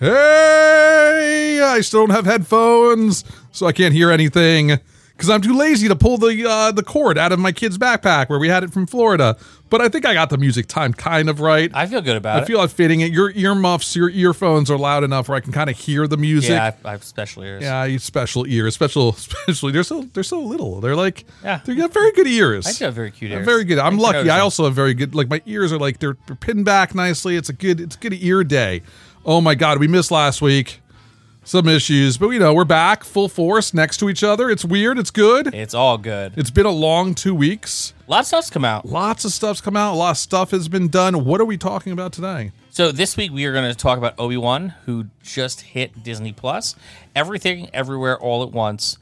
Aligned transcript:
Hey, 0.00 1.60
I 1.62 1.80
still 1.80 2.06
don't 2.06 2.14
have 2.14 2.24
headphones, 2.24 3.24
so 3.52 3.66
I 3.66 3.72
can't 3.72 3.92
hear 3.92 4.10
anything 4.10 4.78
because 5.12 5.28
I'm 5.28 5.42
too 5.42 5.54
lazy 5.56 5.88
to 5.88 5.96
pull 5.96 6.16
the 6.18 6.44
uh, 6.48 6.70
the 6.70 6.84
cord 6.84 7.18
out 7.18 7.32
of 7.32 7.40
my 7.40 7.50
kid's 7.50 7.76
backpack 7.78 8.28
where 8.28 8.38
we 8.38 8.48
had 8.48 8.62
it 8.62 8.72
from 8.72 8.86
Florida. 8.86 9.36
But 9.70 9.82
I 9.82 9.88
think 9.90 10.06
I 10.06 10.14
got 10.14 10.30
the 10.30 10.38
music 10.38 10.66
timed 10.66 10.96
kind 10.96 11.28
of 11.28 11.40
right. 11.40 11.70
I 11.74 11.86
feel 11.86 12.00
good 12.00 12.16
about 12.16 12.36
I 12.36 12.38
it. 12.38 12.42
I 12.42 12.44
feel 12.46 12.58
like 12.58 12.70
fitting 12.70 13.00
it. 13.00 13.12
Your 13.12 13.30
earmuffs, 13.32 13.94
your 13.96 14.08
earphones 14.08 14.70
are 14.70 14.78
loud 14.78 15.04
enough 15.04 15.28
where 15.28 15.36
I 15.36 15.40
can 15.40 15.52
kind 15.52 15.68
of 15.68 15.76
hear 15.76 16.06
the 16.06 16.16
music. 16.16 16.50
yeah, 16.52 16.72
I, 16.84 16.88
I 16.88 16.90
have 16.92 17.04
special 17.04 17.42
ears. 17.42 17.62
Yeah, 17.64 17.84
you 17.84 17.98
special 17.98 18.46
ears, 18.46 18.74
special, 18.74 19.08
especially 19.18 19.72
they're 19.72 19.82
so 19.82 20.02
they're 20.14 20.22
so 20.22 20.40
little. 20.40 20.80
They're 20.80 20.96
like 20.96 21.24
Yeah. 21.42 21.60
they 21.64 21.74
got 21.74 21.92
very 21.92 22.12
good 22.12 22.28
ears. 22.28 22.66
I 22.68 22.72
do 22.72 22.84
have 22.84 22.94
very 22.94 23.10
cute 23.10 23.32
ears. 23.32 23.44
Very 23.44 23.64
good. 23.64 23.78
I'm 23.78 23.98
lucky. 23.98 24.30
I 24.30 24.38
also 24.40 24.64
have 24.64 24.74
very 24.74 24.94
good. 24.94 25.14
Like 25.16 25.28
my 25.28 25.42
ears 25.44 25.72
are 25.72 25.78
like 25.78 25.98
they're, 25.98 26.16
they're 26.26 26.36
pinned 26.36 26.64
back 26.64 26.94
nicely. 26.94 27.34
It's 27.36 27.48
a 27.48 27.52
good. 27.54 27.80
It's 27.80 27.96
a 27.96 27.98
good 27.98 28.14
ear 28.14 28.44
day. 28.44 28.82
Oh 29.30 29.42
my 29.42 29.54
god, 29.54 29.78
we 29.78 29.88
missed 29.88 30.10
last 30.10 30.40
week. 30.40 30.80
Some 31.44 31.68
issues, 31.68 32.16
but 32.16 32.30
you 32.30 32.38
know 32.38 32.54
we're 32.54 32.64
back 32.64 33.04
full 33.04 33.28
force 33.28 33.74
next 33.74 33.98
to 33.98 34.08
each 34.08 34.24
other. 34.24 34.48
It's 34.48 34.64
weird. 34.64 34.98
It's 34.98 35.10
good. 35.10 35.54
It's 35.54 35.74
all 35.74 35.98
good. 35.98 36.32
It's 36.38 36.50
been 36.50 36.64
a 36.64 36.70
long 36.70 37.14
two 37.14 37.34
weeks. 37.34 37.92
Lots 38.06 38.28
of 38.28 38.28
stuff's 38.28 38.48
come 38.48 38.64
out. 38.64 38.86
Lots 38.86 39.26
of 39.26 39.32
stuff's 39.32 39.60
come 39.60 39.76
out. 39.76 39.92
A 39.92 39.96
lot 39.96 40.12
of 40.12 40.16
stuff 40.16 40.52
has 40.52 40.70
been 40.70 40.88
done. 40.88 41.26
What 41.26 41.42
are 41.42 41.44
we 41.44 41.58
talking 41.58 41.92
about 41.92 42.14
today? 42.14 42.52
So 42.70 42.90
this 42.90 43.18
week 43.18 43.30
we 43.30 43.44
are 43.44 43.52
going 43.52 43.70
to 43.70 43.76
talk 43.76 43.98
about 43.98 44.14
Obi 44.18 44.38
Wan, 44.38 44.70
who 44.86 45.08
just 45.22 45.60
hit 45.60 46.02
Disney 46.02 46.32
Plus. 46.32 46.74
Everything, 47.14 47.68
everywhere, 47.74 48.18
all 48.18 48.42
at 48.42 48.50
once 48.50 48.96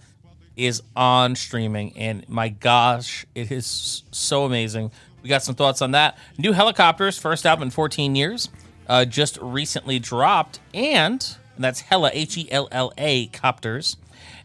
is 0.57 0.83
on 0.97 1.37
streaming, 1.37 1.97
and 1.97 2.29
my 2.29 2.49
gosh, 2.49 3.27
it 3.37 3.53
is 3.53 4.03
so 4.11 4.45
amazing. 4.45 4.91
We 5.23 5.29
got 5.29 5.45
some 5.45 5.55
thoughts 5.55 5.83
on 5.83 5.93
that. 5.93 6.19
New 6.37 6.53
Hellacopters, 6.53 7.17
first 7.21 7.47
album 7.47 7.65
in 7.65 7.71
14 7.71 8.17
years, 8.17 8.49
uh, 8.89 9.05
just 9.05 9.39
recently 9.41 9.99
dropped, 9.99 10.61
and, 10.75 11.37
and 11.55 11.65
that's 11.65 11.81
Hella 11.81 12.11
H 12.13 12.37
E 12.39 12.49
L 12.51 12.69
L 12.73 12.93
A 12.99 13.27
copters, 13.29 13.97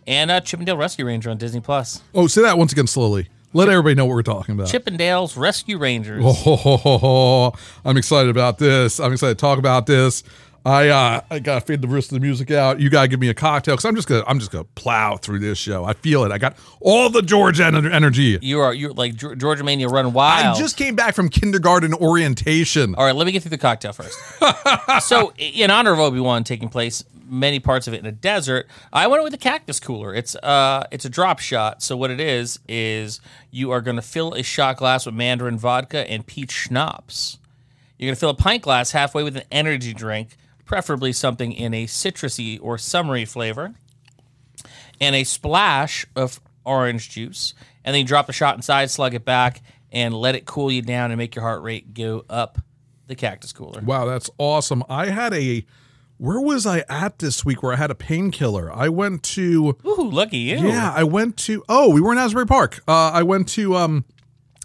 and 0.08 0.32
uh, 0.32 0.42
Chippendale 0.42 0.78
Rescue 0.78 1.06
Ranger 1.06 1.30
on 1.30 1.38
Disney 1.38 1.62
Plus. 1.62 2.02
Oh, 2.14 2.28
say 2.28 2.42
that 2.42 2.58
once 2.58 2.72
again 2.72 2.88
slowly. 2.88 3.30
Let 3.54 3.68
everybody 3.68 3.96
know 3.96 4.06
what 4.06 4.16
we're 4.16 4.22
talking 4.24 4.56
about. 4.56 4.68
Chippendales 4.68 5.38
Rescue 5.38 5.78
Rangers. 5.78 6.24
Oh, 6.26 6.32
ho, 6.32 6.56
ho, 6.56 6.98
ho. 6.98 7.54
I'm 7.84 7.98
excited 7.98 8.30
about 8.30 8.58
this. 8.60 8.98
I'm 9.00 9.12
excited 9.12 9.38
to 9.38 9.42
talk 9.42 9.60
about 9.60 9.86
this. 9.86 10.24
I 10.66 10.90
uh, 10.90 11.22
I 11.30 11.40
gotta 11.40 11.62
fade 11.62 11.82
the 11.82 11.88
rest 11.88 12.12
of 12.12 12.16
the 12.16 12.20
music 12.20 12.52
out. 12.52 12.80
You 12.80 12.90
gotta 12.90 13.08
give 13.08 13.20
me 13.20 13.30
a 13.30 13.34
cocktail 13.34 13.76
because 13.76 13.86
I'm 13.86 13.96
just 13.96 14.08
gonna 14.08 14.24
I'm 14.28 14.40
just 14.40 14.52
gonna 14.52 14.66
plow 14.76 15.18
through 15.18 15.40
this 15.40 15.58
show. 15.58 15.86
I 15.86 15.94
feel 15.94 16.24
it. 16.24 16.32
I 16.32 16.38
got 16.38 16.56
all 16.80 17.10
the 17.10 17.22
Georgia 17.22 17.66
energy. 17.66 18.38
You 18.42 18.60
are 18.60 18.74
you're 18.74 18.94
like 18.94 19.16
Georgia 19.16 19.64
Mania 19.64 19.88
run 19.88 20.14
wild. 20.14 20.56
I 20.56 20.60
just 20.60 20.78
came 20.78 20.96
back 20.96 21.16
from 21.16 21.30
kindergarten 21.30 21.94
orientation. 21.94 22.96
All 22.96 23.06
right, 23.06 23.16
let 23.16 23.26
me 23.26 23.32
get 23.32 23.42
through 23.44 23.52
the 23.52 23.58
cocktail 23.58 23.94
first. 23.94 24.18
so, 25.08 25.34
in 25.38 25.72
honor 25.72 25.94
of 25.94 26.00
Obi 26.00 26.20
Wan 26.20 26.44
taking 26.44 26.70
place, 26.70 27.04
many 27.32 27.60
parts 27.60 27.88
of 27.88 27.94
it 27.94 28.00
in 28.00 28.06
a 28.06 28.12
desert, 28.12 28.68
I 28.92 29.08
went 29.08 29.24
with 29.24 29.34
a 29.34 29.38
cactus 29.38 29.80
cooler. 29.80 30.14
It's 30.14 30.36
uh, 30.36 30.86
it's 30.92 31.06
a 31.06 31.10
drop 31.10 31.40
shot. 31.40 31.82
So 31.82 31.96
what 31.96 32.12
it 32.12 32.20
is 32.20 32.60
is 32.68 33.22
you 33.50 33.72
are 33.72 33.82
going 33.82 33.96
to 33.96 34.02
fill 34.02 34.34
a 34.34 34.44
shot 34.44 34.78
glass 34.78 35.06
with 35.06 35.16
Mandarin 35.16 35.58
vodka 35.58 36.10
and 36.10 36.26
peach 36.26 36.52
schnapps. 36.52 37.40
You're 37.98 38.08
going 38.08 38.16
to 38.16 38.20
fill 38.20 38.30
a 38.32 38.36
pint 38.36 38.64
glass 38.64 38.92
halfway 38.92 39.24
with 39.24 39.38
an 39.38 39.44
energy 39.52 39.94
drink, 39.94 40.36
preferably 40.66 41.14
something 41.14 41.52
in 41.52 41.74
a 41.74 41.86
citrusy 41.86 42.60
or 42.62 42.78
summery 42.78 43.26
flavor, 43.26 43.74
and 45.00 45.16
a 45.16 45.24
splash 45.24 46.06
of 46.16 46.40
orange 46.66 47.10
juice. 47.10 47.54
And 47.84 47.94
then 47.94 48.02
you 48.02 48.08
drop 48.08 48.28
the 48.28 48.34
shot 48.34 48.56
inside, 48.56 48.90
slug 48.92 49.14
it 49.14 49.26
back, 49.26 49.62
and 49.92 50.14
let 50.14 50.36
it 50.36 50.46
cool 50.46 50.72
you 50.72 50.82
down 50.82 51.12
and 51.12 51.18
make 51.18 51.36
your 51.36 51.44
heart 51.44 51.64
rate 51.64 51.94
go 51.94 52.24
up 52.30 52.60
the 53.08 53.16
cactus 53.16 53.52
cooler. 53.52 53.82
Wow, 53.82 54.06
that's 54.06 54.30
awesome. 54.38 54.84
I 54.90 55.08
had 55.08 55.34
a 55.34 55.66
where 56.18 56.40
was 56.40 56.68
I 56.68 56.84
at 56.88 57.18
this 57.18 57.44
week 57.44 57.64
where 57.64 57.74
I 57.74 57.78
had 57.78 57.90
a 57.90 57.96
painkiller? 57.96 58.72
I 58.72 58.90
went 58.90 59.24
to 59.24 59.76
Ooh, 59.84 60.10
lucky 60.12 60.38
you. 60.38 60.58
yeah, 60.58 60.94
I 60.96 61.04
went 61.04 61.36
to 61.38 61.64
oh, 61.68 61.92
we 61.92 62.00
were 62.00 62.12
in 62.12 62.20
Asbury 62.20 62.46
Park. 62.46 62.84
Uh, 62.88 63.10
I 63.12 63.24
went 63.24 63.48
to 63.50 63.76
um, 63.76 64.06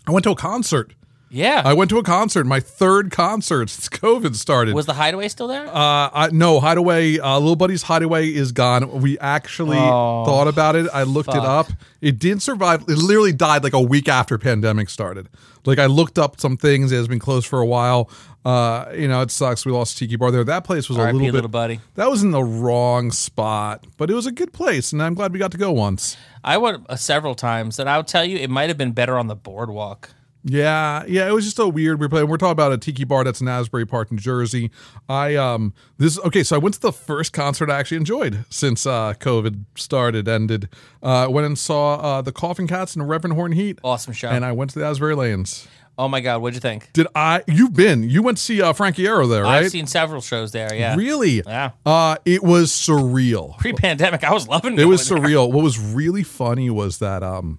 I 0.07 0.11
went 0.13 0.25
to 0.25 0.31
a 0.31 0.37
concert. 0.37 0.93
Yeah. 1.37 1.63
I 1.65 1.75
went 1.75 1.91
to 1.91 1.99
a 1.99 2.03
concert, 2.03 2.47
my 2.47 2.61
third 2.61 3.11
concert 3.11 3.69
since 3.71 3.89
COVID 4.01 4.35
started. 4.35 4.75
was 4.75 4.87
the 4.87 4.95
hideaway 4.95 5.29
still 5.29 5.49
there? 5.49 5.67
uh, 5.67 5.71
I, 6.13 6.31
no, 6.33 6.61
Hideaway, 6.61 7.19
uh, 7.19 7.39
Little 7.39 7.57
Buddy's 7.57 7.83
Hideaway 7.83 8.29
is 8.29 8.53
gone. 8.53 9.03
We 9.03 9.19
actually 9.19 9.79
Oh, 9.79 10.25
thought 10.25 10.49
about 10.49 10.77
it. 10.77 10.89
I 10.93 11.03
looked 11.03 11.29
it 11.29 11.37
up. 11.37 11.69
It 12.01 12.19
didn't 12.19 12.41
survive. 12.43 12.83
It 12.83 12.97
literally 12.99 13.33
died 13.33 13.63
like 13.63 13.75
a 13.75 13.81
week 13.81 14.09
after 14.09 14.39
pandemic 14.39 14.89
started. 14.89 15.29
Like 15.67 15.79
I 15.79 15.87
looked 15.87 16.19
up 16.19 16.41
some 16.41 16.57
things. 16.57 16.91
It 16.93 16.97
has 16.97 17.09
been 17.09 17.19
closed 17.19 17.47
for 17.47 17.61
a 17.61 17.67
while. 17.67 18.09
Uh, 18.45 18.93
you 18.95 19.09
know, 19.09 19.23
it 19.23 19.31
sucks. 19.33 19.67
We 19.67 19.73
lost 19.73 19.99
Tiki 19.99 20.15
Bar 20.15 20.31
there. 20.31 20.45
That 20.45 20.63
place 20.65 20.89
was 20.89 20.97
a 20.99 21.01
R.I.P. 21.01 21.15
little 21.15 21.27
bit. 21.29 21.35
little 21.35 21.49
buddy. 21.51 21.81
That 21.97 22.09
was 22.09 22.23
in 22.23 22.31
the 22.31 22.45
wrong 22.45 23.11
spot, 23.11 23.85
but 23.97 24.09
it 24.09 24.15
was 24.15 24.25
a 24.27 24.31
good 24.33 24.53
place, 24.53 24.93
and 24.93 25.03
I'm 25.03 25.15
glad 25.15 25.33
we 25.33 25.41
got 25.41 25.51
to 25.51 25.59
go 25.59 25.73
once. 25.73 26.17
I 26.45 26.57
went 26.59 26.87
uh, 26.89 26.95
several 26.95 27.35
times, 27.35 27.81
and 27.81 27.91
I'll 27.91 28.05
tell 28.05 28.25
you, 28.25 28.39
it 28.39 28.49
might 28.49 28.69
have 28.69 28.79
been 28.79 28.93
better 28.93 29.19
on 29.19 29.27
the 29.27 29.35
boardwalk. 29.35 30.11
Yeah, 30.49 31.03
yeah, 31.09 31.27
it 31.29 31.33
was 31.33 31.45
just 31.45 31.57
so 31.57 31.69
weird. 31.69 31.99
We're 31.99 32.09
playing. 32.09 32.29
We're 32.29 32.37
talking 32.37 32.53
about 32.53 32.71
a 32.73 32.79
tiki 32.79 33.03
bar 33.03 33.25
that's 33.25 33.41
in 33.41 33.49
Asbury 33.49 33.85
Park, 33.85 34.13
New 34.13 34.19
Jersey. 34.19 34.71
I 35.09 35.35
um 35.35 35.75
this 35.99 36.21
okay. 36.21 36.45
So 36.45 36.55
I 36.55 36.59
went 36.61 36.77
to 36.77 36.81
the 36.81 36.93
first 36.93 37.33
concert 37.33 37.69
I 37.69 37.79
actually 37.81 37.97
enjoyed 37.97 38.45
since 38.49 38.87
uh 38.87 39.15
COVID 39.15 39.65
started 39.75 40.29
ended. 40.29 40.69
Uh, 41.03 41.27
went 41.29 41.47
and 41.47 41.59
saw 41.59 41.95
uh 41.97 42.23
the 42.23 42.31
Koffin 42.33 42.69
Kats 42.69 42.95
and 42.95 43.09
Reverend 43.09 43.35
Horton 43.35 43.57
Heat, 43.57 43.81
Awesome 43.83 44.13
show. 44.13 44.29
and 44.29 44.45
I 44.45 44.53
went 44.53 44.71
to 44.71 44.79
the 44.79 44.85
Asbury 44.85 45.17
Lanes. 45.17 45.67
oh 45.99 46.07
my 46.09 46.21
God, 46.21 46.41
what'd 46.43 46.55
you 46.55 46.61
think? 46.61 46.93
Did 46.93 47.09
I? 47.17 47.43
You've 47.49 47.75
been. 47.75 48.09
You 48.09 48.23
went 48.23 48.39
to 48.39 48.45
see 48.45 48.63
uh, 48.63 48.73
Frankie 48.73 49.07
Arrow 49.09 49.27
there, 49.27 49.43
right? 49.43 49.65
I've 49.65 49.71
seen 49.73 49.87
several 49.89 50.21
shows 50.21 50.53
there. 50.53 50.73
Yeah. 50.73 50.95
Really? 50.95 51.43
Yeah. 51.45 51.71
Uh, 51.85 52.17
it 52.25 52.45
was 52.45 52.71
surreal. 52.71 53.59
Pre-pandemic, 53.59 54.23
I 54.23 54.33
was 54.33 54.47
loving 54.47 54.75
It 54.75 54.81
It 54.81 54.85
was 54.85 55.09
going 55.09 55.23
there. 55.23 55.31
surreal. 55.33 55.53
What 55.53 55.65
was 55.65 55.79
really 55.81 56.23
funny 56.23 56.71
was 56.71 56.99
that 56.99 57.23
um 57.25 57.59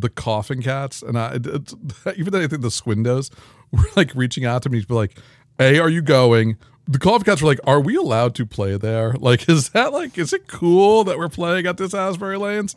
the 0.00 0.10
Koffin 0.10 0.62
Kats 0.62 1.02
and 1.02 1.18
I 1.18 1.34
even 2.16 2.32
though 2.32 2.40
I 2.40 2.46
think 2.46 2.62
the 2.62 2.68
Swindos 2.68 3.30
were 3.72 3.88
like 3.96 4.14
reaching 4.14 4.44
out 4.44 4.62
to 4.62 4.68
me 4.68 4.80
to 4.80 4.86
be 4.86 4.94
like, 4.94 5.18
"Hey, 5.58 5.78
are 5.78 5.88
you 5.90 6.02
going?" 6.02 6.56
The 6.88 6.98
Koffin 6.98 7.24
Kats 7.24 7.42
were 7.42 7.48
like, 7.48 7.60
"Are 7.64 7.80
we 7.80 7.96
allowed 7.96 8.34
to 8.36 8.46
play 8.46 8.76
there? 8.76 9.12
Like, 9.20 9.48
is 9.48 9.70
that 9.70 9.92
like 9.92 10.18
is 10.18 10.32
it 10.32 10.48
cool 10.48 11.04
that 11.04 11.18
we're 11.18 11.28
playing 11.28 11.66
at 11.66 11.76
this 11.76 11.94
Asbury 11.94 12.38
Lanes?" 12.38 12.74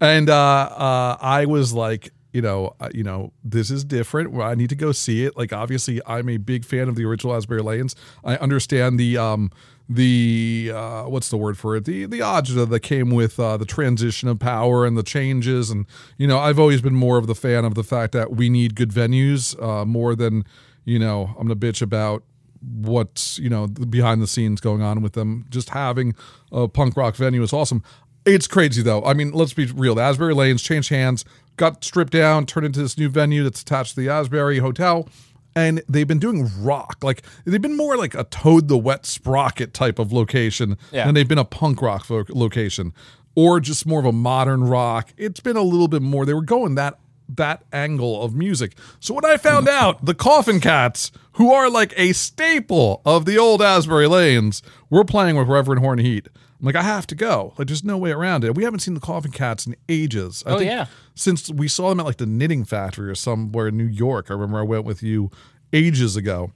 And 0.00 0.28
uh 0.28 0.34
uh 0.34 1.16
I 1.20 1.46
was 1.46 1.72
like, 1.72 2.10
you 2.32 2.42
know, 2.42 2.74
uh, 2.80 2.88
you 2.94 3.02
know, 3.02 3.32
this 3.44 3.70
is 3.70 3.84
different. 3.84 4.40
I 4.40 4.54
need 4.54 4.70
to 4.70 4.76
go 4.76 4.92
see 4.92 5.24
it. 5.24 5.36
Like, 5.36 5.52
obviously, 5.52 6.00
I'm 6.06 6.28
a 6.28 6.38
big 6.38 6.64
fan 6.64 6.88
of 6.88 6.96
the 6.96 7.04
original 7.04 7.34
Asbury 7.34 7.62
Lanes. 7.62 7.94
I 8.24 8.36
understand 8.36 8.98
the 8.98 9.18
um 9.18 9.50
the 9.88 10.72
uh 10.74 11.04
what's 11.04 11.28
the 11.28 11.36
word 11.36 11.58
for 11.58 11.76
it? 11.76 11.84
The 11.84 12.06
the 12.06 12.20
agita 12.20 12.68
that 12.68 12.80
came 12.80 13.10
with 13.10 13.38
uh 13.38 13.56
the 13.56 13.66
transition 13.66 14.28
of 14.28 14.38
power 14.38 14.86
and 14.86 14.96
the 14.96 15.02
changes. 15.02 15.70
And 15.70 15.86
you 16.16 16.26
know 16.26 16.38
i've 16.38 16.58
always 16.58 16.80
been 16.80 16.94
more 16.94 17.18
of 17.18 17.26
the 17.26 17.34
fan 17.34 17.64
of 17.64 17.74
the 17.74 17.82
fact 17.82 18.12
that 18.12 18.32
we 18.32 18.48
need 18.48 18.74
good 18.74 18.90
venues 18.90 19.60
uh 19.62 19.84
more 19.84 20.14
than 20.14 20.44
you 20.84 20.98
know 20.98 21.34
i'm 21.36 21.48
gonna 21.48 21.56
bitch 21.56 21.82
about 21.82 22.22
what's 22.62 23.38
you 23.38 23.50
know 23.50 23.66
the 23.66 23.86
behind 23.86 24.22
the 24.22 24.26
scenes 24.26 24.60
going 24.60 24.82
on 24.82 25.02
with 25.02 25.12
them. 25.14 25.46
Just 25.50 25.70
having 25.70 26.14
a 26.50 26.68
punk 26.68 26.96
rock 26.96 27.16
venue 27.16 27.42
is 27.42 27.52
awesome. 27.52 27.82
It's 28.24 28.46
crazy 28.46 28.82
though. 28.82 29.04
I 29.04 29.14
mean 29.14 29.32
let's 29.32 29.52
be 29.52 29.66
real. 29.66 29.98
Asbury 29.98 30.34
lanes 30.34 30.62
changed 30.62 30.90
hands 30.90 31.24
got 31.56 31.84
stripped 31.84 32.12
down 32.12 32.46
turned 32.46 32.66
into 32.66 32.80
this 32.80 32.96
new 32.98 33.08
venue 33.08 33.42
that's 33.42 33.62
attached 33.62 33.94
to 33.94 34.00
the 34.00 34.08
asbury 34.08 34.58
hotel 34.58 35.08
and 35.54 35.82
they've 35.88 36.08
been 36.08 36.18
doing 36.18 36.48
rock. 36.60 36.98
Like 37.02 37.22
they've 37.44 37.60
been 37.60 37.76
more 37.76 37.96
like 37.96 38.14
a 38.14 38.24
toad 38.24 38.68
the 38.68 38.78
wet 38.78 39.06
sprocket 39.06 39.74
type 39.74 39.98
of 39.98 40.12
location 40.12 40.76
Yeah. 40.90 41.06
than 41.06 41.14
they've 41.14 41.28
been 41.28 41.38
a 41.38 41.44
punk 41.44 41.82
rock 41.82 42.04
fo- 42.04 42.24
location 42.28 42.92
or 43.34 43.60
just 43.60 43.86
more 43.86 44.00
of 44.00 44.06
a 44.06 44.12
modern 44.12 44.64
rock. 44.64 45.12
It's 45.16 45.40
been 45.40 45.56
a 45.56 45.62
little 45.62 45.88
bit 45.88 46.02
more 46.02 46.26
they 46.26 46.34
were 46.34 46.42
going 46.42 46.74
that 46.76 46.98
that 47.28 47.64
angle 47.72 48.22
of 48.22 48.34
music. 48.34 48.76
So 49.00 49.14
when 49.14 49.24
i 49.24 49.36
found 49.36 49.66
mm. 49.66 49.70
out 49.70 50.04
the 50.04 50.14
Koffin 50.14 50.60
Kats 50.60 51.12
who 51.32 51.52
are 51.52 51.70
like 51.70 51.94
a 51.96 52.12
staple 52.12 53.00
of 53.06 53.24
the 53.24 53.38
old 53.38 53.62
asbury 53.62 54.06
lanes 54.06 54.62
were 54.90 55.04
playing 55.04 55.36
with 55.36 55.48
reverend 55.48 55.80
Horton 55.80 56.04
Heat 56.04 56.28
i'm 56.62 56.66
like 56.66 56.76
i 56.76 56.82
have 56.82 57.06
to 57.08 57.14
go 57.16 57.52
like 57.58 57.66
there's 57.66 57.82
no 57.84 57.98
way 57.98 58.12
around 58.12 58.44
it 58.44 58.54
we 58.54 58.62
haven't 58.64 58.80
seen 58.80 58.94
the 58.94 59.00
Koffin 59.00 59.32
Kats 59.32 59.66
in 59.66 59.74
ages 59.88 60.42
I 60.46 60.50
Oh, 60.52 60.58
think 60.58 60.70
yeah. 60.70 60.86
since 61.14 61.50
we 61.50 61.66
saw 61.68 61.88
them 61.90 61.98
at 62.00 62.06
like 62.06 62.18
the 62.18 62.26
knitting 62.26 62.64
factory 62.64 63.10
or 63.10 63.14
somewhere 63.16 63.68
in 63.68 63.76
New 63.76 63.84
York. 63.84 64.30
I 64.30 64.34
remember 64.34 64.60
I 64.60 64.62
went 64.62 64.84
with 64.84 65.02
you 65.02 65.30
ages 65.72 66.16
ago. 66.16 66.52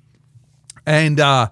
And 0.87 1.19
uh 1.21 1.49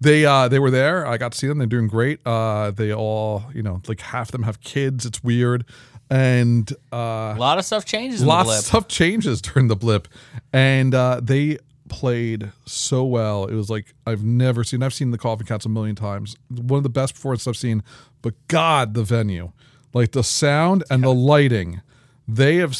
they 0.00 0.26
uh 0.26 0.48
they 0.48 0.58
were 0.58 0.70
there. 0.70 1.06
I 1.06 1.16
got 1.16 1.32
to 1.32 1.38
see 1.38 1.46
them. 1.46 1.58
They're 1.58 1.66
doing 1.66 1.88
great. 1.88 2.20
Uh 2.26 2.70
they 2.72 2.92
all, 2.92 3.44
you 3.54 3.62
know, 3.62 3.80
like 3.88 4.00
half 4.00 4.28
of 4.28 4.32
them 4.32 4.42
have 4.42 4.60
kids. 4.60 5.06
It's 5.06 5.24
weird. 5.24 5.64
And 6.10 6.70
uh 6.92 7.32
A 7.36 7.36
lot 7.38 7.58
of 7.58 7.64
stuff 7.64 7.84
changes 7.86 8.20
in 8.20 8.28
lots 8.28 8.50
of 8.50 8.64
stuff 8.64 8.88
changes 8.88 9.40
during 9.40 9.68
the 9.68 9.76
blip. 9.76 10.06
And 10.52 10.94
uh 10.94 11.20
they 11.22 11.58
played 11.94 12.50
so 12.66 13.04
well. 13.04 13.44
It 13.46 13.54
was 13.54 13.70
like 13.70 13.94
I've 14.06 14.24
never 14.24 14.64
seen 14.64 14.82
I've 14.82 14.94
seen 14.94 15.10
the 15.10 15.18
Koffin 15.18 15.46
Kats 15.46 15.64
a 15.64 15.68
million 15.68 15.96
times. 15.96 16.36
One 16.48 16.78
of 16.78 16.82
the 16.82 16.88
best 16.88 17.14
performances 17.14 17.46
I've 17.48 17.56
seen. 17.56 17.82
But 18.22 18.34
God, 18.48 18.94
the 18.94 19.02
venue. 19.04 19.52
Like 19.92 20.12
the 20.12 20.24
sound 20.24 20.82
and 20.90 21.04
the 21.04 21.14
lighting 21.14 21.80
they 22.26 22.56
have 22.56 22.74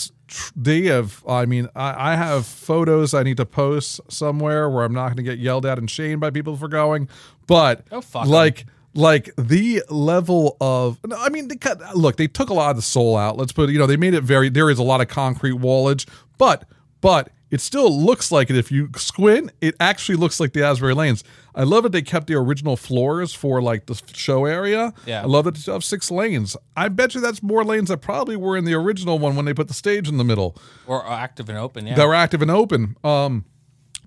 they 0.57 0.85
have 0.85 1.23
i 1.29 1.45
mean 1.45 1.69
I, 1.77 2.13
I 2.13 2.17
have 2.17 2.47
photos 2.47 3.13
i 3.13 3.23
need 3.23 3.37
to 3.37 3.45
post 3.45 4.01
somewhere 4.09 4.71
where 4.71 4.85
i'm 4.85 4.95
not 4.95 5.09
going 5.09 5.19
to 5.19 5.23
get 5.23 5.39
yelled 5.39 5.67
at 5.67 5.79
and 5.79 5.89
shamed 5.91 6.23
by 6.23 6.31
people 6.31 6.57
for 6.57 6.67
going 6.67 7.11
but 7.47 7.87
Oh, 7.93 8.03
'em. 8.15 8.29
like 8.31 8.65
like 8.95 9.31
the 9.37 9.83
level 9.91 10.57
of 10.63 10.99
I 11.19 11.29
mean, 11.29 11.49
they 11.49 11.57
cut, 11.57 11.95
look, 11.97 12.17
they 12.17 12.27
took 12.29 12.49
a 12.49 12.55
lot 12.55 12.71
of 12.71 12.77
the 12.77 12.83
soul 12.83 13.17
out. 13.17 13.37
Let's 13.37 13.51
put, 13.53 13.69
you 13.71 13.79
know, 13.79 13.87
they 13.89 13.97
made 13.97 14.15
it 14.15 14.23
very. 14.23 14.49
There 14.49 14.71
is 14.71 14.79
a 14.79 14.85
lot 14.85 15.01
of 15.01 15.09
concrete 15.09 15.55
wallage, 15.59 16.09
but 16.39 16.65
but 17.01 17.29
it 17.55 17.61
still 17.61 17.89
looks 17.89 18.33
like 18.33 18.51
it. 18.51 18.57
If 18.57 18.73
you 18.73 18.89
squint, 18.97 19.53
it 19.61 19.77
actually 19.79 20.17
looks 20.17 20.41
like 20.41 20.55
the 20.55 20.65
Asbury 20.65 20.93
Lanes. 20.93 21.23
I 21.55 21.63
love 21.63 21.85
that 21.85 21.93
they 21.93 22.03
kept 22.03 22.27
the 22.27 22.35
original 22.35 22.77
floors 22.77 23.33
for 23.33 23.63
like 23.63 23.87
the 23.87 23.95
show 24.13 24.45
area. 24.45 24.93
Yeah. 25.07 25.23
I 25.23 25.27
love 25.27 25.45
that 25.45 25.55
they 25.55 25.71
have 25.73 25.85
six 25.85 26.11
lanes. 26.11 26.57
I 26.77 26.89
bet 26.89 27.15
you 27.15 27.21
that's 27.21 27.45
more 27.45 27.65
lanes 27.65 27.91
that 27.91 27.99
probably 27.99 28.35
were 28.35 28.57
in 28.57 28.65
the 28.65 28.75
original 28.75 29.21
one 29.21 29.37
when 29.37 29.45
they 29.45 29.55
put 29.55 29.69
the 29.69 29.75
stage 29.75 30.09
in 30.09 30.17
the 30.17 30.25
middle 30.25 30.57
Or 30.89 31.07
active 31.09 31.49
and 31.49 31.57
open. 31.57 31.87
Yeah. 31.87 31.95
that 31.95 32.07
were 32.09 32.15
active 32.17 32.43
and 32.43 32.51
open. 32.51 32.97
Um, 33.05 33.45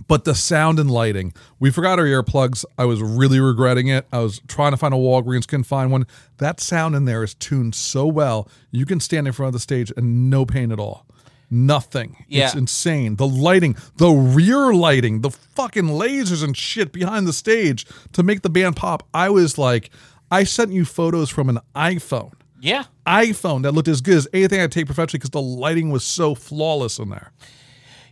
but 0.10 0.26
the 0.26 0.36
sound 0.36 0.78
and 0.78 0.92
lighting, 0.92 1.34
we 1.58 1.72
forgot 1.72 2.00
our 2.00 2.06
earplugs. 2.06 2.66
I 2.78 2.84
was 2.84 3.02
really 3.02 3.40
regretting 3.40 3.88
it. 3.88 4.06
I 4.12 4.20
was 4.20 4.42
trying 4.50 4.72
to 4.72 4.78
find 4.78 4.94
a 4.94 4.98
Walgreens, 4.98 5.48
couldn't 5.48 5.64
find 5.64 5.90
one. 5.90 6.06
That 6.40 6.60
sound 6.60 6.96
in 6.96 7.06
there 7.06 7.24
is 7.24 7.34
tuned 7.34 7.76
so 7.76 8.06
well, 8.06 8.50
you 8.72 8.86
can 8.86 9.00
stand 9.00 9.26
in 9.26 9.32
front 9.32 9.48
of 9.48 9.54
the 9.54 9.60
stage 9.60 9.90
and 9.96 10.30
no 10.30 10.46
pain 10.46 10.74
at 10.74 10.80
all. 10.80 11.07
Nothing. 11.50 12.26
It's 12.30 12.56
insane. 12.56 13.16
The 13.16 13.28
lighting, 13.28 13.78
the 13.96 14.10
rear 14.10 14.74
lighting, 14.74 15.22
the 15.22 15.30
fucking 15.30 15.86
lasers 15.86 16.44
and 16.44 16.56
shit 16.58 16.92
behind 16.92 17.26
the 17.26 17.34
stage 17.34 17.86
to 18.14 18.24
make 18.24 18.42
the 18.42 18.50
band 18.50 18.76
pop. 18.76 19.08
I 19.14 19.30
was 19.30 19.58
like, 19.58 19.90
I 20.30 20.44
sent 20.44 20.74
you 20.74 20.84
photos 20.84 21.30
from 21.30 21.48
an 21.50 21.60
iPhone. 21.76 22.34
yeah. 22.60 22.84
iPhone 23.06 23.64
that 23.64 23.72
looked 23.72 23.88
as 23.88 24.02
good 24.02 24.18
as 24.18 24.28
anything 24.34 24.60
I'd 24.60 24.72
take 24.74 24.88
professionally 24.88 25.20
because 25.20 25.30
the 25.30 25.42
lighting 25.42 25.90
was 25.90 26.04
so 26.04 26.36
flawless 26.36 27.00
in 27.00 27.10
there. 27.10 27.32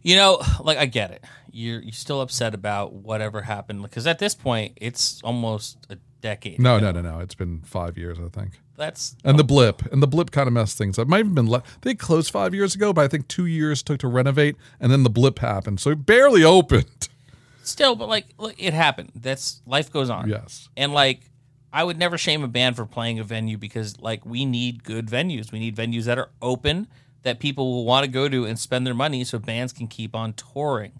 You 0.01 0.15
know, 0.15 0.41
like 0.61 0.77
I 0.77 0.85
get 0.85 1.11
it. 1.11 1.23
You're 1.51 1.81
you're 1.81 1.91
still 1.91 2.21
upset 2.21 2.53
about 2.53 2.93
whatever 2.93 3.41
happened 3.41 3.81
because 3.81 4.05
at 4.07 4.19
this 4.19 4.35
point 4.35 4.77
it's 4.77 5.21
almost 5.23 5.77
a 5.89 5.97
decade. 6.21 6.59
No, 6.59 6.77
ago. 6.77 6.91
no, 6.91 7.01
no, 7.01 7.11
no. 7.17 7.19
It's 7.19 7.35
been 7.35 7.61
five 7.61 7.97
years, 7.97 8.17
I 8.19 8.29
think. 8.29 8.59
That's 8.77 9.15
And 9.23 9.39
the 9.39 9.43
blip, 9.43 9.81
and 9.91 10.03
the 10.03 10.07
blip 10.07 10.31
kind 10.31 10.47
of 10.47 10.53
messed 10.53 10.77
things 10.77 10.99
up. 10.99 11.07
Might 11.07 11.25
have 11.25 11.35
been 11.35 11.49
le- 11.49 11.63
they 11.81 11.95
closed 11.95 12.31
five 12.31 12.53
years 12.53 12.75
ago, 12.75 12.91
but 12.91 13.05
I 13.05 13.07
think 13.07 13.27
two 13.27 13.45
years 13.45 13.81
took 13.81 13.99
to 13.99 14.07
renovate, 14.07 14.55
and 14.79 14.91
then 14.91 15.03
the 15.03 15.09
blip 15.09 15.39
happened, 15.39 15.79
so 15.79 15.91
it 15.91 16.05
barely 16.05 16.43
opened. 16.57 17.07
still, 17.63 17.95
but 17.95 18.09
like, 18.09 18.25
look, 18.37 18.55
it 18.57 18.73
happened. 18.73 19.11
That's 19.15 19.61
life 19.65 19.91
goes 19.91 20.09
on. 20.09 20.29
Yes, 20.29 20.69
And 20.75 20.93
like, 20.93 21.21
I 21.71 21.83
would 21.83 21.97
never 21.97 22.17
shame 22.17 22.43
a 22.43 22.47
band 22.47 22.75
for 22.77 22.85
playing 22.85 23.19
a 23.19 23.23
venue 23.23 23.57
because 23.57 23.99
like 23.99 24.25
we 24.25 24.45
need 24.45 24.83
good 24.83 25.07
venues. 25.07 25.51
We 25.51 25.59
need 25.59 25.75
venues 25.75 26.03
that 26.05 26.17
are 26.17 26.29
open 26.41 26.87
that 27.23 27.39
people 27.39 27.69
will 27.71 27.85
want 27.85 28.05
to 28.05 28.09
go 28.09 28.29
to 28.29 28.45
and 28.45 28.57
spend 28.57 28.87
their 28.87 28.93
money 28.93 29.23
so 29.25 29.39
bands 29.39 29.73
can 29.73 29.87
keep 29.87 30.15
on 30.15 30.33
touring. 30.33 30.93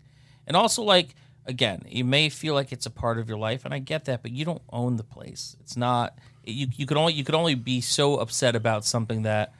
And 0.46 0.58
also 0.58 0.82
like 0.84 1.16
again, 1.46 1.84
you 1.88 2.04
may 2.04 2.28
feel 2.28 2.56
like 2.56 2.74
it's 2.74 2.86
a 2.86 2.90
part 2.90 3.20
of 3.20 3.30
your 3.30 3.38
life 3.38 3.64
and 3.64 3.74
I 3.74 3.80
get 3.80 4.04
that, 4.06 4.22
but 4.22 4.32
you 4.32 4.44
don't 4.44 4.64
own 4.70 4.98
the 4.98 5.04
place. 5.04 5.56
It's 5.62 5.78
not 5.78 6.18
you 6.48 6.68
you 6.76 6.86
could 6.86 6.98
only 6.98 7.14
you 7.14 7.24
could 7.24 7.36
only 7.36 7.56
be 7.56 7.82
so 7.82 8.18
upset 8.18 8.56
about 8.56 8.86
something 8.86 9.24
that 9.24 9.54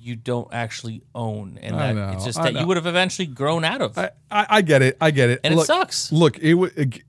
you 0.00 0.14
don't 0.16 0.48
actually 0.54 1.02
own 1.14 1.58
and 1.60 1.76
I 1.76 1.88
that 1.88 1.94
know, 1.94 2.12
it's 2.14 2.24
just 2.24 2.38
I 2.38 2.44
that 2.44 2.54
know. 2.54 2.60
you 2.60 2.66
would 2.66 2.76
have 2.78 2.86
eventually 2.86 3.26
grown 3.26 3.64
out 3.64 3.82
of. 3.82 3.98
I, 3.98 4.10
I, 4.30 4.46
I 4.48 4.62
get 4.62 4.80
it. 4.80 4.96
I 5.00 5.10
get 5.10 5.28
it. 5.28 5.40
and 5.44 5.54
Look- 5.56 5.64
it 5.64 5.66
sucks. 5.66 6.10
Look, 6.12 6.38
it, 6.38 6.54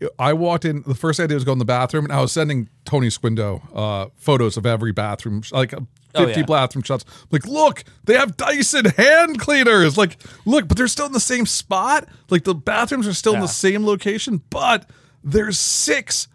it. 0.02 0.12
I 0.18 0.34
walked 0.34 0.66
in. 0.66 0.82
The 0.86 0.96
first 0.96 1.18
thing 1.18 1.26
I 1.26 1.28
did 1.28 1.36
was 1.36 1.44
go 1.46 1.54
in 1.54 1.60
the 1.60 1.66
bathroom, 1.66 2.04
and 2.06 2.12
I 2.14 2.20
was 2.20 2.32
sending 2.32 2.68
Tony 2.86 3.08
Squindo 3.08 3.62
uh, 3.74 4.10
photos 4.18 4.58
of 4.58 4.66
every 4.66 4.92
bathroom, 4.92 5.44
like 5.52 5.74
uh, 5.74 5.82
Oh, 6.16 6.26
yeah. 6.28 6.42
bathroom 6.42 6.82
shots. 6.84 7.06
Like, 7.30 7.46
look, 7.46 7.84
they 8.06 8.16
have 8.16 8.36
Dyson 8.36 8.86
hand 8.86 9.40
cleaners. 9.40 9.96
Like, 9.96 10.18
look, 10.44 10.68
but 10.68 10.76
they're 10.76 10.88
still 10.88 11.06
in 11.06 11.12
the 11.12 11.20
same 11.20 11.46
spot. 11.46 12.08
Like, 12.32 12.44
the 12.46 12.56
bathrooms 12.56 13.08
are 13.08 13.14
still 13.14 13.36
in 13.36 13.42
the 13.42 13.48
same 13.48 13.86
location, 13.86 14.42
but 14.50 14.90
there's 15.24 15.60
six 15.60 16.28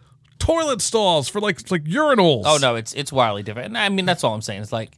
toilet 0.44 0.82
stalls 0.82 1.28
for 1.28 1.40
like 1.40 1.70
like 1.70 1.84
urinals. 1.84 2.42
Oh 2.44 2.58
no, 2.60 2.74
it's 2.76 2.92
it's 2.94 3.12
wildly 3.12 3.42
different. 3.42 3.66
And 3.68 3.78
I 3.78 3.88
mean, 3.88 4.04
that's 4.04 4.22
all 4.24 4.34
I'm 4.34 4.42
saying. 4.42 4.62
It's 4.62 4.72
like 4.72 4.90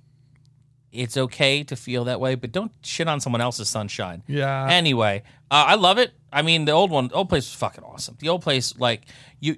it's 0.92 1.16
okay 1.16 1.62
to 1.64 1.76
feel 1.76 2.04
that 2.04 2.20
way, 2.20 2.34
but 2.34 2.52
don't 2.52 2.72
shit 2.82 3.08
on 3.08 3.20
someone 3.20 3.40
else's 3.40 3.68
sunshine. 3.68 4.22
Yeah. 4.26 4.66
Anyway, 4.70 5.22
uh, 5.50 5.64
I 5.68 5.74
love 5.74 5.98
it. 5.98 6.12
I 6.32 6.42
mean, 6.42 6.64
the 6.64 6.72
old 6.72 6.90
one, 6.90 7.10
old 7.12 7.28
place 7.28 7.44
was 7.44 7.54
fucking 7.54 7.84
awesome. 7.84 8.16
The 8.18 8.28
old 8.28 8.42
place, 8.42 8.76
like 8.78 9.02
you, 9.40 9.56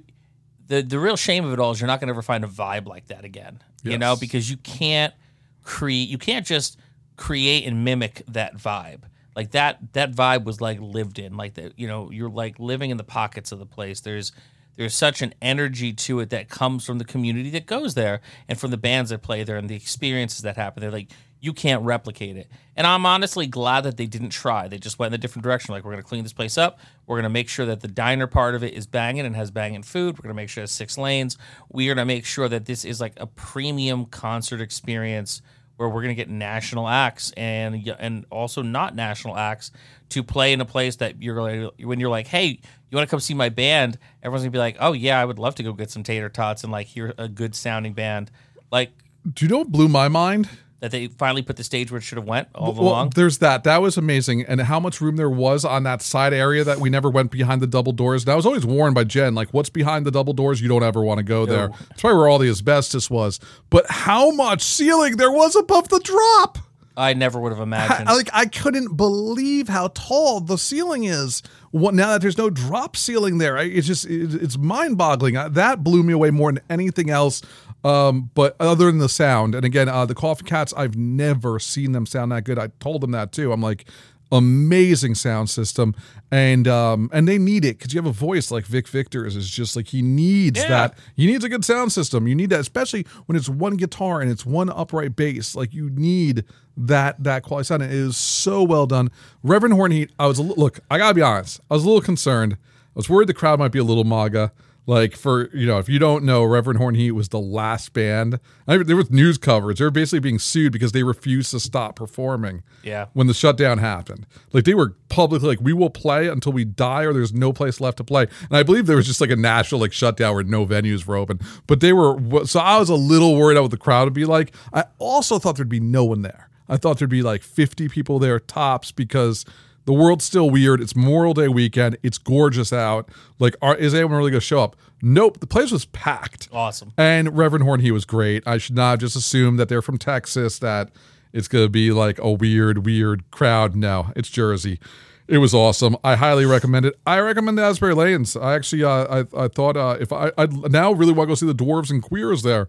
the 0.66 0.82
the 0.82 0.98
real 0.98 1.16
shame 1.16 1.44
of 1.44 1.52
it 1.52 1.58
all 1.58 1.70
is 1.70 1.80
you're 1.80 1.86
not 1.86 2.00
gonna 2.00 2.12
ever 2.12 2.22
find 2.22 2.44
a 2.44 2.48
vibe 2.48 2.86
like 2.86 3.06
that 3.08 3.24
again. 3.24 3.62
You 3.84 3.96
know, 3.96 4.16
because 4.16 4.50
you 4.50 4.58
can't 4.58 5.14
create, 5.62 6.08
you 6.08 6.18
can't 6.18 6.44
just 6.44 6.78
create 7.16 7.64
and 7.64 7.84
mimic 7.84 8.22
that 8.28 8.54
vibe. 8.56 9.02
Like 9.34 9.52
that 9.52 9.78
that 9.94 10.12
vibe 10.12 10.44
was 10.44 10.60
like 10.60 10.78
lived 10.80 11.18
in. 11.18 11.36
Like 11.36 11.54
that, 11.54 11.78
you 11.78 11.86
know, 11.86 12.10
you're 12.10 12.28
like 12.28 12.58
living 12.58 12.90
in 12.90 12.96
the 12.96 13.04
pockets 13.04 13.50
of 13.52 13.60
the 13.60 13.66
place. 13.66 14.00
There's 14.00 14.32
there's 14.78 14.94
such 14.94 15.22
an 15.22 15.34
energy 15.42 15.92
to 15.92 16.20
it 16.20 16.30
that 16.30 16.48
comes 16.48 16.86
from 16.86 16.98
the 16.98 17.04
community 17.04 17.50
that 17.50 17.66
goes 17.66 17.94
there 17.94 18.20
and 18.48 18.60
from 18.60 18.70
the 18.70 18.76
bands 18.76 19.10
that 19.10 19.22
play 19.22 19.42
there 19.42 19.56
and 19.56 19.68
the 19.68 19.74
experiences 19.74 20.42
that 20.42 20.56
happen 20.56 20.80
there. 20.80 20.92
Like 20.92 21.08
you 21.40 21.52
can't 21.52 21.82
replicate 21.82 22.36
it. 22.36 22.48
And 22.76 22.86
I'm 22.86 23.04
honestly 23.04 23.48
glad 23.48 23.80
that 23.82 23.96
they 23.96 24.06
didn't 24.06 24.30
try. 24.30 24.68
They 24.68 24.78
just 24.78 25.00
went 25.00 25.12
in 25.12 25.18
a 25.18 25.20
different 25.20 25.42
direction. 25.42 25.74
Like 25.74 25.84
we're 25.84 25.90
gonna 25.90 26.04
clean 26.04 26.22
this 26.22 26.32
place 26.32 26.56
up. 26.56 26.78
We're 27.08 27.16
gonna 27.18 27.28
make 27.28 27.48
sure 27.48 27.66
that 27.66 27.80
the 27.80 27.88
diner 27.88 28.28
part 28.28 28.54
of 28.54 28.62
it 28.62 28.72
is 28.72 28.86
banging 28.86 29.26
and 29.26 29.34
has 29.34 29.50
banging 29.50 29.82
food. 29.82 30.16
We're 30.16 30.22
gonna 30.22 30.34
make 30.34 30.48
sure 30.48 30.62
it's 30.62 30.72
six 30.72 30.96
lanes. 30.96 31.36
We're 31.70 31.96
gonna 31.96 32.06
make 32.06 32.24
sure 32.24 32.48
that 32.48 32.66
this 32.66 32.84
is 32.84 33.00
like 33.00 33.14
a 33.16 33.26
premium 33.26 34.06
concert 34.06 34.60
experience 34.60 35.42
where 35.78 35.88
we're 35.88 36.02
going 36.02 36.08
to 36.08 36.14
get 36.14 36.28
national 36.28 36.88
acts 36.88 37.32
and 37.36 37.88
and 37.98 38.26
also 38.30 38.62
not 38.62 38.94
national 38.94 39.36
acts 39.36 39.70
to 40.10 40.22
play 40.22 40.52
in 40.52 40.60
a 40.60 40.64
place 40.64 40.96
that 40.96 41.22
you're 41.22 41.36
to, 41.48 41.72
when 41.86 42.00
you're 42.00 42.10
like, 42.10 42.26
hey, 42.26 42.60
you 42.90 42.96
want 42.96 43.08
to 43.08 43.10
come 43.10 43.20
see 43.20 43.32
my 43.32 43.48
band? 43.48 43.96
Everyone's 44.22 44.42
gonna 44.42 44.50
be 44.50 44.58
like, 44.58 44.76
oh 44.80 44.92
yeah, 44.92 45.20
I 45.20 45.24
would 45.24 45.38
love 45.38 45.54
to 45.56 45.62
go 45.62 45.72
get 45.72 45.90
some 45.90 46.02
tater 46.02 46.28
tots 46.28 46.64
and 46.64 46.72
like 46.72 46.88
hear 46.88 47.14
a 47.16 47.28
good 47.28 47.54
sounding 47.54 47.92
band, 47.92 48.30
like 48.72 48.90
Do 49.32 49.44
you 49.44 49.50
know 49.50 49.58
what 49.58 49.68
blew 49.68 49.88
my 49.88 50.08
mind? 50.08 50.48
That 50.80 50.90
they 50.92 51.08
finally 51.08 51.42
put 51.42 51.56
the 51.56 51.64
stage 51.64 51.90
where 51.90 51.98
it 51.98 52.02
should 52.02 52.18
have 52.18 52.26
went 52.26 52.48
all 52.54 52.72
Well, 52.72 52.82
along. 52.82 53.10
there's 53.16 53.38
that. 53.38 53.64
That 53.64 53.82
was 53.82 53.96
amazing, 53.96 54.42
and 54.44 54.60
how 54.60 54.78
much 54.78 55.00
room 55.00 55.16
there 55.16 55.30
was 55.30 55.64
on 55.64 55.82
that 55.82 56.02
side 56.02 56.32
area 56.32 56.62
that 56.64 56.78
we 56.78 56.88
never 56.88 57.10
went 57.10 57.30
behind 57.32 57.60
the 57.60 57.66
double 57.66 57.92
doors. 57.92 58.22
And 58.24 58.30
I 58.32 58.36
was 58.36 58.46
always 58.46 58.64
warned 58.64 58.94
by 58.94 59.04
Jen, 59.04 59.34
like, 59.34 59.48
what's 59.52 59.70
behind 59.70 60.06
the 60.06 60.10
double 60.10 60.32
doors? 60.34 60.60
You 60.60 60.68
don't 60.68 60.84
ever 60.84 61.02
want 61.02 61.18
to 61.18 61.24
go 61.24 61.46
there. 61.46 61.68
That's 61.88 62.00
probably 62.00 62.18
where 62.18 62.28
all 62.28 62.38
the 62.38 62.48
asbestos 62.48 63.10
was. 63.10 63.40
But 63.70 63.90
how 63.90 64.30
much 64.30 64.62
ceiling 64.62 65.16
there 65.16 65.32
was 65.32 65.56
above 65.56 65.88
the 65.88 65.98
drop? 66.00 66.58
I 66.98 67.14
never 67.14 67.40
would 67.40 67.52
have 67.52 67.60
imagined. 67.60 68.08
I, 68.08 68.14
like 68.14 68.28
I 68.32 68.46
couldn't 68.46 68.96
believe 68.96 69.68
how 69.68 69.88
tall 69.94 70.40
the 70.40 70.58
ceiling 70.58 71.04
is. 71.04 71.42
What 71.70 71.94
now 71.94 72.08
that 72.08 72.20
there's 72.20 72.38
no 72.38 72.50
drop 72.50 72.96
ceiling 72.96 73.38
there? 73.38 73.56
I, 73.56 73.62
it's 73.62 73.86
just 73.86 74.04
it, 74.06 74.34
it's 74.34 74.58
mind 74.58 74.98
boggling. 74.98 75.34
That 75.34 75.84
blew 75.84 76.02
me 76.02 76.12
away 76.12 76.30
more 76.30 76.52
than 76.52 76.62
anything 76.68 77.10
else. 77.10 77.42
Um, 77.84 78.30
but 78.34 78.56
other 78.58 78.86
than 78.86 78.98
the 78.98 79.08
sound, 79.08 79.54
and 79.54 79.64
again, 79.64 79.88
uh, 79.88 80.04
the 80.04 80.14
Koffin 80.14 80.44
Kats, 80.44 80.74
I've 80.76 80.96
never 80.96 81.60
seen 81.60 81.92
them 81.92 82.06
sound 82.06 82.32
that 82.32 82.42
good. 82.42 82.58
I 82.58 82.68
told 82.80 83.00
them 83.02 83.12
that 83.12 83.30
too. 83.30 83.52
I'm 83.52 83.62
like, 83.62 83.84
amazing 84.30 85.14
sound 85.14 85.50
system, 85.50 85.94
and 86.30 86.66
um, 86.68 87.10
and 87.12 87.26
they 87.26 87.38
need 87.38 87.64
it 87.64 87.78
because 87.78 87.92
you 87.94 87.98
have 87.98 88.06
a 88.06 88.12
voice 88.12 88.50
like 88.50 88.64
Vic 88.66 88.88
Victor's. 88.88 89.36
Is 89.36 89.48
just 89.48 89.76
like 89.76 89.88
he 89.88 90.02
needs 90.02 90.60
Yeah. 90.60 90.68
that. 90.68 90.98
He 91.16 91.26
needs 91.26 91.44
a 91.44 91.48
good 91.48 91.64
sound 91.64 91.92
system. 91.92 92.26
You 92.28 92.34
need 92.34 92.50
that, 92.50 92.60
especially 92.60 93.06
when 93.26 93.36
it's 93.36 93.48
one 93.48 93.76
guitar 93.76 94.20
and 94.20 94.30
it's 94.30 94.44
one 94.46 94.68
upright 94.70 95.16
bass. 95.16 95.54
Like 95.54 95.72
you 95.74 95.90
need 95.90 96.44
that 96.76 97.22
that 97.24 97.42
quality 97.42 97.66
sound. 97.66 97.82
It 97.82 97.90
is 97.92 98.16
so 98.16 98.62
well 98.62 98.86
done. 98.86 99.10
Reverend 99.42 99.74
Horton 99.74 99.96
Heat, 99.96 100.10
I 100.18 100.26
was 100.26 100.38
a 100.38 100.42
li- 100.42 100.54
look. 100.56 100.80
I 100.90 100.98
gotta 100.98 101.14
be 101.14 101.22
honest. 101.22 101.60
I 101.70 101.74
was 101.74 101.84
a 101.84 101.86
little 101.86 102.02
concerned. 102.02 102.54
I 102.54 102.56
was 102.94 103.08
worried 103.08 103.28
the 103.28 103.34
crowd 103.34 103.58
might 103.58 103.72
be 103.72 103.78
a 103.78 103.84
little 103.84 104.04
MAGA. 104.04 104.52
Like 104.88 105.16
for 105.16 105.54
you 105.54 105.66
know, 105.66 105.76
if 105.76 105.86
you 105.90 105.98
don't 105.98 106.24
know, 106.24 106.42
Reverend 106.42 106.78
Horton 106.78 106.98
Heat 106.98 107.10
was 107.10 107.28
the 107.28 107.38
last 107.38 107.92
band. 107.92 108.40
I, 108.66 108.78
mean, 108.78 108.86
there 108.86 108.96
was 108.96 109.10
news 109.10 109.36
coverage. 109.36 109.78
They 109.78 109.84
were 109.84 109.90
basically 109.90 110.20
being 110.20 110.38
sued 110.38 110.72
because 110.72 110.92
they 110.92 111.02
refused 111.02 111.50
to 111.50 111.60
stop 111.60 111.94
performing 111.94 112.62
yeah. 112.82 113.08
when 113.12 113.26
the 113.26 113.34
shutdown 113.34 113.76
happened. 113.76 114.26
Like 114.54 114.64
they 114.64 114.72
were 114.72 114.96
publicly 115.10 115.46
like, 115.46 115.60
we 115.60 115.74
will 115.74 115.90
play 115.90 116.28
until 116.28 116.52
we 116.52 116.64
die 116.64 117.02
or 117.02 117.12
there's 117.12 117.34
no 117.34 117.52
place 117.52 117.82
left 117.82 117.98
to 117.98 118.04
play. 118.04 118.28
And 118.48 118.56
I 118.56 118.62
believe 118.62 118.86
there 118.86 118.96
was 118.96 119.06
just 119.06 119.20
like 119.20 119.28
a 119.28 119.36
national 119.36 119.82
like 119.82 119.92
shutdown 119.92 120.34
where 120.34 120.42
no 120.42 120.64
venues 120.64 121.04
were 121.04 121.16
open. 121.16 121.38
But 121.66 121.80
they 121.80 121.92
were 121.92 122.46
so 122.46 122.58
I 122.58 122.78
was 122.78 122.88
a 122.88 122.94
little 122.94 123.36
worried 123.36 123.58
about 123.58 123.64
what 123.64 123.70
the 123.72 123.76
crowd 123.76 124.04
would 124.04 124.14
be 124.14 124.24
like. 124.24 124.54
I 124.72 124.84
also 124.98 125.38
thought 125.38 125.56
there'd 125.56 125.68
be 125.68 125.80
no 125.80 126.06
one 126.06 126.22
there. 126.22 126.48
I 126.66 126.78
thought 126.78 126.98
there'd 126.98 127.10
be 127.10 127.22
like 127.22 127.42
50 127.42 127.90
people 127.90 128.18
there 128.18 128.40
tops 128.40 128.90
because 128.90 129.44
the 129.88 129.94
world's 129.94 130.22
still 130.22 130.50
weird. 130.50 130.82
It's 130.82 130.94
Memorial 130.94 131.32
Day 131.32 131.48
weekend. 131.48 131.96
It's 132.02 132.18
gorgeous 132.18 132.74
out. 132.74 133.08
Like, 133.38 133.56
are, 133.62 133.74
is 133.74 133.94
anyone 133.94 134.18
really 134.18 134.30
going 134.30 134.42
to 134.42 134.46
show 134.46 134.60
up? 134.60 134.76
Nope. 135.00 135.40
The 135.40 135.46
place 135.46 135.70
was 135.70 135.86
packed. 135.86 136.46
Awesome. 136.52 136.92
And 136.98 137.34
Reverend 137.34 137.64
Horton 137.64 137.86
Heat 137.86 137.92
was 137.92 138.04
great. 138.04 138.46
I 138.46 138.58
should 138.58 138.76
not 138.76 139.00
just 139.00 139.16
assume 139.16 139.56
that 139.56 139.70
they're 139.70 139.80
from 139.80 139.96
Texas, 139.96 140.58
that 140.58 140.90
it's 141.32 141.48
going 141.48 141.64
to 141.64 141.70
be 141.70 141.90
like 141.90 142.18
a 142.18 142.30
weird, 142.30 142.84
weird 142.84 143.30
crowd. 143.30 143.74
No, 143.74 144.12
it's 144.14 144.28
Jersey. 144.28 144.78
It 145.26 145.38
was 145.38 145.54
awesome. 145.54 145.96
I 146.04 146.16
highly 146.16 146.44
recommend 146.44 146.84
it. 146.84 146.94
I 147.06 147.20
recommend 147.20 147.56
the 147.56 147.62
Asbury 147.62 147.94
Lanes. 147.94 148.36
I 148.36 148.56
actually, 148.56 148.84
uh, 148.84 149.22
I, 149.22 149.44
I 149.44 149.48
thought 149.48 149.78
uh, 149.78 149.96
if 149.98 150.12
I, 150.12 150.32
I 150.36 150.48
now 150.68 150.92
really 150.92 151.14
want 151.14 151.28
to 151.28 151.30
go 151.30 151.34
see 151.34 151.46
the 151.46 151.54
dwarves 151.54 151.90
and 151.90 152.02
queers 152.02 152.42
there, 152.42 152.68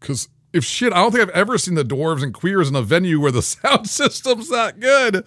because 0.00 0.30
if 0.56 0.64
shit, 0.64 0.92
I 0.92 0.96
don't 0.96 1.12
think 1.12 1.22
I've 1.22 1.34
ever 1.36 1.58
seen 1.58 1.74
the 1.74 1.84
dwarves 1.84 2.22
and 2.22 2.32
queers 2.32 2.68
in 2.68 2.74
a 2.76 2.82
venue 2.82 3.20
where 3.20 3.32
the 3.32 3.42
sound 3.54 3.88
system's 3.88 4.48
that 4.50 4.80
good. 4.80 5.24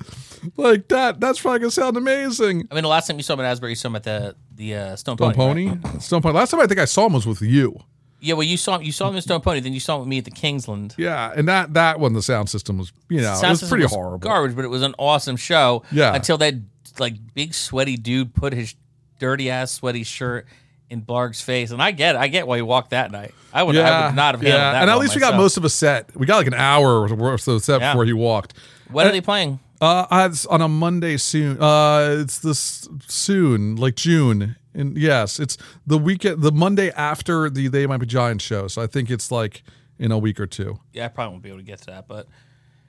Like 0.57 0.87
that, 0.87 1.19
that's 1.19 1.39
probably 1.41 1.59
gonna 1.59 1.71
sound 1.71 1.97
amazing. 1.97 2.67
I 2.71 2.75
mean, 2.75 2.83
the 2.83 2.89
last 2.89 3.07
time 3.07 3.17
you 3.17 3.23
saw 3.23 3.33
him 3.33 3.41
at 3.41 3.45
Asbury, 3.45 3.73
you 3.73 3.75
saw 3.75 3.89
him 3.89 3.95
at 3.97 4.03
the 4.03 4.35
the 4.55 4.75
uh, 4.75 4.95
Stone 4.95 5.17
Stone 5.17 5.33
Pony. 5.33 5.69
Pony, 5.69 5.99
Stone 5.99 6.21
Pony. 6.21 6.35
Last 6.35 6.51
time 6.51 6.59
I 6.61 6.67
think 6.67 6.79
I 6.79 6.85
saw 6.85 7.05
him 7.07 7.13
was 7.13 7.25
with 7.27 7.41
you. 7.41 7.77
Yeah, 8.21 8.33
well, 8.33 8.43
you 8.43 8.57
saw 8.57 8.79
you 8.79 8.91
saw 8.91 9.09
him 9.09 9.15
in 9.15 9.21
Stone 9.21 9.41
Pony, 9.41 9.59
then 9.61 9.73
you 9.73 9.79
saw 9.79 9.95
him 9.95 10.01
with 10.01 10.09
me 10.09 10.17
at 10.17 10.25
the 10.25 10.31
Kingsland. 10.31 10.93
Yeah, 10.97 11.31
and 11.35 11.47
that 11.47 11.73
that 11.73 11.99
one, 11.99 12.13
the 12.13 12.21
sound 12.21 12.49
system 12.49 12.77
was, 12.77 12.91
you 13.09 13.21
know, 13.21 13.39
it 13.41 13.49
was 13.49 13.67
pretty 13.67 13.85
horrible. 13.85 14.19
garbage, 14.19 14.55
but 14.55 14.65
it 14.65 14.69
was 14.69 14.81
an 14.81 14.93
awesome 14.97 15.35
show. 15.35 15.83
Yeah. 15.91 16.13
until 16.13 16.37
that 16.39 16.55
like 16.99 17.15
big 17.33 17.53
sweaty 17.53 17.95
dude 17.97 18.33
put 18.33 18.53
his 18.53 18.75
dirty 19.19 19.49
ass 19.49 19.71
sweaty 19.71 20.03
shirt 20.03 20.47
in 20.89 21.01
Blag's 21.01 21.41
face, 21.41 21.71
and 21.71 21.81
I 21.81 21.91
get 21.91 22.15
it. 22.15 22.19
I 22.19 22.27
get 22.27 22.47
why 22.47 22.57
he 22.57 22.61
walked 22.61 22.89
that 22.91 23.11
night. 23.11 23.33
I 23.53 23.63
would, 23.63 23.75
I 23.77 24.07
would 24.07 24.15
not 24.15 24.35
have 24.35 24.41
handled 24.41 24.59
yeah. 24.59 24.71
that. 24.73 24.81
And 24.81 24.89
at 24.91 24.97
least 24.97 25.15
we 25.15 25.21
got 25.21 25.35
most 25.35 25.57
of 25.57 25.65
a 25.65 25.69
set. 25.69 26.15
We 26.15 26.25
got 26.25 26.37
like 26.37 26.47
an 26.47 26.53
hour 26.55 27.07
worth 27.15 27.47
of 27.47 27.63
set 27.63 27.81
Yeah. 27.81 27.93
before 27.93 28.05
he 28.05 28.13
walked. 28.13 28.53
When 28.91 29.07
are 29.07 29.11
they 29.11 29.21
playing? 29.21 29.59
Uh, 29.81 30.27
it's 30.29 30.45
on 30.47 30.61
a 30.61 30.67
Monday 30.67 31.17
soon. 31.17 31.61
Uh, 31.61 32.17
it's 32.21 32.39
this 32.39 32.87
soon, 33.07 33.75
like 33.75 33.95
June. 33.95 34.55
And 34.73 34.97
yes, 34.97 35.39
it's 35.39 35.57
the 35.87 35.97
weekend, 35.97 36.41
the 36.41 36.51
Monday 36.51 36.91
after 36.91 37.49
the 37.49 37.67
They 37.69 37.87
Might 37.87 37.97
Be 37.97 38.05
Giants 38.05 38.43
show. 38.43 38.67
So 38.67 38.81
I 38.81 38.87
think 38.87 39.09
it's 39.09 39.31
like 39.31 39.63
in 39.97 40.11
a 40.11 40.17
week 40.17 40.39
or 40.39 40.47
two. 40.47 40.79
Yeah, 40.93 41.05
I 41.05 41.07
probably 41.07 41.31
won't 41.31 41.43
be 41.43 41.49
able 41.49 41.59
to 41.59 41.65
get 41.65 41.79
to 41.79 41.85
that, 41.87 42.07
but 42.07 42.27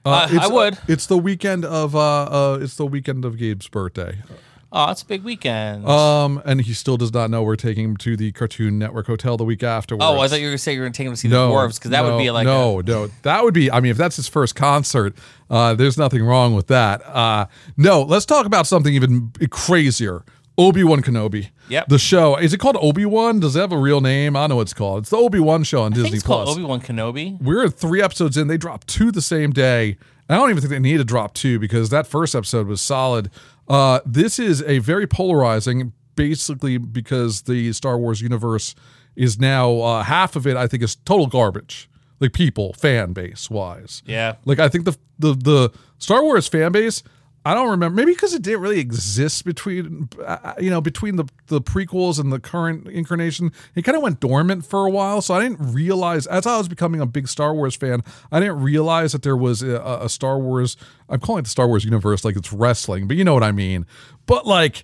Uh, 0.05 0.27
Uh, 0.31 0.39
I 0.41 0.47
would. 0.47 0.77
It's 0.87 1.05
the 1.05 1.17
weekend 1.17 1.63
of 1.65 1.95
uh, 1.95 1.99
uh, 2.23 2.59
it's 2.61 2.75
the 2.75 2.85
weekend 2.85 3.23
of 3.25 3.37
Gabe's 3.37 3.67
birthday. 3.67 4.17
Oh, 4.71 4.91
it's 4.91 5.01
a 5.01 5.05
big 5.05 5.23
weekend. 5.23 5.87
Um, 5.87 6.41
and 6.45 6.61
he 6.61 6.73
still 6.73 6.97
does 6.97 7.13
not 7.13 7.29
know 7.29 7.43
we're 7.43 7.55
taking 7.55 7.85
him 7.85 7.97
to 7.97 8.15
the 8.15 8.31
Cartoon 8.31 8.79
Network 8.79 9.07
Hotel 9.07 9.37
the 9.37 9.43
week 9.43 9.63
afterwards. 9.63 10.03
oh, 10.05 10.19
I 10.19 10.27
thought 10.27 10.39
you 10.39 10.45
were 10.45 10.51
going 10.51 10.57
to 10.57 10.63
say 10.63 10.73
you 10.73 10.79
were 10.79 10.85
going 10.85 10.93
to 10.93 10.97
take 10.97 11.07
him 11.07 11.13
to 11.13 11.17
see 11.17 11.27
no, 11.27 11.47
the 11.47 11.53
dwarves 11.53 11.75
because 11.75 11.91
that 11.91 12.03
no, 12.03 12.15
would 12.15 12.21
be 12.21 12.31
like 12.31 12.45
no, 12.45 12.79
a, 12.79 12.83
no. 12.83 13.07
That 13.23 13.43
would 13.43 13.53
be. 13.53 13.71
I 13.71 13.79
mean, 13.79 13.91
if 13.91 13.97
that's 13.97 14.15
his 14.15 14.27
first 14.27 14.55
concert, 14.55 15.15
uh, 15.49 15.73
there's 15.73 15.97
nothing 15.97 16.23
wrong 16.23 16.55
with 16.55 16.67
that. 16.67 17.05
Uh, 17.05 17.47
no, 17.77 18.01
let's 18.01 18.25
talk 18.25 18.45
about 18.45 18.67
something 18.67 18.93
even 18.93 19.31
crazier. 19.49 20.23
Obi 20.57 20.83
Wan 20.83 21.01
Kenobi. 21.01 21.49
Yep. 21.69 21.87
The 21.87 21.97
show 21.97 22.35
is 22.35 22.53
it 22.53 22.59
called 22.59 22.77
Obi 22.81 23.05
Wan? 23.05 23.39
Does 23.39 23.55
it 23.55 23.61
have 23.61 23.71
a 23.71 23.77
real 23.77 24.01
name? 24.01 24.35
I 24.35 24.41
don't 24.41 24.49
know 24.49 24.55
what 24.57 24.63
it's 24.63 24.73
called. 24.73 24.99
It's 24.99 25.09
the 25.09 25.17
Obi 25.17 25.39
Wan 25.39 25.63
show 25.63 25.83
on 25.83 25.93
I 25.93 25.95
Disney 25.95 26.17
it's 26.17 26.23
Plus. 26.23 26.49
Obi 26.49 26.63
Wan 26.63 26.81
Kenobi. 26.81 27.41
We're 27.41 27.69
three 27.69 28.01
episodes 28.01 28.37
in. 28.37 28.47
They 28.47 28.57
dropped 28.57 28.87
two 28.87 29.11
the 29.11 29.21
same 29.21 29.51
day. 29.51 29.97
I 30.29 30.35
don't 30.35 30.49
even 30.49 30.61
think 30.61 30.71
they 30.71 30.79
need 30.79 30.97
to 30.97 31.03
drop 31.03 31.33
two 31.33 31.59
because 31.59 31.89
that 31.89 32.07
first 32.07 32.35
episode 32.35 32.67
was 32.67 32.81
solid. 32.81 33.29
Uh, 33.71 34.01
this 34.05 34.37
is 34.37 34.61
a 34.63 34.79
very 34.79 35.07
polarizing, 35.07 35.93
basically 36.15 36.77
because 36.77 37.43
the 37.43 37.71
Star 37.71 37.97
Wars 37.97 38.19
universe 38.19 38.75
is 39.15 39.39
now 39.39 39.79
uh, 39.79 40.03
half 40.03 40.35
of 40.35 40.45
it. 40.45 40.57
I 40.57 40.67
think 40.67 40.83
is 40.83 40.97
total 40.97 41.27
garbage. 41.27 41.89
Like 42.19 42.33
people, 42.33 42.73
fan 42.73 43.13
base 43.13 43.49
wise. 43.49 44.03
Yeah. 44.05 44.35
Like 44.45 44.59
I 44.59 44.67
think 44.67 44.85
the 44.85 44.97
the 45.17 45.33
the 45.33 45.71
Star 45.97 46.21
Wars 46.21 46.47
fan 46.47 46.73
base. 46.73 47.01
I 47.43 47.55
don't 47.55 47.69
remember. 47.69 47.95
Maybe 47.95 48.13
because 48.13 48.35
it 48.35 48.43
didn't 48.43 48.61
really 48.61 48.79
exist 48.79 49.45
between, 49.45 50.09
uh, 50.23 50.53
you 50.59 50.69
know, 50.69 50.79
between 50.79 51.15
the 51.15 51.25
the 51.47 51.59
prequels 51.59 52.19
and 52.19 52.31
the 52.31 52.39
current 52.39 52.87
incarnation, 52.87 53.51
it 53.73 53.81
kind 53.81 53.95
of 53.95 54.03
went 54.03 54.19
dormant 54.19 54.63
for 54.63 54.85
a 54.85 54.91
while. 54.91 55.21
So 55.21 55.33
I 55.33 55.41
didn't 55.41 55.73
realize, 55.73 56.27
as 56.27 56.45
I 56.45 56.57
was 56.57 56.67
becoming 56.67 57.01
a 57.01 57.07
big 57.07 57.27
Star 57.27 57.53
Wars 57.53 57.75
fan, 57.75 58.03
I 58.31 58.39
didn't 58.39 58.61
realize 58.61 59.13
that 59.13 59.23
there 59.23 59.37
was 59.37 59.63
a, 59.63 59.81
a 60.01 60.07
Star 60.07 60.37
Wars. 60.37 60.77
I'm 61.09 61.19
calling 61.19 61.39
it 61.39 61.43
the 61.43 61.49
Star 61.49 61.67
Wars 61.67 61.83
universe, 61.83 62.23
like 62.23 62.35
it's 62.35 62.53
wrestling, 62.53 63.07
but 63.07 63.17
you 63.17 63.23
know 63.23 63.33
what 63.33 63.43
I 63.43 63.51
mean. 63.51 63.87
But 64.27 64.45
like 64.45 64.83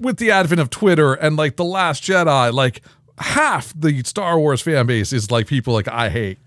with 0.00 0.16
the 0.16 0.30
advent 0.30 0.62
of 0.62 0.70
Twitter 0.70 1.12
and 1.12 1.36
like 1.36 1.56
the 1.56 1.64
Last 1.64 2.02
Jedi, 2.02 2.52
like 2.52 2.82
half 3.18 3.72
the 3.78 4.02
Star 4.04 4.38
Wars 4.38 4.62
fan 4.62 4.86
base 4.86 5.12
is 5.12 5.30
like 5.30 5.46
people 5.46 5.74
like 5.74 5.88
I 5.88 6.08
hate. 6.08 6.38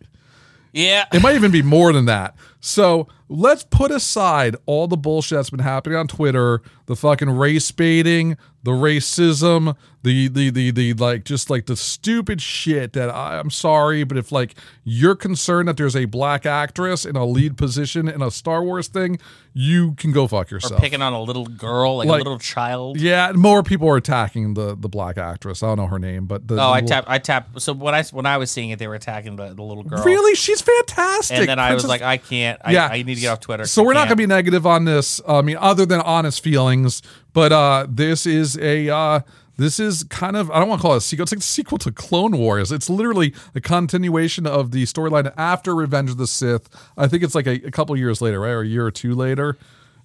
Yeah. 0.74 1.06
It 1.14 1.22
might 1.22 1.36
even 1.36 1.52
be 1.52 1.62
more 1.62 1.92
than 1.94 2.06
that. 2.06 2.36
So 2.62 3.08
let's 3.32 3.64
put 3.64 3.92
aside 3.92 4.58
all 4.66 4.88
the 4.88 4.98
bullshit 4.98 5.38
that's 5.38 5.50
been 5.50 5.60
happening 5.60 5.98
on 5.98 6.08
Twitter, 6.08 6.62
the 6.88 6.98
fucking 6.98 7.30
race 7.30 7.72
baiting, 7.72 8.36
the 8.64 8.72
racism, 8.72 9.76
the 10.04 10.28
the 10.28 10.50
the 10.50 10.72
the 10.72 10.94
like 10.96 11.26
just 11.26 11.50
like 11.50 11.68
the 11.68 11.76
stupid 11.76 12.42
shit 12.42 12.94
that 12.94 13.10
I, 13.10 13.38
I'm 13.40 13.50
sorry, 13.52 14.04
but 14.04 14.18
if 14.18 14.32
like 14.32 14.56
you're 14.84 15.16
concerned 15.16 15.68
that 15.68 15.78
there's 15.78 15.96
a 15.96 16.06
black 16.06 16.46
actress 16.46 17.06
in 17.06 17.16
a 17.16 17.26
lead 17.26 17.58
position 17.58 18.08
in 18.08 18.22
a 18.22 18.32
Star 18.32 18.64
Wars 18.64 18.88
thing, 18.88 19.20
you 19.54 19.94
can 19.94 20.12
go 20.12 20.26
fuck 20.28 20.50
yourself. 20.50 20.82
Picking 20.82 21.02
on 21.04 21.14
a 21.14 21.22
little 21.22 21.46
girl, 21.46 21.98
like, 21.98 22.08
Like- 22.08 22.22
a 22.22 22.24
little 22.24 22.40
child. 22.40 23.00
yeah, 23.00 23.32
more 23.36 23.62
people 23.64 23.88
are 23.90 23.98
attacking 23.98 24.56
the 24.56 24.76
the 24.76 24.90
black 24.90 25.18
actress. 25.20 25.62
I 25.62 25.68
don't 25.68 25.78
know 25.78 25.88
her 25.88 26.00
name, 26.00 26.26
but 26.26 26.48
the, 26.48 26.56
Oh, 26.60 26.70
I 26.72 26.82
the- 26.82 26.88
tap, 26.88 27.04
I 27.08 27.20
tap. 27.20 27.60
So 27.60 27.74
when 27.74 27.94
I 27.94 28.04
when 28.06 28.26
I 28.26 28.38
was 28.38 28.50
seeing 28.50 28.72
it, 28.72 28.80
they 28.80 28.88
were 28.88 28.96
attacking 28.96 29.36
the, 29.36 29.54
the 29.54 29.62
little 29.62 29.84
girl. 29.84 30.04
Really, 30.04 30.34
she's 30.36 30.62
fantastic. 30.62 31.38
And 31.38 31.48
then 31.50 31.60
I 31.60 31.74
was 31.76 31.86
like, 31.88 32.02
I 32.02 32.18
can't. 32.18 32.60
I, 32.64 32.72
Yeah. 32.72 32.88
I 32.88 33.04
need 33.04 33.16
to 33.16 33.22
get 33.22 33.28
off 33.28 33.40
Twitter. 33.40 33.66
So 33.66 33.84
we're 33.84 33.94
not 33.94 34.02
going 34.08 34.10
to 34.10 34.16
be 34.16 34.26
negative 34.26 34.66
on 34.66 34.86
this. 34.86 35.22
I 35.28 35.42
mean, 35.42 35.58
other 35.60 35.86
than 35.86 36.02
honest 36.02 36.44
feelings, 36.44 37.02
but 37.34 37.52
uh, 37.52 37.86
this 37.88 38.26
is 38.26 38.58
a 38.58 38.90
uh, 38.90 39.20
this 39.62 39.80
is 39.80 40.04
kind 40.06 40.36
of 40.36 40.50
I 40.52 40.60
don't 40.60 40.68
want 40.68 40.80
to 40.80 40.84
call 40.84 40.94
it 40.94 40.98
a 40.98 41.02
sequel. 41.02 41.24
It's 41.24 41.32
like 41.32 41.40
a 41.40 41.44
sequel 41.44 41.78
to 41.80 41.92
Clone 41.92 42.38
Wars. 42.38 42.72
It's 42.72 42.90
literally 42.90 43.34
a 43.54 43.62
continuation 43.62 44.48
of 44.48 44.72
the 44.72 44.84
storyline 44.84 45.32
after 45.38 45.76
Revenge 45.76 46.10
of 46.10 46.18
the 46.18 46.28
Sith. 46.28 46.70
I 46.98 47.08
think 47.08 47.24
it's 47.24 47.36
like 47.36 47.48
a, 47.48 47.66
a 47.66 47.72
couple 47.72 47.96
years 47.98 48.22
later, 48.22 48.40
right, 48.40 48.52
or 48.52 48.62
a 48.62 48.68
year 48.68 48.86
or 48.86 48.92
two 48.92 49.14
later, 49.14 49.58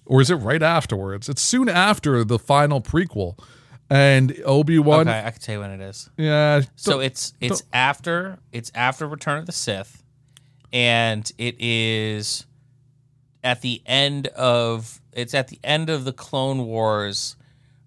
or 0.05 0.21
is 0.21 0.29
it 0.29 0.35
right 0.35 0.61
afterwards? 0.61 1.29
It's 1.29 1.41
soon 1.41 1.69
after 1.69 2.23
the 2.23 2.37
final 2.39 2.81
prequel, 2.81 3.39
and 3.89 4.39
Obi 4.45 4.79
Wan. 4.79 5.07
Okay, 5.07 5.19
I 5.25 5.31
can 5.31 5.41
tell 5.41 5.55
you 5.55 5.61
when 5.61 5.71
it 5.71 5.81
is. 5.81 6.09
Yeah. 6.17 6.61
So 6.75 6.99
it's 6.99 7.33
it's 7.39 7.63
after 7.73 8.39
it's 8.51 8.71
after 8.75 9.07
Return 9.07 9.39
of 9.39 9.45
the 9.45 9.51
Sith, 9.51 10.03
and 10.71 11.29
it 11.37 11.55
is 11.59 12.45
at 13.43 13.61
the 13.61 13.81
end 13.85 14.27
of 14.27 15.01
it's 15.13 15.33
at 15.33 15.47
the 15.47 15.59
end 15.63 15.89
of 15.89 16.05
the 16.05 16.13
Clone 16.13 16.65
Wars 16.65 17.35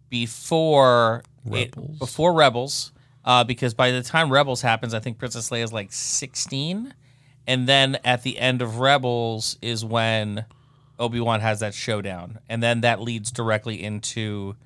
before 0.08 1.22
it- 1.44 1.98
before 1.98 2.32
Rebels, 2.32 2.92
uh, 3.24 3.44
because 3.44 3.74
by 3.74 3.90
the 3.90 4.02
time 4.02 4.30
Rebels 4.32 4.62
happens, 4.62 4.94
I 4.94 5.00
think 5.00 5.18
Princess 5.18 5.50
Leia 5.50 5.64
is 5.64 5.72
like 5.72 5.92
sixteen, 5.92 6.94
and 7.46 7.68
then 7.68 7.98
at 8.04 8.22
the 8.22 8.38
end 8.38 8.62
of 8.62 8.78
Rebels 8.78 9.56
is 9.62 9.84
when 9.84 10.44
Obi 10.98 11.20
Wan 11.20 11.40
has 11.40 11.60
that 11.60 11.74
showdown, 11.74 12.38
and 12.48 12.62
then 12.62 12.82
that 12.82 13.00
leads 13.00 13.30
directly 13.30 13.82
into 13.82 14.56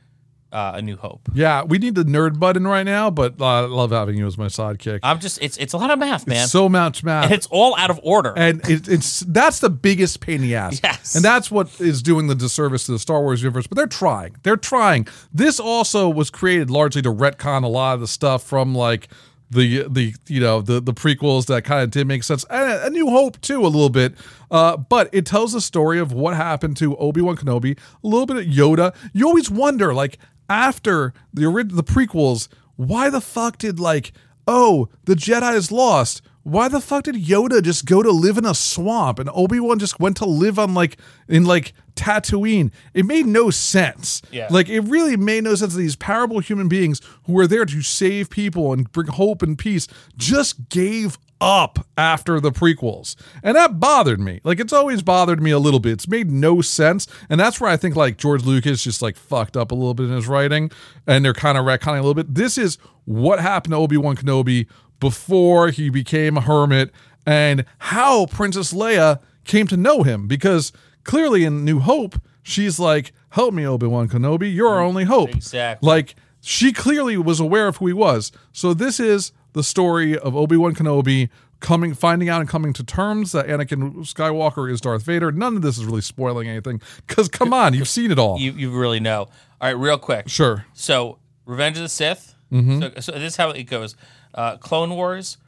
uh, 0.55 0.73
A 0.77 0.83
New 0.83 0.97
Hope. 0.97 1.29
yeah, 1.35 1.63
we 1.65 1.79
need 1.79 1.95
the 1.97 2.05
nerd 2.05 2.39
button 2.39 2.67
right 2.67 2.85
now, 2.85 3.11
but 3.11 3.41
uh, 3.41 3.45
I 3.45 3.61
love 3.67 3.91
having 3.91 4.17
you 4.17 4.27
as 4.27 4.39
my 4.39 4.47
sidekick. 4.47 5.01
I'm 5.03 5.19
just 5.19 5.43
it's 5.43 5.57
it's 5.59 5.73
a 5.73 5.77
lot 5.79 5.91
of 5.91 5.99
math, 5.99 6.27
man. 6.27 6.47
so 6.47 6.69
much 6.69 7.03
math. 7.03 7.25
and 7.25 7.35
it's 7.35 7.47
all 7.51 7.77
out 7.77 7.91
of 7.91 8.01
order. 8.03 8.33
and 8.37 8.67
it, 8.69 8.89
it's 8.89 9.21
that's 9.21 9.59
the 9.59 9.71
biggest 9.71 10.21
pain 10.21 10.37
in 10.37 10.43
the 10.43 10.55
ass. 10.55 10.81
Yes. 10.83 11.15
and 11.15 11.25
that's 11.25 11.51
what 11.51 11.81
is 11.81 12.03
doing 12.03 12.29
the 12.29 12.35
disservice 12.35 12.87
to 12.87 12.93
the 12.93 12.99
Star 12.99 13.21
Wars 13.21 13.43
universe. 13.43 13.67
But 13.67 13.77
they're 13.77 13.87
trying. 13.87 14.37
They're 14.45 14.57
trying. 14.57 15.09
This 15.33 15.59
also 15.59 16.09
was 16.09 16.31
created 16.31 16.71
largely 16.71 17.03
to 17.03 17.13
retcon 17.13 17.65
a 17.65 17.69
lot 17.69 17.95
of 17.95 18.01
the 18.01 18.09
stuff 18.09 18.43
from 18.45 18.75
like 18.75 19.09
the 19.51 19.85
the 19.89 20.15
you 20.27 20.41
know 20.41 20.61
the 20.61 20.81
the 20.81 20.93
prequels 20.95 21.47
that 21.47 21.65
kind 21.65 21.83
of 21.83 21.91
did 21.91 22.07
make 22.07 22.23
sense, 22.25 22.45
and 22.51 22.83
A 22.83 22.91
New 22.91 23.09
Hope 23.11 23.41
too 23.41 23.61
a 23.63 23.69
little 23.69 23.91
bit. 23.91 24.15
Uh, 24.51 24.77
but 24.77 25.09
it 25.13 25.27
tells 25.27 25.53
the 25.53 25.61
story 25.61 25.99
of 25.99 26.13
what 26.13 26.35
happened 26.37 26.77
to 26.79 26.97
Obi 26.97 27.21
Wan 27.21 27.37
Kenobi, 27.37 27.77
a 28.03 28.07
little 28.07 28.27
bit 28.27 28.37
of 28.37 28.45
Yoda. 28.45 28.95
You 29.13 29.27
always 29.27 29.51
wonder 29.51 29.93
like 29.95 30.19
after 30.49 31.13
the 31.33 31.43
the 31.71 31.85
prequels, 31.85 32.49
why 32.77 33.11
the 33.11 33.21
fuck 33.21 33.59
did 33.59 33.79
like 33.79 34.13
oh 34.47 34.89
the 35.05 35.15
Jedi 35.15 35.55
is 35.55 35.73
lost? 35.73 36.23
why 36.45 36.69
the 36.69 36.81
fuck 36.81 37.05
did 37.05 37.15
Yoda 37.15 37.63
just 37.63 37.87
go 37.87 38.03
to 38.03 38.11
live 38.11 38.37
in 38.37 38.45
a 38.45 38.55
swamp 38.55 39.19
and 39.19 39.31
Obi-Wan 39.33 39.79
just 39.79 39.99
went 39.99 40.19
to 40.19 40.27
live 40.27 40.59
on 40.59 40.75
like 40.75 40.99
in 41.27 41.45
like 41.45 41.73
Tatooine? 41.97 42.71
It 42.93 43.07
made 43.07 43.27
no 43.27 43.51
sense. 43.51 44.21
Yeah. 44.31 44.49
Like 44.51 44.69
it 44.69 44.81
really 44.81 45.17
made 45.17 45.45
no 45.45 45.55
sense 45.55 45.73
that 45.73 45.81
these 45.81 45.97
parable 45.97 46.41
human 46.41 46.69
beings 46.69 47.01
who 47.25 47.33
were 47.33 47.47
there 47.47 47.65
to 47.65 47.83
save 47.83 48.29
people 48.29 48.75
and 48.75 48.93
bring 48.93 49.07
hope 49.07 49.43
and 49.43 49.59
peace 49.59 49.89
just 50.19 50.69
gave 50.69 51.19
up 51.41 51.87
after 51.99 52.41
the 52.41 52.51
prequels. 52.53 53.17
And 53.43 53.57
that 53.57 53.79
bothered 53.81 54.21
me. 54.21 54.41
Like 54.45 54.61
it's 54.61 54.73
always 54.73 55.03
bothered 55.03 55.43
me 55.43 55.51
a 55.51 55.59
little 55.59 55.81
bit. 55.81 55.93
It's 55.93 56.09
made 56.09 56.31
no 56.31 56.61
sense. 56.61 57.07
And 57.29 57.39
that's 57.39 57.61
where 57.61 57.71
I 57.71 57.77
think 57.77 57.97
like 57.97 58.17
George 58.17 58.45
Lucas 58.45 58.83
just 58.85 59.03
like 59.03 59.17
fucked 59.17 59.57
up 59.57 59.71
a 59.71 59.75
little 59.75 59.95
bit 59.95 60.05
in 60.07 60.13
his 60.13 60.27
writing 60.29 60.71
and 61.07 61.25
they're 61.25 61.35
kind 61.35 61.59
of 61.59 61.65
retconning 61.65 61.99
a 61.99 62.03
little 62.03 62.15
bit. 62.15 62.35
This 62.35 62.57
is 62.57 62.79
what 63.05 63.41
happened 63.41 63.73
to 63.73 63.77
Obi-Wan 63.79 64.17
Kenobi 64.17 64.67
before 65.01 65.69
he 65.69 65.91
became 65.91 66.37
a 66.37 66.41
hermit 66.41 66.91
and 67.27 67.65
how 67.79 68.27
Princess 68.27 68.73
Leia 68.73 69.21
came 69.45 69.67
to 69.67 69.77
know 69.77 70.03
him 70.03 70.27
because 70.27 70.73
clearly 71.03 71.45
in 71.45 71.65
New 71.65 71.81
Hope 71.81 72.19
she's 72.43 72.79
like 72.79 73.13
help 73.31 73.53
me 73.53 73.67
Obi-Wan 73.67 74.09
Kenobi 74.09 74.55
you're 74.55 74.69
our 74.69 74.81
only 74.81 75.05
hope 75.05 75.31
Exactly. 75.35 75.87
like 75.87 76.15
she 76.41 76.73
clearly 76.73 77.17
was 77.19 77.41
aware 77.41 77.69
of 77.69 77.77
who 77.79 77.87
he 77.87 77.93
was 77.93 78.33
so 78.53 78.73
this 78.73 78.99
is 79.01 79.33
the 79.55 79.65
story 79.65 80.19
of 80.19 80.37
Obi-Wan 80.37 80.75
Kenobi 80.75 81.31
coming 81.61 81.95
finding 81.95 82.29
out 82.29 82.41
and 82.41 82.49
coming 82.49 82.73
to 82.75 82.85
terms 82.85 83.33
that 83.33 83.47
Anakin 83.47 83.95
Skywalker 84.01 84.71
is 84.71 84.81
Darth 84.81 85.03
Vader 85.03 85.33
none 85.33 85.57
of 85.57 85.63
this 85.63 85.79
is 85.79 85.87
really 85.87 86.03
spoiling 86.03 86.47
anything 86.47 86.81
cuz 87.07 87.29
come 87.29 87.55
on 87.55 87.73
you've 87.73 87.89
seen 87.89 88.11
it 88.11 88.19
all 88.19 88.39
you 88.39 88.53
you 88.53 88.71
really 88.71 89.01
know. 89.01 89.29
All 89.61 89.69
right, 89.69 89.71
real 89.71 89.97
quick. 89.99 90.29
sure 90.29 90.67
So, 90.75 91.19
Revenge 91.47 91.77
of 91.79 91.83
the 91.83 91.89
Sith. 91.89 92.35
Mm-hmm. 92.53 92.81
So, 92.81 92.93
so 93.01 93.13
this 93.13 93.33
is 93.33 93.37
how 93.37 93.51
it 93.51 93.65
goes: 93.65 93.97
uh, 94.35 94.57
Clone 94.59 94.91
Wars, 94.91 95.39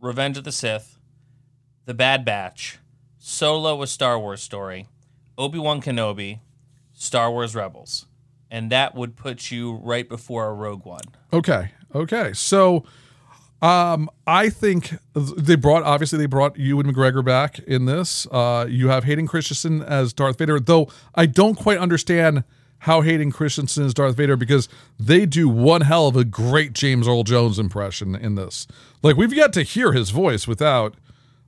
Revenge 0.00 0.38
of 0.38 0.44
the 0.44 0.52
Sith, 0.52 0.98
The 1.84 1.94
Bad 1.94 2.24
Batch, 2.24 2.78
Solo: 3.18 3.82
A 3.82 3.86
Star 3.86 4.18
Wars 4.18 4.42
Story, 4.42 4.86
Obi 5.36 5.58
Wan 5.58 5.80
Kenobi, 5.80 6.40
Star 6.92 7.30
Wars 7.30 7.54
Rebels, 7.54 8.06
and 8.50 8.70
that 8.70 8.94
would 8.94 9.16
put 9.16 9.50
you 9.50 9.74
right 9.74 10.08
before 10.08 10.46
a 10.46 10.54
Rogue 10.54 10.84
One. 10.84 11.04
Okay. 11.32 11.70
Okay. 11.94 12.32
So 12.32 12.84
Um, 13.62 14.10
I 14.26 14.50
think 14.50 14.94
they 15.14 15.54
brought 15.54 15.84
obviously 15.84 16.18
they 16.18 16.26
brought 16.26 16.58
Ewan 16.58 16.92
McGregor 16.92 17.24
back 17.24 17.60
in 17.60 17.84
this. 17.84 18.26
Uh, 18.30 18.66
you 18.68 18.88
have 18.88 19.04
Hayden 19.04 19.28
Christensen 19.28 19.82
as 19.82 20.12
Darth 20.12 20.38
Vader, 20.38 20.58
though 20.58 20.88
I 21.14 21.26
don't 21.26 21.54
quite 21.54 21.78
understand 21.78 22.42
how 22.78 23.02
Hayden 23.02 23.30
Christensen 23.30 23.84
is 23.84 23.94
Darth 23.94 24.16
Vader 24.16 24.36
because 24.36 24.68
they 24.98 25.24
do 25.24 25.48
one 25.48 25.82
hell 25.82 26.08
of 26.08 26.16
a 26.16 26.24
great 26.24 26.72
James 26.72 27.06
Earl 27.06 27.22
Jones 27.22 27.60
impression 27.60 28.16
in 28.16 28.34
this. 28.34 28.66
Like 29.00 29.16
we've 29.16 29.32
yet 29.32 29.52
to 29.52 29.62
hear 29.62 29.92
his 29.92 30.10
voice 30.10 30.48
without 30.48 30.96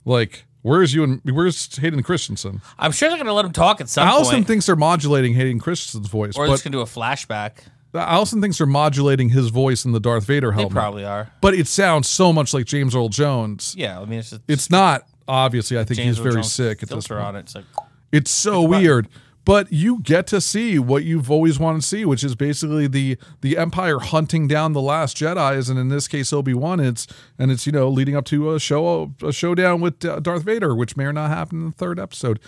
like 0.05 0.45
where's 0.61 0.93
you 0.93 1.03
and 1.03 1.21
where's 1.25 1.75
Hayden 1.75 2.01
Christensen? 2.01 2.61
I'm 2.79 2.93
sure 2.93 3.09
they're 3.09 3.17
going 3.17 3.27
to 3.27 3.33
let 3.33 3.43
him 3.43 3.51
talk 3.51 3.81
at 3.81 3.89
some 3.89 4.07
point. 4.07 4.15
Allison 4.15 4.35
point. 4.35 4.47
thinks 4.47 4.65
they're 4.67 4.77
modulating 4.77 5.33
Hayden 5.33 5.59
Christensen's 5.59 6.07
voice, 6.07 6.37
or 6.37 6.45
they're 6.45 6.53
just 6.53 6.63
going 6.63 6.71
to 6.71 6.77
do 6.77 6.81
a 6.81 6.85
flashback. 6.85 7.65
Allison 7.99 8.41
thinks 8.41 8.57
they're 8.57 8.67
modulating 8.67 9.29
his 9.29 9.49
voice 9.49 9.85
in 9.85 9.91
the 9.91 9.99
Darth 9.99 10.25
Vader 10.25 10.51
helmet. 10.51 10.71
They 10.71 10.73
probably 10.79 11.05
are. 11.05 11.31
But 11.41 11.53
it 11.53 11.67
sounds 11.67 12.07
so 12.07 12.31
much 12.33 12.53
like 12.53 12.65
James 12.65 12.95
Earl 12.95 13.09
Jones. 13.09 13.73
Yeah, 13.77 13.99
I 13.99 14.05
mean, 14.05 14.19
it's 14.19 14.29
just 14.31 14.41
It's 14.47 14.69
not 14.69 15.07
obviously. 15.27 15.77
I 15.79 15.83
think 15.83 15.97
James 15.97 16.17
he's 16.17 16.19
Earl 16.19 16.23
very 16.31 16.35
Jones 16.35 16.51
sick 16.53 16.83
at 16.83 16.89
this 16.89 17.07
point. 17.07 17.21
on 17.21 17.35
it. 17.35 17.39
It's 17.41 17.55
like, 17.55 17.65
It's 18.11 18.31
so 18.31 18.61
weird. 18.61 19.07
But 19.43 19.71
you 19.71 19.99
get 20.01 20.25
to 20.27 20.41
see 20.41 20.79
what 20.79 21.03
you've 21.03 21.29
always 21.29 21.59
wanted 21.59 21.83
to 21.83 21.87
see, 21.87 22.03
which 22.03 22.23
is 22.23 22.33
basically 22.33 22.87
the 22.87 23.15
the 23.41 23.57
Empire 23.59 23.99
hunting 23.99 24.47
down 24.47 24.73
the 24.73 24.81
last 24.81 25.15
Jedi's, 25.17 25.69
and 25.69 25.77
in 25.77 25.89
this 25.89 26.07
case 26.07 26.33
Obi 26.33 26.55
Wan. 26.55 26.79
It's 26.79 27.05
and 27.37 27.51
it's 27.51 27.67
you 27.67 27.71
know 27.71 27.87
leading 27.87 28.15
up 28.15 28.25
to 28.25 28.55
a 28.55 28.59
show 28.59 29.13
a 29.21 29.31
showdown 29.31 29.81
with 29.81 30.03
uh, 30.03 30.19
Darth 30.19 30.41
Vader, 30.41 30.73
which 30.73 30.97
may 30.97 31.05
or 31.05 31.13
not 31.13 31.29
happen 31.29 31.59
in 31.59 31.65
the 31.67 31.71
third 31.73 31.99
episode. 31.99 32.39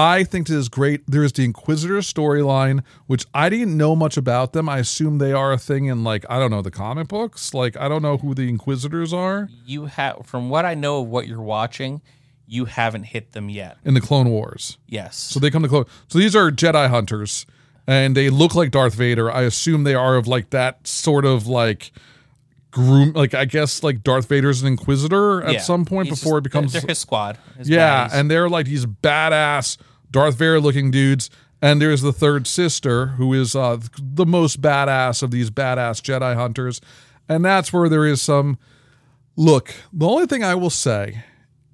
I 0.00 0.24
think 0.24 0.46
this 0.48 0.56
is 0.56 0.68
great. 0.68 1.02
There's 1.06 1.32
the 1.32 1.44
Inquisitor 1.44 1.98
storyline, 1.98 2.82
which 3.06 3.26
I 3.34 3.48
didn't 3.48 3.76
know 3.76 3.94
much 3.94 4.16
about 4.16 4.52
them. 4.52 4.68
I 4.68 4.78
assume 4.78 5.18
they 5.18 5.32
are 5.32 5.52
a 5.52 5.58
thing 5.58 5.86
in 5.86 6.02
like 6.04 6.24
I 6.30 6.38
don't 6.38 6.50
know 6.50 6.62
the 6.62 6.70
comic 6.70 7.08
books. 7.08 7.52
Like 7.54 7.76
I 7.76 7.88
don't 7.88 8.02
know 8.02 8.16
who 8.16 8.34
the 8.34 8.48
Inquisitors 8.48 9.12
are 9.12 9.48
you 9.66 9.86
have, 9.86 10.26
from 10.26 10.48
what 10.50 10.64
I 10.64 10.74
know 10.74 11.02
of 11.02 11.08
what 11.08 11.28
you're 11.28 11.40
watching, 11.42 12.00
you 12.46 12.64
haven't 12.64 13.04
hit 13.04 13.32
them 13.32 13.48
yet. 13.48 13.76
in 13.84 13.94
the 13.94 14.00
Clone 14.00 14.28
Wars. 14.30 14.78
Yes. 14.88 15.16
So 15.16 15.38
they 15.38 15.50
come 15.50 15.62
to 15.62 15.68
clone. 15.68 15.84
So 16.08 16.18
these 16.18 16.34
are 16.34 16.50
Jedi 16.50 16.88
hunters, 16.88 17.46
and 17.86 18.16
they 18.16 18.30
look 18.30 18.54
like 18.54 18.70
Darth 18.72 18.94
Vader. 18.94 19.30
I 19.30 19.42
assume 19.42 19.84
they 19.84 19.94
are 19.94 20.16
of 20.16 20.26
like 20.26 20.50
that 20.50 20.86
sort 20.86 21.24
of 21.24 21.46
like 21.46 21.92
groom, 22.72 23.12
like 23.12 23.34
I 23.34 23.44
guess 23.44 23.82
like 23.82 24.02
Darth 24.02 24.28
Vader's 24.28 24.62
an 24.62 24.68
Inquisitor 24.68 25.42
at 25.42 25.52
Yeah. 25.54 25.60
some 25.60 25.84
point 25.84 26.08
He's 26.08 26.20
before 26.20 26.38
it 26.38 26.42
becomes. 26.42 26.72
They're 26.72 26.82
his 26.88 26.98
squad. 26.98 27.38
his 27.58 27.68
yeah, 27.68 28.08
and 28.12 28.30
they're 28.30 28.48
like 28.48 28.66
these 28.66 28.86
badass 28.86 29.76
Darth 30.10 30.36
Vader 30.36 30.60
looking 30.60 30.90
dudes. 30.90 31.30
And 31.62 31.80
there's 31.80 32.00
the 32.00 32.12
third 32.12 32.46
sister, 32.46 33.08
who 33.08 33.34
is 33.34 33.54
uh, 33.54 33.78
the 33.98 34.24
most 34.24 34.62
badass 34.62 35.22
of 35.22 35.30
these 35.30 35.50
badass 35.50 36.00
Jedi 36.00 36.34
hunters. 36.34 36.80
And 37.28 37.44
that's 37.44 37.72
where 37.72 37.88
there 37.88 38.06
is 38.06 38.22
some. 38.22 38.58
Look, 39.36 39.74
the 39.92 40.08
only 40.08 40.26
thing 40.26 40.42
I 40.42 40.54
will 40.54 40.70
say 40.70 41.22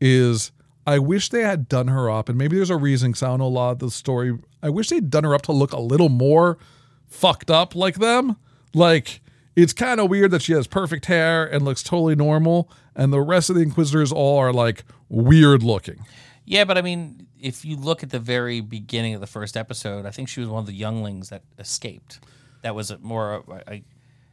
is 0.01 0.51
I 0.87 0.99
wish 0.99 1.29
they 1.29 1.43
had 1.43 1.69
done 1.69 1.89
her 1.89 2.11
up, 2.11 2.29
and 2.29 2.39
maybe 2.39 2.57
there's 2.57 2.71
a 2.71 2.77
reason 2.77 3.11
because 3.11 3.23
I 3.23 3.29
don't 3.29 3.39
know 3.39 3.47
a 3.47 3.49
lot 3.49 3.71
of 3.73 3.79
the 3.81 3.91
story. 3.91 4.39
I 4.63 4.71
wish 4.71 4.89
they'd 4.89 5.11
done 5.11 5.25
her 5.25 5.35
up 5.35 5.43
to 5.43 5.53
look 5.53 5.73
a 5.73 5.81
little 5.81 6.09
more 6.09 6.59
fucked 7.07 7.51
up 7.51 7.75
like 7.75 7.97
them. 7.97 8.37
Like, 8.75 9.21
it's 9.57 9.73
kind 9.73 10.01
of 10.01 10.11
weird 10.11 10.31
that 10.33 10.43
she 10.43 10.53
has 10.53 10.67
perfect 10.67 11.07
hair 11.07 11.45
and 11.45 11.65
looks 11.65 11.83
totally 11.83 12.15
normal, 12.15 12.71
and 12.95 13.13
the 13.13 13.21
rest 13.21 13.51
of 13.51 13.57
the 13.57 13.63
Inquisitors 13.63 14.13
all 14.13 14.39
are 14.39 14.53
like 14.53 14.85
weird 15.09 15.63
looking. 15.63 16.05
Yeah, 16.45 16.65
but 16.65 16.79
I 16.79 16.83
mean, 16.83 17.26
if 17.47 17.65
you 17.65 17.77
look 17.77 18.03
at 18.03 18.11
the 18.11 18.19
very 18.19 18.61
beginning 18.61 19.15
of 19.15 19.21
the 19.21 19.27
first 19.29 19.57
episode, 19.57 20.05
I 20.05 20.11
think 20.11 20.29
she 20.29 20.41
was 20.41 20.49
one 20.49 20.59
of 20.59 20.67
the 20.67 20.73
younglings 20.73 21.29
that 21.29 21.43
escaped. 21.61 22.19
That 22.63 22.75
was 22.75 22.91
a 22.91 22.99
more. 22.99 23.45
I, 23.49 23.73
I, 23.73 23.83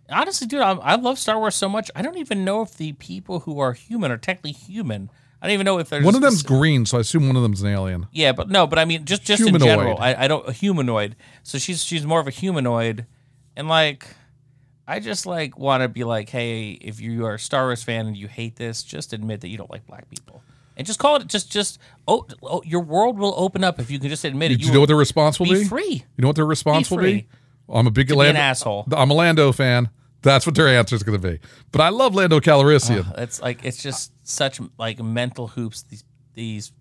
honestly, 0.10 0.48
dude, 0.48 0.62
I, 0.62 0.72
I 0.72 0.96
love 0.96 1.20
Star 1.20 1.38
Wars 1.38 1.54
so 1.54 1.70
much. 1.70 1.92
I 1.96 2.02
don't 2.02 2.18
even 2.18 2.44
know 2.44 2.64
if 2.64 2.76
the 2.76 2.94
people 2.94 3.42
who 3.42 3.60
are 3.60 3.74
human 3.74 4.12
are 4.12 4.18
technically 4.18 4.54
human. 4.54 5.12
I 5.40 5.46
don't 5.46 5.54
even 5.54 5.66
know 5.66 5.78
if 5.78 5.90
there's 5.90 6.04
One 6.04 6.16
of 6.16 6.22
them's 6.22 6.42
green, 6.42 6.88
so 6.88 6.98
I 6.98 7.02
assume 7.02 7.28
one 7.28 7.36
of 7.36 7.44
them's 7.44 7.62
an 7.62 7.68
alien. 7.68 8.08
Yeah, 8.12 8.32
but 8.32 8.50
no, 8.50 8.66
but 8.66 8.80
I 8.80 8.86
mean, 8.86 9.06
just 9.06 9.24
just 9.26 9.46
in 9.46 9.60
general, 9.60 10.00
I, 10.00 10.16
I 10.16 10.28
don't 10.28 10.50
a 10.50 10.52
humanoid. 10.52 11.16
So 11.44 11.60
she's 11.60 11.84
she's 11.84 12.08
more 12.08 12.20
of 12.20 12.28
a 12.28 12.32
humanoid, 12.32 13.06
and 13.56 13.68
like, 13.68 14.08
I 14.88 15.00
just 15.00 15.28
like 15.28 15.60
want 15.60 15.84
to 15.84 15.88
be 15.88 16.04
like, 16.04 16.30
hey, 16.30 16.72
if 16.72 17.00
you 17.00 17.28
are 17.28 17.36
a 17.36 17.40
Star 17.40 17.66
Wars 17.66 17.84
fan 17.84 18.08
and 18.08 18.18
you 18.18 18.28
hate 18.28 18.56
this, 18.56 18.82
just 18.82 19.14
admit 19.14 19.42
that 19.42 19.50
you 19.50 19.58
don't 19.58 19.70
like 19.70 19.86
black 19.86 20.10
people, 20.10 20.42
and 20.78 20.88
just 20.88 21.00
call 21.00 21.18
it 21.18 21.28
just 21.28 21.52
just 21.52 21.80
oh, 22.08 22.26
oh 22.42 22.62
your 22.66 22.82
world 22.82 23.18
will 23.18 23.34
open 23.38 23.64
up 23.64 23.80
if 23.80 23.92
you 23.92 24.00
can 24.00 24.10
just 24.10 24.24
admit 24.26 24.52
it. 24.52 24.60
Do 24.60 24.66
you 24.66 24.74
know 24.74 24.80
what 24.80 24.88
their 24.88 24.96
response 24.96 25.40
will 25.40 25.48
be 25.48 25.60
be? 25.60 25.66
free. 25.66 26.04
You 26.18 26.22
know 26.22 26.28
what 26.28 26.36
their 26.36 26.46
response 26.46 26.90
will 26.90 26.98
free. 26.98 27.14
be? 27.22 27.28
I'm 27.70 27.88
a 27.88 27.92
big 27.92 28.08
be 28.08 28.14
an 28.14 28.20
Lando 28.20 28.40
asshole. 28.40 28.88
I'm 28.92 29.10
a 29.10 29.14
Lando 29.14 29.52
fan. 29.52 29.90
That's 30.22 30.46
what 30.46 30.56
their 30.56 30.68
answer 30.70 30.96
is 30.96 31.04
going 31.04 31.20
to 31.20 31.28
be. 31.28 31.40
But 31.72 31.82
I 31.82 31.90
love 31.90 32.16
Lando 32.16 32.40
Calrissian. 32.40 33.18
It's 33.18 33.42
like 33.42 33.64
it's 33.66 33.82
just 33.82 34.12
such 34.24 34.60
like 34.78 35.00
mental 35.00 35.48
hoops 35.48 35.84
these 35.84 36.04
these 36.34 36.72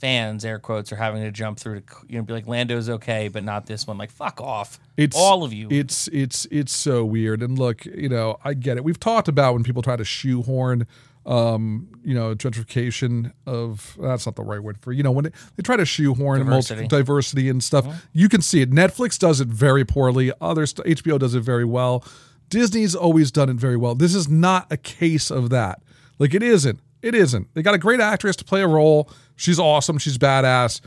fans 0.00 0.44
air 0.44 0.58
quotes 0.58 0.90
are 0.92 0.96
having 0.96 1.22
to 1.22 1.30
jump 1.30 1.58
through 1.58 1.80
to 1.80 1.86
you 2.08 2.18
know 2.18 2.24
be 2.24 2.32
like 2.32 2.46
Lando's 2.46 2.88
okay, 2.88 3.28
but 3.28 3.44
not 3.44 3.66
this 3.66 3.86
one. 3.86 3.96
Like 3.98 4.10
fuck 4.10 4.40
off, 4.40 4.80
it's 4.96 5.16
all 5.16 5.44
of 5.44 5.52
you. 5.52 5.68
It's 5.70 6.08
it's 6.08 6.46
it's 6.50 6.72
so 6.72 7.04
weird. 7.04 7.42
And 7.42 7.58
look, 7.58 7.84
you 7.84 8.08
know, 8.08 8.38
I 8.44 8.54
get 8.54 8.76
it. 8.76 8.84
We've 8.84 9.00
talked 9.00 9.28
about 9.28 9.54
when 9.54 9.62
people 9.62 9.82
try 9.82 9.96
to 9.96 10.04
shoehorn 10.04 10.86
um, 11.26 11.88
you 12.02 12.14
know, 12.14 12.34
gentrification 12.34 13.32
of 13.46 13.96
that's 14.00 14.26
not 14.26 14.36
the 14.36 14.42
right 14.42 14.60
word 14.62 14.78
for 14.80 14.92
you 14.92 15.02
know 15.02 15.10
when 15.10 15.24
they, 15.24 15.30
they 15.56 15.62
try 15.62 15.76
to 15.76 15.84
shoehorn 15.84 16.38
Diversity. 16.40 16.80
multi- 16.82 16.96
diversity 16.96 17.48
and 17.48 17.62
stuff. 17.62 18.06
You 18.12 18.28
can 18.28 18.40
see 18.42 18.62
it. 18.62 18.70
Netflix 18.70 19.18
does 19.18 19.40
it 19.40 19.48
very 19.48 19.84
poorly. 19.84 20.32
Other 20.40 20.66
st- 20.66 20.98
HBO 20.98 21.18
does 21.18 21.34
it 21.34 21.40
very 21.40 21.64
well. 21.64 22.04
Disney's 22.48 22.94
always 22.94 23.30
done 23.30 23.48
it 23.48 23.56
very 23.56 23.76
well. 23.76 23.94
This 23.94 24.14
is 24.14 24.28
not 24.28 24.66
a 24.72 24.76
case 24.76 25.30
of 25.30 25.50
that. 25.50 25.82
Like 26.18 26.34
it 26.34 26.42
isn't. 26.42 26.80
It 27.02 27.14
isn't. 27.14 27.54
They 27.54 27.62
got 27.62 27.74
a 27.74 27.78
great 27.78 28.00
actress 28.00 28.36
to 28.36 28.44
play 28.44 28.62
a 28.62 28.68
role. 28.68 29.08
She's 29.36 29.58
awesome. 29.58 29.98
She's 29.98 30.18
badass. 30.18 30.80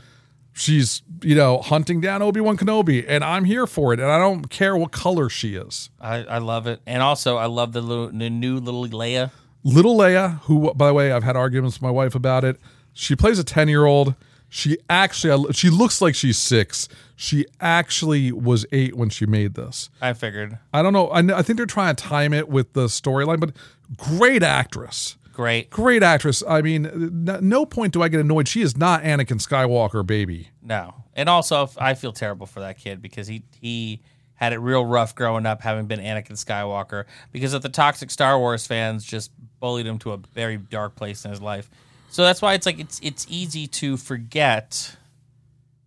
She's, 0.52 1.02
you 1.22 1.34
know, 1.34 1.58
hunting 1.58 2.00
down 2.00 2.22
Obi-Wan 2.22 2.56
Kenobi, 2.56 3.04
and 3.08 3.24
I'm 3.24 3.44
here 3.44 3.66
for 3.66 3.92
it. 3.92 3.98
And 3.98 4.08
I 4.08 4.18
don't 4.18 4.48
care 4.48 4.76
what 4.76 4.92
color 4.92 5.28
she 5.28 5.56
is. 5.56 5.90
I, 6.00 6.18
I 6.18 6.38
love 6.38 6.68
it, 6.68 6.80
and 6.86 7.02
also 7.02 7.36
I 7.36 7.46
love 7.46 7.72
the 7.72 7.80
little 7.80 8.10
the 8.10 8.30
new 8.30 8.58
little 8.58 8.86
Leia. 8.86 9.32
Little 9.64 9.96
Leia, 9.96 10.40
who, 10.42 10.72
by 10.74 10.88
the 10.88 10.94
way, 10.94 11.10
I've 11.10 11.24
had 11.24 11.36
arguments 11.36 11.76
with 11.76 11.82
my 11.82 11.90
wife 11.90 12.14
about 12.14 12.44
it. 12.44 12.60
She 12.92 13.16
plays 13.16 13.38
a 13.38 13.44
10 13.44 13.68
year 13.68 13.86
old. 13.86 14.14
She 14.48 14.76
actually, 14.88 15.52
she 15.52 15.68
looks 15.68 16.00
like 16.00 16.14
she's 16.14 16.38
six. 16.38 16.88
She 17.16 17.44
actually 17.60 18.30
was 18.30 18.66
eight 18.70 18.94
when 18.94 19.08
she 19.08 19.26
made 19.26 19.54
this. 19.54 19.90
I 20.00 20.12
figured 20.12 20.58
I 20.72 20.82
don't 20.82 20.92
know. 20.92 21.08
I, 21.08 21.38
I 21.38 21.42
think 21.42 21.56
they're 21.56 21.66
trying 21.66 21.96
to 21.96 22.04
time 22.04 22.32
it 22.32 22.48
with 22.48 22.72
the 22.74 22.86
storyline, 22.86 23.40
but 23.40 23.52
great 23.96 24.42
actress. 24.44 25.16
great. 25.32 25.70
Great 25.70 26.04
actress. 26.04 26.42
I 26.48 26.62
mean, 26.62 26.88
no 27.24 27.66
point 27.66 27.94
do 27.94 28.02
I 28.02 28.08
get 28.08 28.20
annoyed. 28.20 28.46
She 28.46 28.62
is 28.62 28.76
not 28.76 29.02
Anakin 29.02 29.40
Skywalker, 29.44 30.06
baby. 30.06 30.50
No, 30.62 30.94
and 31.14 31.28
also 31.28 31.68
I 31.78 31.94
feel 31.94 32.12
terrible 32.12 32.46
for 32.46 32.60
that 32.60 32.78
kid 32.78 33.02
because 33.02 33.26
he 33.26 33.42
he 33.60 34.02
had 34.34 34.52
it 34.52 34.58
real 34.58 34.84
rough 34.84 35.14
growing 35.14 35.46
up, 35.46 35.62
having 35.62 35.86
been 35.86 36.00
Anakin 36.00 36.32
Skywalker, 36.32 37.04
because 37.32 37.54
of 37.54 37.62
the 37.62 37.68
toxic 37.68 38.10
Star 38.10 38.38
Wars 38.38 38.66
fans 38.66 39.04
just 39.04 39.30
bullied 39.64 39.86
him 39.86 39.98
to 39.98 40.12
a 40.12 40.18
very 40.18 40.58
dark 40.58 40.94
place 40.94 41.24
in 41.24 41.30
his 41.30 41.40
life. 41.40 41.70
So 42.10 42.22
that's 42.22 42.42
why 42.42 42.52
it's 42.52 42.66
like 42.66 42.78
it's 42.78 43.00
it's 43.02 43.26
easy 43.30 43.66
to 43.68 43.96
forget 43.96 44.94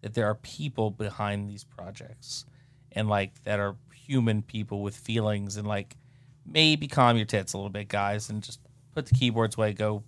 that 0.02 0.16
there 0.16 0.26
are 0.26 0.34
people 0.34 0.90
behind 0.90 1.48
these 1.48 1.64
projects 1.64 2.48
and 2.94 3.08
like 3.08 3.44
that 3.44 3.60
are 3.60 3.76
human 3.94 4.42
people 4.42 4.82
with 4.82 4.96
feelings 4.98 5.58
and 5.58 5.68
like 5.68 5.96
maybe 6.44 6.88
calm 6.88 7.18
your 7.18 7.28
tits 7.28 7.54
a 7.54 7.58
little 7.58 7.70
bit, 7.70 7.88
guys, 7.88 8.32
and 8.32 8.42
just 8.42 8.60
put 8.96 9.06
the 9.06 9.14
keyboards 9.14 9.56
away, 9.58 9.74
go 9.74 10.02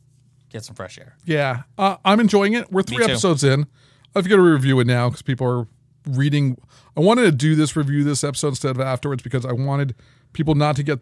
get 0.50 0.66
some 0.66 0.74
fresh 0.74 0.98
air. 0.98 1.16
Yeah, 1.24 1.62
uh, 1.78 1.98
I'm 2.04 2.20
enjoying 2.20 2.54
it. 2.54 2.72
We're 2.72 2.82
three 2.82 3.04
episodes 3.04 3.44
in. 3.44 3.68
I've 4.16 4.28
got 4.28 4.38
to 4.38 4.42
review 4.42 4.80
it 4.80 4.88
now 4.88 5.10
because 5.10 5.22
people 5.22 5.46
are 5.46 5.68
reading. 6.08 6.58
I 6.98 7.02
wanted 7.02 7.26
to 7.26 7.32
do 7.32 7.54
this 7.54 7.76
review 7.76 8.04
this 8.04 8.24
episode 8.24 8.48
instead 8.48 8.72
of 8.72 8.82
afterwards 8.82 9.22
because 9.22 9.46
I 9.46 9.52
wanted 9.52 9.94
people 10.34 10.56
not 10.56 10.76
to 10.78 10.82
get 10.82 11.02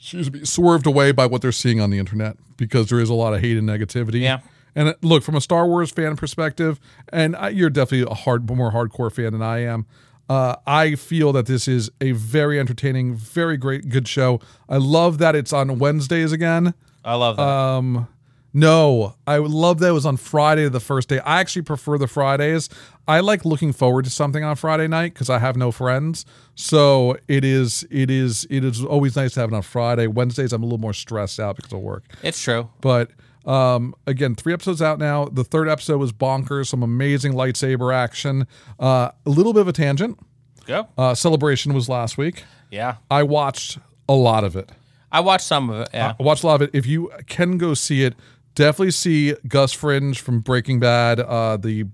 excuse 0.00 0.32
me 0.32 0.44
swerved 0.44 0.86
away 0.86 1.12
by 1.12 1.26
what 1.26 1.42
they're 1.42 1.52
seeing 1.52 1.80
on 1.80 1.90
the 1.90 1.98
internet 1.98 2.36
because 2.56 2.88
there 2.88 3.00
is 3.00 3.10
a 3.10 3.14
lot 3.14 3.34
of 3.34 3.40
hate 3.40 3.56
and 3.56 3.68
negativity. 3.68 4.22
Yeah. 4.22 4.40
And 4.74 4.88
uh, 4.88 4.94
look, 5.02 5.22
from 5.22 5.36
a 5.36 5.40
Star 5.40 5.66
Wars 5.66 5.90
fan 5.90 6.16
perspective, 6.16 6.80
and 7.12 7.36
I, 7.36 7.50
you're 7.50 7.70
definitely 7.70 8.10
a 8.10 8.14
hard, 8.14 8.48
more 8.48 8.72
hardcore 8.72 9.12
fan 9.12 9.32
than 9.32 9.42
I 9.42 9.58
am. 9.64 9.86
Uh, 10.28 10.56
I 10.66 10.94
feel 10.94 11.32
that 11.32 11.46
this 11.46 11.66
is 11.66 11.90
a 12.00 12.12
very 12.12 12.60
entertaining, 12.60 13.16
very 13.16 13.56
great, 13.56 13.88
good 13.88 14.06
show. 14.06 14.40
I 14.68 14.76
love 14.76 15.18
that 15.18 15.34
it's 15.34 15.52
on 15.52 15.78
Wednesdays 15.80 16.30
again. 16.30 16.72
I 17.04 17.14
love 17.16 17.36
that. 17.36 17.42
Um, 17.42 18.06
no, 18.52 19.14
I 19.26 19.36
love 19.38 19.78
that 19.80 19.88
it 19.88 19.92
was 19.92 20.06
on 20.06 20.16
Friday 20.16 20.68
the 20.68 20.80
first 20.80 21.08
day. 21.08 21.20
I 21.20 21.40
actually 21.40 21.62
prefer 21.62 21.98
the 21.98 22.06
Fridays. 22.08 22.68
I 23.06 23.20
like 23.20 23.44
looking 23.44 23.72
forward 23.72 24.04
to 24.06 24.10
something 24.10 24.42
on 24.42 24.56
Friday 24.56 24.88
night 24.88 25.14
because 25.14 25.30
I 25.30 25.38
have 25.38 25.56
no 25.56 25.70
friends. 25.72 26.24
So 26.54 27.16
it 27.28 27.44
is, 27.44 27.86
it 27.90 28.10
is, 28.10 28.46
it 28.50 28.64
is 28.64 28.84
always 28.84 29.16
nice 29.16 29.34
to 29.34 29.40
have 29.40 29.52
it 29.52 29.56
on 29.56 29.62
Friday. 29.62 30.06
Wednesdays 30.06 30.52
I'm 30.52 30.62
a 30.62 30.66
little 30.66 30.78
more 30.78 30.92
stressed 30.94 31.38
out 31.38 31.56
because 31.56 31.72
of 31.72 31.80
work. 31.80 32.04
it's 32.22 32.40
true. 32.42 32.68
But 32.80 33.10
um, 33.46 33.94
again, 34.06 34.34
three 34.34 34.52
episodes 34.52 34.82
out 34.82 34.98
now. 34.98 35.24
The 35.26 35.44
third 35.44 35.68
episode 35.68 35.98
was 35.98 36.12
bonkers. 36.12 36.66
Some 36.68 36.82
amazing 36.82 37.32
lightsaber 37.32 37.94
action. 37.94 38.46
Uh, 38.78 39.10
a 39.24 39.30
little 39.30 39.52
bit 39.52 39.60
of 39.60 39.68
a 39.68 39.72
tangent. 39.72 40.18
Go. 40.66 40.88
Uh, 40.98 41.14
Celebration 41.14 41.72
was 41.72 41.88
last 41.88 42.18
week. 42.18 42.44
Yeah. 42.70 42.96
I 43.10 43.22
watched 43.22 43.78
a 44.08 44.14
lot 44.14 44.44
of 44.44 44.56
it. 44.56 44.70
I 45.10 45.20
watched 45.20 45.46
some 45.46 45.70
of 45.70 45.80
it. 45.80 45.88
Yeah. 45.92 46.14
I 46.18 46.22
watched 46.22 46.44
a 46.44 46.46
lot 46.46 46.56
of 46.56 46.62
it. 46.62 46.70
If 46.72 46.86
you 46.86 47.10
can 47.26 47.58
go 47.58 47.74
see 47.74 48.04
it, 48.04 48.14
definitely 48.54 48.90
see 48.92 49.34
Gus 49.48 49.72
Fringe 49.72 50.18
from 50.20 50.40
Breaking 50.40 50.80
Bad. 50.80 51.20
Uh, 51.20 51.56
the 51.56 51.86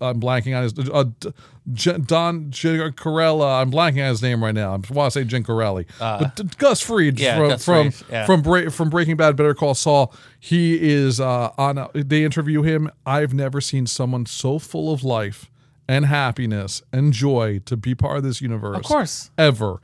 I'm 0.00 0.20
blanking 0.20 0.56
on 0.56 0.62
his 0.64 0.78
uh, 0.90 1.04
D- 1.20 1.32
J- 1.72 1.98
Don 1.98 2.50
Giancarella. 2.50 3.60
I'm 3.60 3.70
blanking 3.70 4.02
on 4.02 4.10
his 4.10 4.22
name 4.22 4.42
right 4.42 4.54
now. 4.54 4.74
I 4.74 4.92
want 4.92 5.12
to 5.12 5.20
say 5.20 5.24
Giancarelli, 5.24 5.86
but 5.98 6.36
D- 6.36 6.44
Gus 6.58 6.80
Fringe 6.80 7.20
Uh, 7.20 7.24
yeah, 7.24 7.36
from 7.38 7.48
Gus 7.48 7.64
from 7.64 7.90
Fringe, 7.90 8.04
yeah. 8.10 8.26
from, 8.26 8.42
Bra- 8.42 8.70
from 8.70 8.90
Breaking 8.90 9.16
Bad. 9.16 9.36
Better 9.36 9.54
Call 9.54 9.74
Saul. 9.74 10.12
He 10.38 10.78
is 10.92 11.20
uh, 11.20 11.50
on. 11.58 11.78
A, 11.78 11.90
they 11.94 12.24
interview 12.24 12.62
him. 12.62 12.90
I've 13.06 13.34
never 13.34 13.60
seen 13.60 13.86
someone 13.86 14.26
so 14.26 14.58
full 14.58 14.92
of 14.92 15.02
life 15.04 15.50
and 15.88 16.06
happiness 16.06 16.82
and 16.92 17.12
joy 17.12 17.60
to 17.66 17.76
be 17.76 17.94
part 17.94 18.18
of 18.18 18.22
this 18.22 18.40
universe. 18.40 18.76
Of 18.76 18.84
course. 18.84 19.30
ever. 19.36 19.80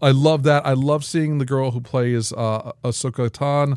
I 0.00 0.10
love 0.10 0.42
that. 0.44 0.64
I 0.64 0.72
love 0.72 1.04
seeing 1.04 1.38
the 1.38 1.44
girl 1.44 1.72
who 1.72 1.80
plays 1.82 2.32
uh, 2.32 2.72
Ahsoka 2.82 3.30
Tan, 3.30 3.76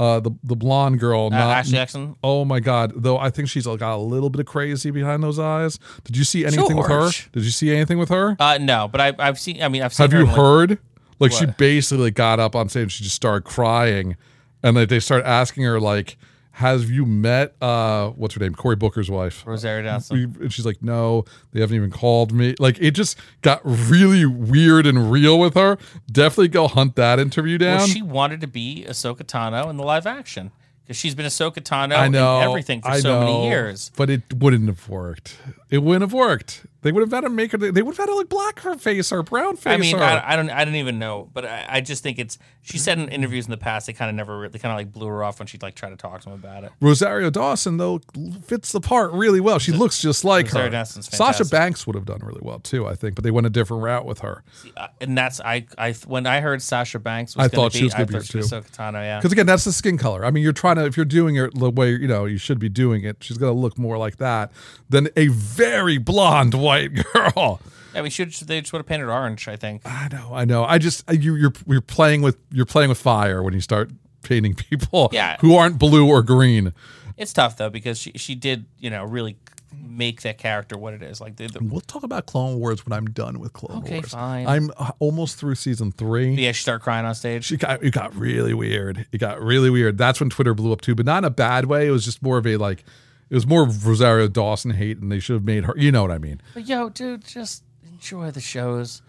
uh, 0.00 0.18
the 0.18 0.30
the 0.42 0.56
blonde 0.56 0.98
girl. 0.98 1.26
Uh, 1.26 1.28
not, 1.28 1.56
Ashley 1.58 1.72
Jackson. 1.72 2.16
Oh 2.24 2.44
my 2.46 2.58
god! 2.58 2.92
Though 2.96 3.18
I 3.18 3.28
think 3.28 3.48
she's 3.50 3.66
got 3.66 3.82
a 3.82 3.96
little 3.98 4.30
bit 4.30 4.40
of 4.40 4.46
crazy 4.46 4.90
behind 4.90 5.22
those 5.22 5.38
eyes. 5.38 5.78
Did 6.04 6.16
you 6.16 6.24
see 6.24 6.44
anything 6.46 6.76
with 6.76 6.88
her? 6.88 7.10
Did 7.32 7.44
you 7.44 7.50
see 7.50 7.70
anything 7.74 7.98
with 7.98 8.08
her? 8.08 8.34
Uh, 8.40 8.58
no, 8.58 8.88
but 8.88 9.00
I, 9.00 9.12
I've 9.18 9.38
seen. 9.38 9.62
I 9.62 9.68
mean, 9.68 9.82
I've 9.82 9.92
seen. 9.92 10.04
Have 10.04 10.12
her 10.12 10.18
you 10.18 10.24
in, 10.24 10.28
like- 10.30 10.36
heard? 10.36 10.78
Like 11.18 11.32
she 11.32 11.44
basically 11.44 12.10
got 12.10 12.40
up 12.40 12.56
on 12.56 12.70
stage. 12.70 12.82
and 12.84 12.92
She 12.92 13.04
just 13.04 13.14
started 13.16 13.44
crying, 13.44 14.16
and 14.62 14.74
like 14.74 14.88
they 14.88 15.00
start 15.00 15.22
asking 15.26 15.64
her 15.64 15.78
like, 15.78 16.16
"Have 16.60 16.90
you 16.90 17.06
met 17.06 17.54
uh 17.62 18.10
what's 18.10 18.34
her 18.34 18.40
name? 18.40 18.54
Cory 18.54 18.76
Booker's 18.76 19.10
wife?" 19.10 19.42
Rosario 19.46 19.82
Dawson. 19.84 20.36
And 20.40 20.52
she's 20.52 20.66
like, 20.66 20.82
no, 20.82 21.24
they 21.52 21.60
haven't 21.60 21.76
even 21.76 21.90
called 21.90 22.32
me. 22.32 22.54
Like, 22.58 22.78
it 22.80 22.90
just 22.92 23.18
got 23.42 23.60
really 23.64 24.26
weird 24.26 24.86
and 24.86 25.10
real 25.10 25.38
with 25.38 25.54
her. 25.54 25.78
Definitely 26.10 26.48
go 26.48 26.68
hunt 26.68 26.96
that 26.96 27.18
interview 27.18 27.56
down. 27.58 27.78
Well, 27.78 27.86
she 27.86 28.02
wanted 28.02 28.40
to 28.42 28.46
be 28.46 28.84
Ahsoka 28.88 29.22
Tano 29.24 29.70
in 29.70 29.76
the 29.78 29.84
live 29.84 30.06
action 30.06 30.50
because 30.84 30.96
she's 30.96 31.14
been 31.14 31.26
Ahsoka 31.26 31.60
Tano 31.60 31.96
I 31.96 32.08
know 32.08 32.38
in 32.40 32.48
everything 32.48 32.82
for 32.82 32.90
I 32.90 33.00
so 33.00 33.20
know, 33.20 33.26
many 33.26 33.48
years. 33.48 33.90
but 33.96 34.10
it 34.10 34.34
wouldn't 34.34 34.66
have 34.66 34.88
worked. 34.88 35.36
It 35.70 35.78
wouldn't 35.78 36.02
have 36.02 36.12
worked. 36.12 36.66
They 36.82 36.92
would 36.92 37.00
have 37.00 37.10
had 37.10 37.22
to 37.22 37.30
make 37.30 37.52
her. 37.52 37.58
They 37.58 37.82
would 37.82 37.96
have 37.96 38.06
had 38.06 38.12
to 38.12 38.16
like 38.16 38.28
black 38.28 38.60
her 38.60 38.76
face 38.76 39.12
or 39.12 39.22
brown 39.22 39.56
face 39.56 39.72
I 39.72 39.76
mean, 39.76 39.98
her. 39.98 40.02
I, 40.02 40.32
I 40.32 40.36
don't, 40.36 40.50
I 40.50 40.64
don't 40.64 40.76
even 40.76 40.98
know, 40.98 41.28
but 41.32 41.44
I, 41.44 41.66
I 41.68 41.80
just 41.80 42.02
think 42.02 42.18
it's. 42.18 42.38
She 42.62 42.78
said 42.78 42.98
in 42.98 43.08
interviews 43.08 43.46
in 43.46 43.50
the 43.50 43.56
past, 43.56 43.86
they 43.86 43.92
kind 43.92 44.08
of 44.10 44.14
never, 44.14 44.38
really 44.38 44.48
they 44.48 44.58
kind 44.58 44.72
of 44.72 44.78
like 44.78 44.92
blew 44.92 45.06
her 45.06 45.24
off 45.24 45.38
when 45.38 45.46
she'd 45.46 45.62
like 45.62 45.74
try 45.74 45.90
to 45.90 45.96
talk 45.96 46.20
to 46.22 46.30
him 46.30 46.34
about 46.34 46.64
it. 46.64 46.72
Rosario 46.80 47.30
Dawson 47.30 47.76
though 47.76 48.00
fits 48.44 48.72
the 48.72 48.80
part 48.80 49.12
really 49.12 49.40
well. 49.40 49.58
She 49.58 49.72
looks 49.72 50.00
just 50.00 50.24
like 50.24 50.46
Rosario 50.46 50.66
her. 50.66 50.70
Dawson's 50.70 51.16
Sasha. 51.16 51.44
Banks 51.44 51.86
would 51.86 51.96
have 51.96 52.04
done 52.04 52.20
really 52.22 52.40
well 52.42 52.60
too, 52.60 52.86
I 52.86 52.94
think, 52.94 53.14
but 53.14 53.24
they 53.24 53.30
went 53.30 53.46
a 53.46 53.50
different 53.50 53.82
route 53.82 54.04
with 54.04 54.20
her. 54.20 54.42
Uh, 54.76 54.88
and 55.00 55.16
that's 55.16 55.40
I, 55.40 55.66
I 55.76 55.92
when 56.06 56.26
I 56.26 56.40
heard 56.40 56.62
Sasha 56.62 56.98
Banks 56.98 57.36
was 57.36 57.46
I 57.46 57.48
thought 57.48 57.72
she 57.72 57.84
was 57.84 57.94
be 57.94 58.02
it 58.02 58.10
she 58.10 58.16
was 58.16 58.28
too. 58.28 58.38
Ahsoka 58.38 58.70
Tano, 58.70 59.02
yeah. 59.02 59.18
Because 59.18 59.32
again, 59.32 59.46
that's 59.46 59.64
the 59.64 59.72
skin 59.72 59.98
color. 59.98 60.24
I 60.24 60.30
mean, 60.30 60.42
you're 60.42 60.52
trying 60.52 60.76
to 60.76 60.86
if 60.86 60.96
you're 60.96 61.04
doing 61.04 61.36
it 61.36 61.54
the 61.54 61.70
way 61.70 61.90
you 61.90 62.08
know 62.08 62.24
you 62.24 62.38
should 62.38 62.58
be 62.58 62.68
doing 62.68 63.04
it, 63.04 63.18
she's 63.20 63.38
gonna 63.38 63.52
look 63.52 63.78
more 63.78 63.98
like 63.98 64.16
that 64.18 64.52
than 64.88 65.08
a 65.16 65.28
very 65.28 65.98
blonde 65.98 66.54
white 66.70 66.92
girl. 67.12 67.60
Yeah, 67.94 68.02
we 68.02 68.10
should. 68.10 68.32
They 68.32 68.60
just 68.60 68.72
would 68.72 68.78
have 68.80 68.86
painted 68.86 69.08
orange. 69.08 69.48
I 69.48 69.56
think. 69.56 69.82
I 69.84 70.08
know, 70.12 70.30
I 70.32 70.44
know. 70.44 70.64
I 70.64 70.78
just 70.78 71.04
you 71.12 71.34
you're 71.34 71.52
you're 71.66 71.80
playing 71.80 72.22
with 72.22 72.36
you're 72.52 72.66
playing 72.66 72.88
with 72.88 72.98
fire 72.98 73.42
when 73.42 73.52
you 73.54 73.60
start 73.60 73.90
painting 74.22 74.54
people 74.70 75.08
Yeah. 75.12 75.36
who 75.40 75.56
aren't 75.56 75.78
blue 75.78 76.08
or 76.08 76.22
green. 76.22 76.72
It's 77.16 77.32
tough 77.32 77.56
though 77.56 77.70
because 77.70 77.98
she 77.98 78.12
she 78.16 78.34
did 78.34 78.64
you 78.78 78.90
know 78.90 79.04
really 79.04 79.36
make 79.72 80.22
that 80.22 80.36
character 80.38 80.76
what 80.78 80.94
it 80.94 81.02
is. 81.02 81.20
Like 81.20 81.36
the, 81.36 81.46
the, 81.46 81.58
We'll 81.62 81.80
talk 81.80 82.02
about 82.02 82.26
Clone 82.26 82.58
Wars 82.58 82.84
when 82.86 82.92
I'm 82.92 83.06
done 83.06 83.38
with 83.38 83.52
Clone 83.52 83.78
Okay, 83.78 83.94
Wars. 84.00 84.10
fine. 84.12 84.46
I'm 84.46 84.70
uh, 84.76 84.90
almost 84.98 85.36
through 85.38 85.54
season 85.56 85.92
three. 85.92 86.34
yeah, 86.34 86.52
she 86.52 86.62
started 86.62 86.82
crying 86.82 87.06
on 87.06 87.14
stage. 87.14 87.50
It 87.52 87.58
got 87.60 87.82
it 87.82 87.92
got 87.92 88.14
really 88.14 88.54
weird. 88.54 89.06
It 89.12 89.18
got 89.18 89.40
really 89.42 89.70
weird. 89.70 89.98
That's 89.98 90.20
when 90.20 90.30
Twitter 90.30 90.54
blew 90.54 90.72
up 90.72 90.80
too, 90.80 90.94
but 90.94 91.06
not 91.06 91.18
in 91.18 91.24
a 91.24 91.30
bad 91.30 91.66
way. 91.66 91.86
It 91.88 91.90
was 91.90 92.04
just 92.04 92.22
more 92.22 92.38
of 92.38 92.46
a 92.46 92.56
like, 92.56 92.84
it 93.30 93.34
was 93.34 93.46
more 93.46 93.64
Rosario 93.64 94.28
Dawson 94.28 94.72
hate, 94.72 94.98
and 94.98 95.10
they 95.10 95.20
should 95.20 95.34
have 95.34 95.44
made 95.44 95.64
her. 95.64 95.74
You 95.76 95.92
know 95.92 96.02
what 96.02 96.10
I 96.10 96.18
mean? 96.18 96.40
But 96.52 96.66
yo, 96.66 96.88
dude, 96.88 97.24
just 97.24 97.62
enjoy 97.90 98.30
the 98.32 98.40
shows. 98.40 99.02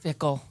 Fickle. 0.00 0.42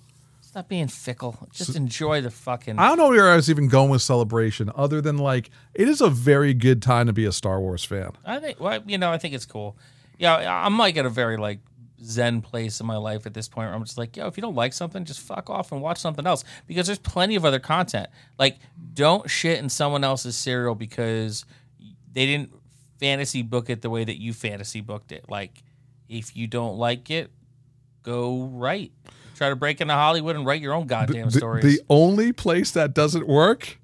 Stop 0.41 0.67
being 0.67 0.87
fickle. 0.87 1.47
Just 1.51 1.75
enjoy 1.75 2.21
the 2.21 2.29
fucking. 2.29 2.77
I 2.77 2.87
don't 2.87 2.97
know 2.97 3.09
where 3.09 3.31
I 3.31 3.35
was 3.35 3.49
even 3.49 3.67
going 3.67 3.89
with 3.89 4.01
Celebration, 4.03 4.71
other 4.75 5.01
than 5.01 5.17
like 5.17 5.49
it 5.73 5.87
is 5.87 6.01
a 6.01 6.09
very 6.09 6.53
good 6.53 6.81
time 6.81 7.07
to 7.07 7.13
be 7.13 7.25
a 7.25 7.31
Star 7.31 7.59
Wars 7.59 7.83
fan. 7.83 8.11
I 8.25 8.39
think, 8.39 8.59
well, 8.59 8.81
you 8.85 8.97
know, 8.97 9.11
I 9.11 9.17
think 9.17 9.33
it's 9.33 9.45
cool. 9.47 9.75
Yeah, 10.19 10.35
I'm 10.65 10.77
like 10.77 10.95
at 10.97 11.05
a 11.05 11.09
very 11.09 11.37
like 11.37 11.59
zen 12.03 12.41
place 12.41 12.79
in 12.79 12.85
my 12.85 12.97
life 12.97 13.25
at 13.25 13.33
this 13.33 13.47
point 13.47 13.67
where 13.67 13.75
I'm 13.75 13.83
just 13.83 13.97
like, 13.97 14.15
yo, 14.15 14.27
if 14.27 14.37
you 14.37 14.41
don't 14.41 14.55
like 14.55 14.73
something, 14.73 15.05
just 15.05 15.21
fuck 15.21 15.49
off 15.49 15.71
and 15.71 15.81
watch 15.81 15.97
something 15.97 16.27
else 16.27 16.43
because 16.67 16.85
there's 16.85 16.99
plenty 16.99 17.35
of 17.35 17.45
other 17.45 17.59
content. 17.59 18.09
Like, 18.37 18.57
don't 18.93 19.29
shit 19.29 19.59
in 19.59 19.69
someone 19.69 20.03
else's 20.03 20.35
cereal 20.35 20.75
because 20.75 21.45
they 22.11 22.25
didn't 22.25 22.53
fantasy 22.99 23.41
book 23.41 23.69
it 23.69 23.81
the 23.81 23.89
way 23.89 24.03
that 24.03 24.21
you 24.21 24.33
fantasy 24.33 24.81
booked 24.81 25.11
it. 25.11 25.25
Like, 25.29 25.63
if 26.09 26.35
you 26.35 26.47
don't 26.47 26.77
like 26.77 27.09
it, 27.09 27.31
go 28.03 28.43
write. 28.45 28.91
Try 29.35 29.49
to 29.49 29.55
break 29.55 29.81
into 29.81 29.93
Hollywood 29.93 30.35
and 30.35 30.45
write 30.45 30.61
your 30.61 30.73
own 30.73 30.85
goddamn 30.87 31.25
The, 31.29 31.31
stories. 31.37 31.63
the 31.63 31.81
only 31.89 32.31
place 32.33 32.71
that 32.71 32.93
doesn't 32.93 33.27
work, 33.27 33.79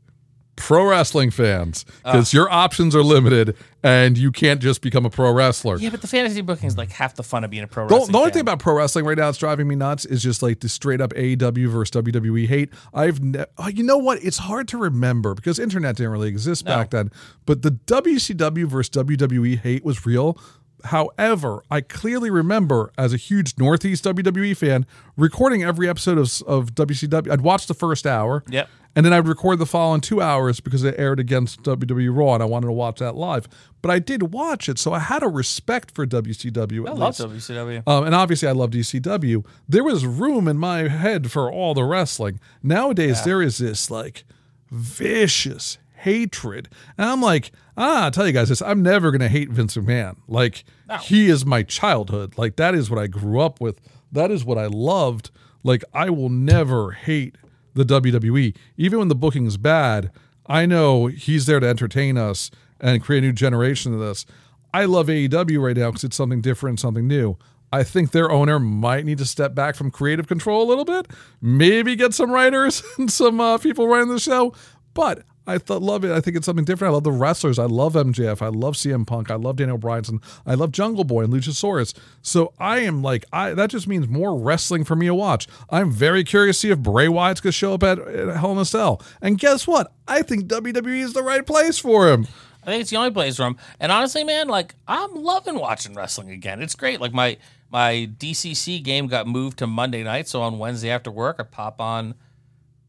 pro 0.59 0.85
wrestling 0.85 1.31
fans, 1.31 1.85
because 2.03 2.33
ah. 2.33 2.37
your 2.37 2.51
options 2.51 2.95
are 2.95 3.01
limited, 3.01 3.55
and 3.81 4.17
you 4.17 4.31
can't 4.31 4.61
just 4.61 4.81
become 4.81 5.05
a 5.05 5.09
pro 5.09 5.31
wrestler. 5.31 5.77
yeah, 5.77 5.89
but 5.89 6.01
the 6.01 6.07
fantasy 6.07 6.41
booking 6.41 6.67
is 6.67 6.77
like 6.77 6.91
half 6.91 7.15
the 7.15 7.23
fun 7.23 7.43
of 7.43 7.49
being 7.49 7.63
a 7.63 7.67
pro 7.67 7.87
The, 7.87 7.95
the 7.95 8.17
only 8.17 8.25
fan. 8.25 8.31
thing 8.31 8.41
about 8.41 8.59
pro 8.59 8.75
wrestling 8.75 9.05
right 9.05 9.17
now 9.17 9.25
that's 9.25 9.37
driving 9.37 9.67
me 9.67 9.75
nuts 9.75 10.05
is 10.05 10.21
just 10.21 10.43
like 10.43 10.59
the 10.59 10.69
straight 10.69 11.01
up 11.01 11.13
AEW 11.13 11.67
versus 11.69 11.91
WWE 11.91 12.47
hate. 12.47 12.69
I've 12.93 13.23
ne- 13.23 13.45
oh, 13.57 13.67
you 13.67 13.83
know 13.83 13.97
what? 13.97 14.23
It's 14.23 14.37
hard 14.37 14.67
to 14.69 14.77
remember 14.77 15.33
because 15.33 15.57
internet 15.57 15.95
didn't 15.95 16.11
really 16.11 16.29
exist 16.29 16.65
back 16.65 16.91
then. 16.91 17.09
But 17.45 17.61
the 17.63 17.71
WCW 17.71 18.65
versus 18.65 18.89
WWE 18.91 19.59
hate 19.59 19.83
was 19.83 20.05
real. 20.05 20.37
However, 20.85 21.63
I 21.69 21.81
clearly 21.81 22.29
remember 22.29 22.91
as 22.97 23.13
a 23.13 23.17
huge 23.17 23.55
Northeast 23.57 24.03
WWE 24.05 24.55
fan 24.55 24.85
recording 25.17 25.63
every 25.63 25.89
episode 25.89 26.17
of, 26.17 26.41
of 26.43 26.73
WCW. 26.73 27.31
I'd 27.31 27.41
watch 27.41 27.67
the 27.67 27.73
first 27.73 28.07
hour. 28.07 28.43
Yep. 28.49 28.69
And 28.95 29.05
then 29.05 29.13
I'd 29.13 29.27
record 29.27 29.59
the 29.59 29.65
following 29.65 30.01
two 30.01 30.21
hours 30.21 30.59
because 30.59 30.83
it 30.83 30.95
aired 30.97 31.19
against 31.19 31.61
WWE 31.63 32.15
Raw 32.15 32.33
and 32.33 32.43
I 32.43 32.45
wanted 32.45 32.67
to 32.67 32.73
watch 32.73 32.99
that 32.99 33.15
live. 33.15 33.47
But 33.81 33.91
I 33.91 33.99
did 33.99 34.33
watch 34.33 34.67
it, 34.67 34.77
so 34.79 34.93
I 34.93 34.99
had 34.99 35.23
a 35.23 35.27
respect 35.27 35.91
for 35.91 36.05
WCW. 36.05 36.87
I 36.87 36.91
love. 36.93 37.15
WCW. 37.15 37.87
Um, 37.87 38.05
and 38.05 38.13
obviously, 38.15 38.47
I 38.47 38.51
love 38.51 38.71
DCW. 38.71 39.45
There 39.69 39.83
was 39.83 40.05
room 40.05 40.47
in 40.47 40.57
my 40.57 40.87
head 40.89 41.31
for 41.31 41.51
all 41.51 41.73
the 41.73 41.83
wrestling. 41.83 42.39
Nowadays, 42.61 43.23
there 43.23 43.41
is 43.41 43.59
this 43.59 43.89
like 43.89 44.25
vicious 44.69 45.77
hatred, 45.93 46.69
and 46.97 47.09
I'm 47.09 47.21
like, 47.21 47.51
ah, 47.77 48.05
I'll 48.05 48.11
tell 48.11 48.27
you 48.27 48.33
guys 48.33 48.49
this: 48.49 48.61
I'm 48.61 48.81
never 48.81 49.11
gonna 49.11 49.29
hate 49.29 49.49
Vince 49.49 49.77
McMahon. 49.77 50.17
Like 50.27 50.63
he 51.01 51.29
is 51.29 51.45
my 51.45 51.63
childhood. 51.63 52.37
Like 52.37 52.55
that 52.57 52.75
is 52.75 52.89
what 52.89 52.99
I 52.99 53.07
grew 53.07 53.39
up 53.39 53.61
with. 53.61 53.79
That 54.11 54.31
is 54.31 54.43
what 54.43 54.57
I 54.57 54.67
loved. 54.67 55.31
Like 55.63 55.83
I 55.93 56.09
will 56.09 56.29
never 56.29 56.91
hate 56.91 57.35
the 57.73 57.83
WWE, 57.83 58.55
even 58.77 58.99
when 58.99 59.07
the 59.07 59.15
booking's 59.15 59.57
bad. 59.57 60.11
I 60.47 60.65
know 60.65 61.07
he's 61.07 61.45
there 61.45 61.59
to 61.59 61.67
entertain 61.67 62.17
us 62.17 62.49
and 62.79 63.03
create 63.03 63.23
a 63.23 63.27
new 63.27 63.33
generation 63.33 63.93
of 63.93 63.99
this. 63.99 64.25
I 64.73 64.85
love 64.85 65.07
AEW 65.07 65.61
right 65.61 65.77
now 65.77 65.89
because 65.89 66.03
it's 66.03 66.15
something 66.15 66.41
different, 66.41 66.79
something 66.79 67.07
new. 67.07 67.37
I 67.71 67.83
think 67.83 68.11
their 68.11 68.31
owner 68.31 68.59
might 68.59 69.05
need 69.05 69.19
to 69.19 69.25
step 69.25 69.53
back 69.53 69.75
from 69.75 69.91
creative 69.91 70.27
control 70.27 70.63
a 70.63 70.67
little 70.67 70.85
bit, 70.85 71.07
maybe 71.41 71.95
get 71.95 72.13
some 72.13 72.31
writers 72.31 72.83
and 72.97 73.11
some 73.11 73.39
uh, 73.39 73.57
people 73.57 73.87
running 73.87 74.09
the 74.09 74.19
show. 74.19 74.53
But 74.93 75.23
I 75.47 75.57
th- 75.57 75.79
love 75.81 76.05
it. 76.05 76.11
I 76.11 76.21
think 76.21 76.37
it's 76.37 76.45
something 76.45 76.65
different. 76.65 76.91
I 76.91 76.93
love 76.93 77.03
the 77.03 77.11
wrestlers. 77.11 77.57
I 77.57 77.65
love 77.65 77.93
MJF. 77.93 78.41
I 78.41 78.49
love 78.49 78.75
CM 78.75 79.05
Punk. 79.05 79.31
I 79.31 79.35
love 79.35 79.55
Daniel 79.55 79.79
Bryanson. 79.79 80.21
I 80.45 80.53
love 80.53 80.71
Jungle 80.71 81.03
Boy 81.03 81.23
and 81.23 81.33
Luchasaurus. 81.33 81.93
So 82.21 82.53
I 82.59 82.79
am 82.79 83.01
like, 83.01 83.25
I 83.33 83.53
that 83.53 83.71
just 83.71 83.87
means 83.87 84.07
more 84.07 84.37
wrestling 84.37 84.83
for 84.83 84.95
me 84.95 85.07
to 85.07 85.15
watch. 85.15 85.47
I'm 85.69 85.91
very 85.91 86.23
curious 86.23 86.57
to 86.57 86.59
see 86.67 86.71
if 86.71 86.79
Bray 86.79 87.07
Wyatt's 87.07 87.41
gonna 87.41 87.51
show 87.51 87.73
up 87.73 87.83
at, 87.83 87.99
at 87.99 88.37
Hell 88.37 88.51
in 88.51 88.57
a 88.59 88.65
Cell. 88.65 89.01
And 89.21 89.39
guess 89.39 89.65
what? 89.65 89.91
I 90.07 90.21
think 90.21 90.45
WWE 90.45 91.01
is 91.01 91.13
the 91.13 91.23
right 91.23 91.45
place 91.45 91.79
for 91.79 92.09
him. 92.09 92.27
I 92.61 92.65
think 92.67 92.81
it's 92.81 92.91
the 92.91 92.97
only 92.97 93.11
place 93.11 93.37
for 93.37 93.47
him. 93.47 93.57
And 93.79 93.91
honestly, 93.91 94.23
man, 94.23 94.47
like 94.47 94.75
I'm 94.87 95.15
loving 95.15 95.57
watching 95.57 95.95
wrestling 95.95 96.29
again. 96.29 96.61
It's 96.61 96.75
great. 96.75 97.01
Like 97.01 97.13
my 97.13 97.37
my 97.71 98.09
DCC 98.17 98.83
game 98.83 99.07
got 99.07 99.27
moved 99.27 99.59
to 99.59 99.67
Monday 99.67 100.03
night, 100.03 100.27
so 100.27 100.41
on 100.41 100.59
Wednesday 100.59 100.91
after 100.91 101.09
work, 101.09 101.37
I 101.39 101.43
pop 101.43 101.79
on 101.81 102.15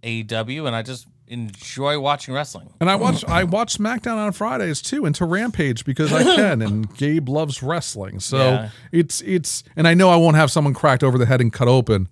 AEW 0.03 0.67
and 0.67 0.75
I 0.75 0.83
just 0.83 1.07
enjoy 1.31 1.99
watching 1.99 2.35
wrestling. 2.35 2.69
And 2.81 2.91
I 2.91 2.97
watch 2.97 3.25
I 3.25 3.45
watch 3.45 3.79
SmackDown 3.79 4.17
on 4.17 4.33
Fridays 4.33 4.83
too, 4.83 5.07
and 5.07 5.15
to 5.15 5.25
Rampage 5.25 5.85
because 5.85 6.13
I 6.13 6.23
can. 6.23 6.61
and 6.61 6.95
Gabe 6.99 7.29
loves 7.29 7.63
wrestling, 7.63 8.21
so 8.21 8.37
Yeah. 8.39 8.69
it's 8.93 9.21
it's. 9.23 9.63
And 9.77 9.89
I 9.89 9.95
know 9.95 10.11
I 10.11 10.17
won't 10.17 10.37
have 10.37 10.51
someone 10.51 10.75
cracked 10.75 11.03
over 11.03 11.17
the 11.17 11.27
head 11.27 11.41
and 11.41 11.53
cut 11.53 11.69
open. 11.69 12.09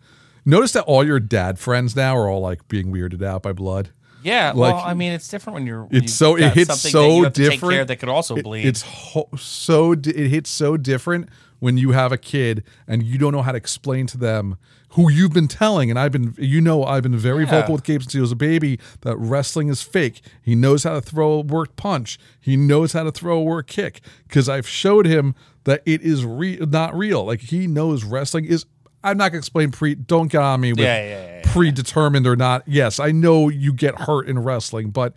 Notice 0.47 0.73
that 0.73 0.85
all 0.85 1.05
your 1.05 1.21
dad 1.21 1.59
friends 1.59 1.95
now 1.95 2.17
are 2.17 2.29
all 2.29 2.41
like 2.41 2.67
being 2.69 2.93
weirded 2.93 3.23
out 3.23 3.43
by 3.43 3.53
blood. 3.53 3.91
Yeah, 4.23 4.49
Like, 4.55 4.75
well, 4.75 4.85
I 4.85 4.95
mean, 4.95 5.13
it's 5.13 5.29
different 5.29 5.55
when 5.55 5.67
you're. 5.67 5.87
it's 5.93 6.13
so- 6.13 6.37
it 6.37 6.53
hits 6.53 6.81
so 6.81 7.03
that 7.03 7.09
you 7.09 7.25
have 7.25 7.33
to 7.35 7.43
Take 7.43 7.51
different. 7.53 7.73
care 7.75 7.85
that 7.85 7.97
could 7.97 8.09
also 8.09 8.35
It- 8.37 8.43
bleed. 8.43 8.65
it's 8.67 8.83
ho- 8.83 9.29
so 9.37 9.95
di- 9.95 10.11
it 10.11 10.29
hits 10.29 10.51
so 10.51 10.77
different 10.77 11.29
when 11.61 11.77
you 11.77 11.93
have 11.93 12.13
a 12.13 12.19
kid 12.19 12.63
and 12.87 13.03
you 13.03 13.19
don't 13.19 13.33
know 13.33 13.43
how 13.43 13.53
to 13.53 13.59
explain 13.59 14.07
to 14.09 14.19
them 14.19 14.57
who 14.93 15.11
you've 15.11 15.33
been 15.35 15.49
telling, 15.49 15.91
and 15.91 15.99
I've 15.99 16.13
been, 16.13 16.35
you 16.39 16.61
know, 16.63 16.83
I've 16.85 17.03
been 17.03 17.17
very 17.17 17.45
Yeah. 17.45 17.51
vocal 17.61 17.75
with 17.75 17.85
Gabe 17.85 18.01
since 18.03 18.15
he 18.15 18.21
was 18.21 18.33
a 18.33 18.37
baby 18.37 18.79
that 19.03 19.17
wrestling 19.19 19.69
is 19.69 19.83
fake. 19.83 20.23
He 20.41 20.55
knows 20.55 20.85
how 20.85 20.95
to 20.95 21.01
throw 21.03 21.33
a 21.33 21.41
worked 21.41 21.77
punch. 21.77 22.19
He 22.41 22.57
knows 22.57 22.95
how 22.95 23.03
to 23.03 23.13
throw 23.13 23.39
a 23.39 23.43
worked 23.43 23.69
kick 23.71 24.01
because 24.27 24.49
I've 24.49 24.67
showed 24.67 25.05
him 25.07 25.35
that 25.65 25.83
it 25.85 26.01
is 26.01 26.25
re- 26.25 26.57
not 26.59 26.97
real. 26.97 27.25
Like 27.27 27.41
he 27.41 27.67
knows 27.67 28.03
wrestling 28.05 28.47
is. 28.47 28.65
I'm 29.05 29.17
not 29.17 29.31
gonna 29.31 29.39
explain 29.39 29.71
pre. 29.71 29.95
Don't 29.95 30.27
get 30.33 30.43
on 30.43 30.61
me 30.61 30.73
with 30.73 30.81
yeah, 30.81 31.01
yeah, 31.03 31.27
yeah. 31.37 31.53
predetermined 31.53 32.27
or 32.27 32.35
not. 32.35 32.63
Yes, 32.67 32.99
I 32.99 33.13
know 33.13 33.49
you 33.49 33.73
get 33.73 33.95
hurt 33.95 34.27
in 34.27 34.41
wrestling, 34.41 34.91
but 34.91 35.15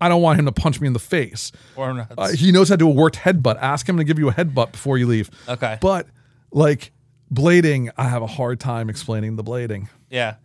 I 0.00 0.08
don't 0.08 0.22
want 0.22 0.38
him 0.38 0.44
to 0.46 0.52
punch 0.52 0.80
me 0.80 0.86
in 0.86 0.92
the 0.92 0.98
face. 0.98 1.52
Or. 1.76 2.06
Uh, 2.18 2.28
he 2.32 2.52
knows 2.52 2.68
how 2.68 2.74
to 2.74 2.78
do 2.78 2.88
a 2.88 2.92
worked 2.92 3.16
headbutt. 3.16 3.56
Ask 3.60 3.88
him 3.88 3.96
to 3.96 4.04
give 4.04 4.18
you 4.18 4.28
a 4.28 4.32
headbutt 4.32 4.72
before 4.72 4.98
you 4.98 5.06
leave. 5.06 5.30
Okay. 5.48 5.78
But 5.80 6.06
like 6.50 6.92
blading, 7.32 7.90
I 7.96 8.08
have 8.08 8.22
a 8.22 8.26
hard 8.26 8.60
time 8.60 8.90
explaining 8.90 9.36
the 9.36 9.44
blading. 9.44 9.88
yeah. 10.10 10.36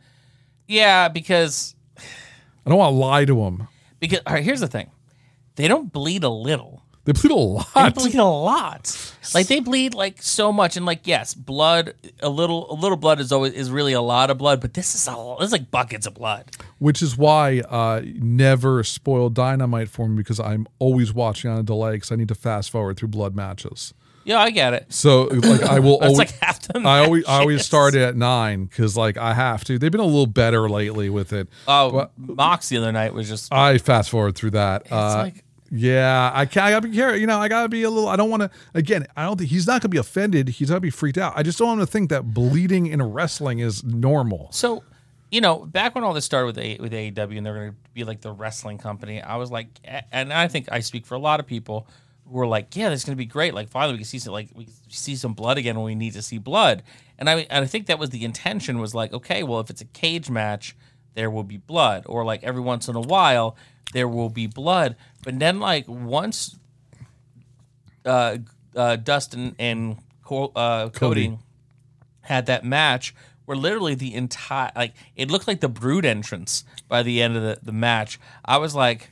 Yeah, 0.68 1.08
because 1.10 1.74
I 1.98 2.70
don't 2.70 2.78
want 2.78 2.92
to 2.94 2.96
lie 2.98 3.26
to 3.26 3.42
him. 3.44 3.68
because 4.00 4.20
all 4.28 4.34
right, 4.36 4.44
here's 4.44 4.60
the 4.60 4.68
thing. 4.68 4.92
They 5.56 5.68
don't 5.68 5.92
bleed 5.92 6.24
a 6.24 6.30
little. 6.30 6.84
They 7.06 7.14
bleed 7.14 7.32
a 7.32 7.36
lot. 7.36 7.68
They 7.74 7.90
bleed 7.90 8.16
a 8.16 8.24
lot. 8.26 9.14
Like 9.34 9.48
they 9.48 9.60
bleed 9.62 9.94
like 9.94 10.22
so 10.22 10.52
much, 10.52 10.78
and 10.78 10.86
like 10.86 11.08
yes, 11.08 11.34
blood. 11.34 11.94
A 12.22 12.30
little, 12.30 12.72
a 12.72 12.76
little 12.76 12.98
blood 12.98 13.20
is 13.20 13.32
always 13.32 13.54
is 13.54 13.72
really 13.72 13.94
a 13.94 14.02
lot 14.02 14.30
of 14.30 14.38
blood, 14.38 14.62
but 14.62 14.74
this 14.74 14.94
is 14.96 15.08
a 15.08 15.36
this 15.40 15.48
is 15.48 15.52
like 15.52 15.72
buckets 15.72 16.06
of 16.06 16.14
blood. 16.14 16.46
which 16.78 17.02
is 17.02 17.18
why 17.18 17.60
uh, 17.62 18.02
never 18.16 18.84
spoil 18.84 19.30
dynamite 19.30 19.90
for 19.90 20.08
me 20.08 20.18
because 20.18 20.40
I'm 20.40 20.68
always 20.78 21.14
watching 21.14 21.50
on 21.50 21.58
a 21.58 21.64
delay 21.64 21.94
because 21.94 22.12
I 22.12 22.16
need 22.16 22.28
to 22.28 22.36
fast 22.36 22.70
forward 22.70 22.98
through 22.98 23.10
blood 23.10 23.36
matches. 23.36 23.94
Yeah, 24.26 24.40
I 24.40 24.52
get 24.52 24.74
it. 24.74 24.86
So 24.94 25.24
like 25.24 25.64
I 25.64 25.80
will 25.80 26.00
That's 26.00 26.14
always 26.14 26.18
like 26.20 26.40
half 26.40 26.60
the 26.62 26.80
I 26.80 27.00
always 27.00 27.26
I 27.26 27.40
always 27.40 27.66
start 27.66 27.96
at 27.96 28.16
nine 28.16 28.66
because 28.66 28.96
like 28.96 29.18
I 29.18 29.34
have 29.34 29.64
to. 29.64 29.80
They've 29.80 29.92
been 29.92 30.02
a 30.02 30.06
little 30.06 30.28
better 30.28 30.70
lately 30.70 31.10
with 31.10 31.34
it. 31.34 31.48
Oh, 31.68 32.10
Mox 32.18 32.70
the 32.70 32.78
other 32.78 32.92
night 32.92 33.14
was 33.14 33.28
just 33.28 33.52
I 33.52 33.78
fast 33.80 34.10
forward 34.12 34.36
through 34.36 34.52
that. 34.52 34.84
It's 34.84 34.92
uh, 34.92 35.24
like- 35.24 35.44
yeah, 35.72 36.32
I 36.34 36.46
can't. 36.46 36.66
I 36.66 36.72
gotta 36.72 36.88
be 36.88 36.96
careful. 36.96 37.20
You 37.20 37.28
know, 37.28 37.40
I 37.40 37.48
gotta 37.48 37.70
be 37.70 37.84
a 37.84 37.90
little. 37.90 38.10
I 38.10 38.16
don't 38.16 38.30
want 38.30 38.42
to. 38.44 38.52
Again, 38.74 39.06
I 39.16 39.24
don't 39.26 39.38
think 39.38 39.50
he's 39.50 39.68
not 39.68 39.82
gonna 39.82 39.90
be 39.90 39.98
offended. 39.98 40.50
He's 40.50 40.70
not 40.70 40.76
gonna 40.76 40.82
be 40.82 40.90
freaked 40.90 41.18
out. 41.18 41.34
I 41.36 41.44
just 41.44 41.60
don't 41.60 41.68
want 41.68 41.82
to 41.82 41.88
think 41.88 42.10
that 42.10 42.34
bleeding 42.34 42.88
in 42.88 43.02
wrestling 43.02 43.60
is 43.60 43.84
normal. 43.84 44.50
So, 44.52 44.84
you 45.32 45.42
know, 45.42 45.66
back 45.66 45.96
when 45.96 46.04
all 46.04 46.14
this 46.14 46.26
started 46.26 46.48
with 46.48 46.58
A- 46.58 46.78
with 46.80 46.92
AEW 46.92 47.38
and 47.38 47.46
they're 47.46 47.70
to 47.72 47.76
be 47.94 48.04
like 48.04 48.22
the 48.22 48.32
wrestling 48.32 48.78
company, 48.78 49.22
I 49.22 49.36
was 49.36 49.52
like, 49.52 49.68
and 50.12 50.34
I 50.34 50.48
think 50.48 50.70
I 50.72 50.80
speak 50.80 51.06
for 51.06 51.16
a 51.16 51.20
lot 51.20 51.40
of 51.40 51.46
people 51.46 51.88
who 52.26 52.32
were 52.38 52.48
like, 52.48 52.76
yeah, 52.76 52.90
this 52.90 53.02
is 53.02 53.06
to 53.06 53.16
be 53.16 53.26
great. 53.26 53.54
Like, 53.54 53.70
finally, 53.70 53.94
we 53.94 54.00
can 54.00 54.06
see 54.06 54.20
some 54.20 54.34
like 54.34 54.50
we 54.56 54.68
see 54.88 55.16
some 55.16 55.34
blood 55.34 55.58
again 55.58 55.76
when 55.76 55.86
we 55.86 55.96
need 55.96 56.14
to 56.14 56.22
see 56.22 56.38
blood. 56.40 56.84
And 57.18 57.30
I 57.30 57.46
and 57.50 57.64
I 57.64 57.68
think 57.68 57.88
that 57.88 58.00
was 58.00 58.10
the 58.10 58.24
intention 58.24 58.80
was 58.80 58.96
like, 58.96 59.14
okay, 59.14 59.44
well, 59.44 59.60
if 59.60 59.70
it's 59.70 59.82
a 59.82 59.86
cage 59.86 60.30
match, 60.30 60.76
there 61.14 61.30
will 61.30 61.44
be 61.44 61.58
blood, 61.58 62.04
or 62.08 62.24
like 62.26 62.44
every 62.44 62.62
once 62.62 62.88
in 62.88 62.96
a 62.96 63.02
while 63.02 63.56
there 63.94 64.08
will 64.08 64.30
be 64.30 64.48
blood. 64.48 64.96
But 65.24 65.40
then 65.40 65.60
like 65.60 65.86
once 65.88 66.58
uh, 68.06 68.38
uh, 68.76 68.96
Dustin 68.98 69.56
and 69.60 69.98
Co- 70.24 70.52
uh, 70.56 70.90
Cody, 70.90 71.28
Cody. 71.28 71.40
had 72.22 72.46
that 72.46 72.64
match 72.64 73.14
where 73.46 73.58
literally 73.58 73.96
the 73.96 74.14
entire 74.14 74.72
like 74.76 74.94
it 75.16 75.32
looked 75.32 75.48
like 75.48 75.60
the 75.60 75.68
brood 75.70 76.06
entrance 76.06 76.64
by 76.88 77.02
the 77.04 77.22
end 77.22 77.36
of 77.36 77.44
the, 77.44 77.60
the 77.64 77.72
match. 77.72 78.20
I 78.46 78.58
was 78.58 78.76
like, 78.76 79.10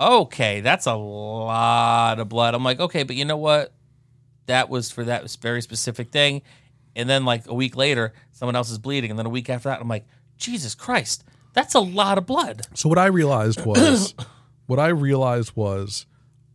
okay, 0.00 0.60
that's 0.60 0.86
a 0.86 0.94
lot 0.94 2.18
of 2.18 2.28
blood. 2.28 2.54
I'm 2.54 2.64
like, 2.64 2.80
okay, 2.80 3.02
but 3.02 3.16
you 3.16 3.24
know 3.24 3.36
what? 3.36 3.72
That 4.46 4.68
was 4.68 4.90
for 4.90 5.04
that 5.04 5.30
very 5.40 5.62
specific 5.62 6.10
thing. 6.10 6.42
And 6.96 7.08
then 7.08 7.24
like 7.24 7.46
a 7.46 7.54
week 7.54 7.76
later, 7.76 8.12
someone 8.32 8.56
else 8.56 8.70
is 8.70 8.78
bleeding, 8.78 9.10
and 9.10 9.18
then 9.18 9.26
a 9.26 9.30
week 9.30 9.50
after 9.50 9.68
that, 9.68 9.80
I'm 9.80 9.88
like, 9.88 10.06
Jesus 10.38 10.74
Christ, 10.74 11.24
that's 11.52 11.74
a 11.74 11.80
lot 11.80 12.18
of 12.18 12.26
blood. 12.26 12.62
So 12.74 12.88
what 12.88 12.98
I 12.98 13.06
realized 13.06 13.64
was, 13.64 14.14
what 14.66 14.78
I 14.78 14.88
realized 14.88 15.52
was, 15.54 16.06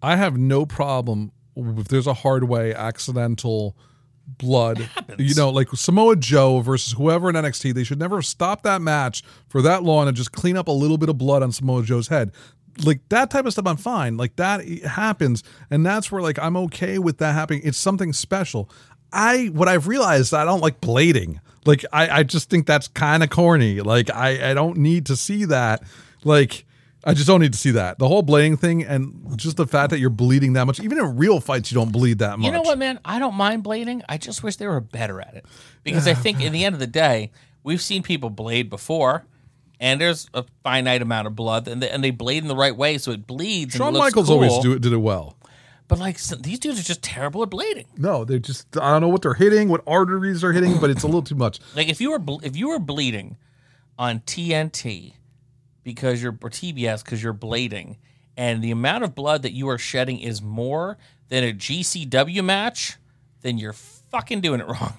I 0.01 0.15
have 0.15 0.37
no 0.37 0.65
problem 0.65 1.31
if 1.55 1.87
there's 1.87 2.07
a 2.07 2.13
hard 2.13 2.45
way 2.45 2.73
accidental 2.73 3.75
blood. 4.37 4.89
You 5.17 5.35
know, 5.35 5.49
like 5.49 5.67
Samoa 5.73 6.15
Joe 6.15 6.61
versus 6.61 6.93
whoever 6.93 7.29
in 7.29 7.35
NXT, 7.35 7.73
they 7.73 7.83
should 7.83 7.99
never 7.99 8.21
stop 8.21 8.61
that 8.63 8.81
match 8.81 9.23
for 9.49 9.61
that 9.63 9.83
long 9.83 10.07
and 10.07 10.15
just 10.15 10.31
clean 10.31 10.55
up 10.55 10.67
a 10.67 10.71
little 10.71 10.97
bit 10.97 11.09
of 11.09 11.17
blood 11.17 11.43
on 11.43 11.51
Samoa 11.51 11.83
Joe's 11.83 12.07
head. 12.07 12.31
Like 12.85 13.01
that 13.09 13.29
type 13.29 13.45
of 13.45 13.51
stuff, 13.51 13.67
I'm 13.67 13.75
fine. 13.77 14.15
Like 14.15 14.37
that 14.37 14.65
happens, 14.83 15.43
and 15.69 15.85
that's 15.85 16.11
where 16.11 16.21
like 16.21 16.39
I'm 16.39 16.55
okay 16.55 16.99
with 16.99 17.17
that 17.17 17.33
happening. 17.33 17.61
It's 17.65 17.77
something 17.77 18.13
special. 18.13 18.69
I 19.11 19.47
what 19.47 19.67
I've 19.67 19.87
realized 19.87 20.33
I 20.33 20.45
don't 20.45 20.61
like 20.61 20.79
blading. 20.79 21.39
Like 21.65 21.83
I, 21.91 22.19
I 22.19 22.23
just 22.23 22.49
think 22.49 22.65
that's 22.65 22.87
kind 22.87 23.23
of 23.23 23.29
corny. 23.29 23.81
Like 23.81 24.09
I, 24.09 24.51
I 24.51 24.53
don't 24.53 24.77
need 24.77 25.07
to 25.07 25.17
see 25.17 25.45
that. 25.45 25.83
Like 26.23 26.65
I 27.03 27.13
just 27.13 27.27
don't 27.27 27.39
need 27.39 27.53
to 27.53 27.59
see 27.59 27.71
that. 27.71 27.97
The 27.97 28.07
whole 28.07 28.23
blading 28.23 28.59
thing 28.59 28.83
and 28.83 29.37
just 29.37 29.57
the 29.57 29.65
fact 29.65 29.91
that 29.91 29.99
you're 29.99 30.09
bleeding 30.09 30.53
that 30.53 30.65
much. 30.65 30.79
Even 30.81 30.97
in 30.97 31.17
real 31.17 31.39
fights, 31.39 31.71
you 31.71 31.75
don't 31.75 31.91
bleed 31.91 32.19
that 32.19 32.39
much. 32.39 32.45
You 32.45 32.51
know 32.51 32.61
what, 32.61 32.77
man? 32.77 32.99
I 33.05 33.19
don't 33.19 33.35
mind 33.35 33.63
blading. 33.63 34.03
I 34.09 34.17
just 34.17 34.43
wish 34.43 34.57
they 34.57 34.67
were 34.67 34.81
better 34.81 35.21
at 35.21 35.33
it. 35.35 35.45
Because 35.83 36.07
I 36.07 36.13
think 36.13 36.41
in 36.41 36.51
the 36.51 36.65
end 36.65 36.75
of 36.75 36.79
the 36.79 36.87
day, 36.87 37.31
we've 37.63 37.81
seen 37.81 38.03
people 38.03 38.29
blade 38.29 38.69
before, 38.69 39.25
and 39.79 39.99
there's 40.01 40.29
a 40.33 40.43
finite 40.63 41.01
amount 41.01 41.27
of 41.27 41.35
blood, 41.35 41.67
and 41.67 41.81
they, 41.81 41.89
and 41.89 42.03
they 42.03 42.11
blade 42.11 42.43
in 42.43 42.49
the 42.49 42.55
right 42.55 42.75
way, 42.75 42.97
so 42.97 43.11
it 43.11 43.25
bleeds. 43.25 43.75
Shawn 43.75 43.87
and 43.87 43.95
it 43.95 43.99
looks 43.99 44.11
Michaels 44.11 44.27
cool. 44.27 44.35
always 44.35 44.59
do 44.59 44.73
it, 44.73 44.81
did 44.81 44.91
it 44.91 44.97
well. 44.97 45.37
But 45.87 45.99
like 45.99 46.19
some, 46.19 46.41
these 46.41 46.59
dudes 46.59 46.79
are 46.79 46.83
just 46.83 47.01
terrible 47.01 47.41
at 47.43 47.49
blading. 47.49 47.85
No, 47.97 48.23
they're 48.23 48.39
just 48.39 48.77
I 48.77 48.91
don't 48.91 49.01
know 49.01 49.07
what 49.07 49.23
they're 49.23 49.33
hitting, 49.33 49.69
what 49.69 49.81
arteries 49.87 50.41
they're 50.41 50.53
hitting, 50.53 50.79
but 50.79 50.89
it's 50.91 51.01
a 51.03 51.07
little 51.07 51.23
too 51.23 51.35
much. 51.35 51.59
Like 51.75 51.89
if 51.89 51.99
you 51.99 52.11
were 52.11 52.21
if 52.43 52.55
you 52.55 52.69
were 52.69 52.77
bleeding 52.77 53.37
on 53.97 54.19
TNT 54.19 55.13
because 55.83 56.21
you're 56.21 56.37
or 56.41 56.49
TBS 56.49 57.03
because 57.03 57.21
you're 57.23 57.33
blading, 57.33 57.97
and 58.37 58.63
the 58.63 58.71
amount 58.71 59.03
of 59.03 59.15
blood 59.15 59.41
that 59.43 59.53
you 59.53 59.69
are 59.69 59.77
shedding 59.77 60.19
is 60.19 60.41
more 60.41 60.97
than 61.29 61.43
a 61.43 61.53
GCW 61.53 62.43
match, 62.43 62.97
then 63.41 63.57
you're 63.57 63.73
fucking 63.73 64.41
doing 64.41 64.59
it 64.59 64.67
wrong. 64.67 64.93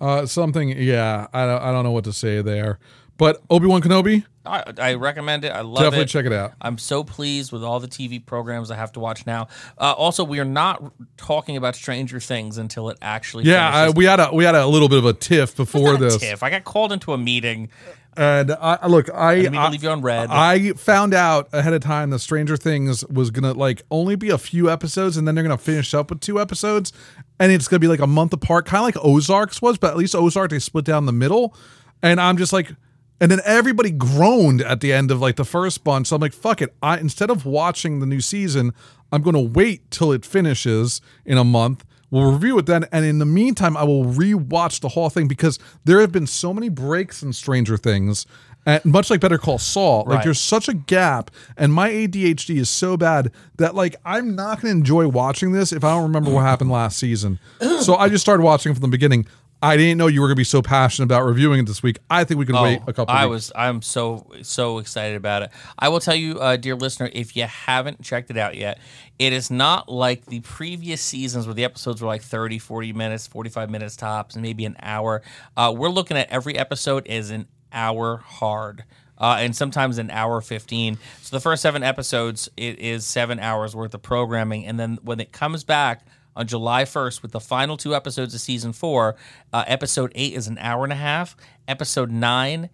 Uh, 0.00 0.26
something, 0.26 0.70
yeah, 0.70 1.28
I 1.32 1.46
don't, 1.46 1.62
I 1.62 1.70
don't 1.70 1.84
know 1.84 1.92
what 1.92 2.04
to 2.04 2.12
say 2.12 2.42
there. 2.42 2.78
But 3.18 3.40
Obi 3.50 3.66
Wan 3.66 3.82
Kenobi, 3.82 4.24
I, 4.44 4.72
I 4.78 4.94
recommend 4.94 5.44
it. 5.44 5.50
I 5.50 5.60
love 5.60 5.76
definitely 5.76 5.86
it. 5.86 5.90
Definitely 5.90 6.06
check 6.06 6.26
it 6.26 6.32
out. 6.32 6.54
I'm 6.60 6.78
so 6.78 7.04
pleased 7.04 7.52
with 7.52 7.62
all 7.62 7.78
the 7.78 7.86
TV 7.86 8.24
programs 8.24 8.70
I 8.70 8.76
have 8.76 8.90
to 8.92 9.00
watch 9.00 9.26
now. 9.26 9.48
Uh, 9.78 9.92
also, 9.92 10.24
we 10.24 10.40
are 10.40 10.44
not 10.44 10.92
talking 11.16 11.56
about 11.56 11.76
Stranger 11.76 12.18
Things 12.18 12.58
until 12.58 12.88
it 12.88 12.98
actually. 13.00 13.44
Yeah, 13.44 13.68
I, 13.68 13.90
we 13.90 14.06
had 14.06 14.18
a 14.18 14.30
we 14.32 14.44
had 14.44 14.56
a 14.56 14.66
little 14.66 14.88
bit 14.88 14.98
of 14.98 15.04
a 15.04 15.12
tiff 15.12 15.56
before 15.56 15.96
this, 15.96 16.16
tiff. 16.16 16.42
I 16.42 16.50
got 16.50 16.64
called 16.64 16.92
into 16.92 17.12
a 17.12 17.18
meeting. 17.18 17.68
And 18.16 18.50
I 18.52 18.86
look, 18.88 19.08
I 19.14 19.36
didn't 19.36 19.52
mean 19.52 19.60
to 19.60 19.66
I- 19.66 19.70
leave 19.70 19.82
you 19.82 19.90
on 19.90 20.02
red. 20.02 20.28
I 20.30 20.72
found 20.72 21.14
out 21.14 21.48
ahead 21.52 21.72
of 21.72 21.80
time 21.82 22.10
that 22.10 22.18
Stranger 22.18 22.56
Things 22.56 23.04
was 23.08 23.30
gonna 23.30 23.52
like 23.54 23.82
only 23.90 24.16
be 24.16 24.30
a 24.30 24.38
few 24.38 24.70
episodes, 24.70 25.16
and 25.16 25.26
then 25.26 25.34
they're 25.34 25.44
gonna 25.44 25.58
finish 25.58 25.94
up 25.94 26.10
with 26.10 26.20
two 26.20 26.40
episodes, 26.40 26.92
and 27.40 27.50
it's 27.52 27.68
gonna 27.68 27.80
be 27.80 27.88
like 27.88 28.00
a 28.00 28.06
month 28.06 28.32
apart, 28.32 28.66
kind 28.66 28.80
of 28.80 28.84
like 28.84 29.04
Ozarks 29.04 29.62
was, 29.62 29.78
but 29.78 29.90
at 29.90 29.96
least 29.96 30.14
Ozark 30.14 30.50
they 30.50 30.58
split 30.58 30.84
down 30.84 31.06
the 31.06 31.12
middle, 31.12 31.54
and 32.02 32.20
I'm 32.20 32.36
just 32.36 32.52
like. 32.52 32.74
And 33.20 33.30
then 33.30 33.40
everybody 33.44 33.92
groaned 33.92 34.62
at 34.62 34.80
the 34.80 34.92
end 34.92 35.12
of 35.12 35.20
like 35.20 35.36
the 35.36 35.44
first 35.44 35.84
bunch. 35.84 36.08
So 36.08 36.16
I'm 36.16 36.20
like, 36.20 36.32
fuck 36.32 36.60
it. 36.60 36.74
I 36.82 36.98
instead 36.98 37.30
of 37.30 37.46
watching 37.46 38.00
the 38.00 38.06
new 38.06 38.20
season, 38.20 38.72
I'm 39.12 39.22
gonna 39.22 39.40
wait 39.40 39.88
till 39.92 40.10
it 40.10 40.24
finishes 40.26 41.00
in 41.24 41.38
a 41.38 41.44
month. 41.44 41.84
We'll 42.12 42.30
review 42.30 42.58
it 42.58 42.66
then, 42.66 42.84
and 42.92 43.04
in 43.04 43.18
the 43.18 43.24
meantime, 43.26 43.74
I 43.76 43.84
will 43.84 44.04
rewatch 44.04 44.80
the 44.80 44.90
whole 44.90 45.08
thing 45.10 45.26
because 45.26 45.58
there 45.84 46.00
have 46.00 46.12
been 46.12 46.26
so 46.28 46.52
many 46.52 46.68
breaks 46.68 47.22
in 47.22 47.32
Stranger 47.32 47.76
Things, 47.78 48.26
and 48.66 48.84
much 48.84 49.08
like 49.10 49.20
Better 49.20 49.38
Call 49.38 49.58
Saul. 49.58 50.04
Like 50.06 50.16
Right. 50.16 50.24
there's 50.24 50.38
such 50.38 50.68
a 50.68 50.74
gap, 50.74 51.30
and 51.56 51.72
my 51.72 51.88
ADHD 51.90 52.58
is 52.58 52.68
so 52.68 52.96
bad 52.98 53.32
that 53.56 53.74
like 53.74 53.96
I'm 54.04 54.36
not 54.36 54.60
gonna 54.60 54.72
enjoy 54.72 55.08
watching 55.08 55.52
this 55.52 55.72
if 55.72 55.82
I 55.82 55.90
don't 55.94 56.02
remember 56.04 56.30
what 56.30 56.42
happened 56.42 56.70
last 56.70 56.98
season. 56.98 57.38
So 57.82 57.96
I 57.96 58.08
just 58.08 58.22
started 58.22 58.44
watching 58.44 58.72
from 58.74 58.82
the 58.82 58.88
beginning. 58.88 59.26
I 59.62 59.76
didn't 59.76 59.96
know 59.96 60.08
you 60.08 60.20
were 60.20 60.26
gonna 60.26 60.34
be 60.34 60.44
so 60.44 60.60
passionate 60.60 61.04
about 61.04 61.24
reviewing 61.24 61.60
it 61.60 61.66
this 61.66 61.84
week. 61.84 62.00
I 62.10 62.24
think 62.24 62.38
we 62.38 62.46
can 62.46 62.60
wait 62.60 62.80
a 62.88 62.92
couple. 62.92 63.14
Oh, 63.14 63.16
I 63.16 63.26
weeks. 63.26 63.30
was. 63.30 63.52
I'm 63.54 63.80
so 63.80 64.26
so 64.42 64.78
excited 64.78 65.16
about 65.16 65.42
it. 65.42 65.50
I 65.78 65.88
will 65.88 66.00
tell 66.00 66.16
you, 66.16 66.40
uh, 66.40 66.56
dear 66.56 66.74
listener, 66.74 67.08
if 67.12 67.36
you 67.36 67.44
haven't 67.44 68.02
checked 68.02 68.30
it 68.30 68.36
out 68.36 68.56
yet, 68.56 68.78
it 69.20 69.32
is 69.32 69.52
not 69.52 69.88
like 69.88 70.26
the 70.26 70.40
previous 70.40 71.00
seasons 71.00 71.46
where 71.46 71.54
the 71.54 71.62
episodes 71.64 72.02
were 72.02 72.08
like 72.08 72.22
30, 72.22 72.58
40 72.58 72.92
minutes, 72.92 73.28
45 73.28 73.70
minutes 73.70 73.96
tops, 73.96 74.34
and 74.34 74.42
maybe 74.42 74.64
an 74.64 74.76
hour. 74.80 75.22
Uh, 75.56 75.72
we're 75.76 75.88
looking 75.88 76.16
at 76.16 76.28
every 76.28 76.58
episode 76.58 77.06
as 77.06 77.30
an 77.30 77.46
hour 77.72 78.16
hard. 78.16 78.84
Uh, 79.18 79.36
and 79.38 79.54
sometimes 79.54 79.98
an 79.98 80.10
hour 80.10 80.40
15 80.40 80.98
so 81.20 81.36
the 81.36 81.40
first 81.40 81.62
seven 81.62 81.84
episodes 81.84 82.48
it 82.56 82.80
is 82.80 83.06
seven 83.06 83.38
hours 83.38 83.76
worth 83.76 83.94
of 83.94 84.02
programming 84.02 84.66
and 84.66 84.80
then 84.80 84.98
when 85.02 85.20
it 85.20 85.30
comes 85.30 85.62
back 85.62 86.04
on 86.36 86.46
July 86.46 86.84
1st 86.84 87.22
with 87.22 87.32
the 87.32 87.40
final 87.40 87.76
two 87.76 87.94
episodes 87.94 88.34
of 88.34 88.40
season 88.40 88.72
four. 88.72 89.16
Uh, 89.52 89.64
episode 89.66 90.12
eight 90.14 90.34
is 90.34 90.48
an 90.48 90.58
hour 90.58 90.84
and 90.84 90.92
a 90.92 90.96
half. 90.96 91.36
Episode 91.68 92.10
nine, 92.10 92.70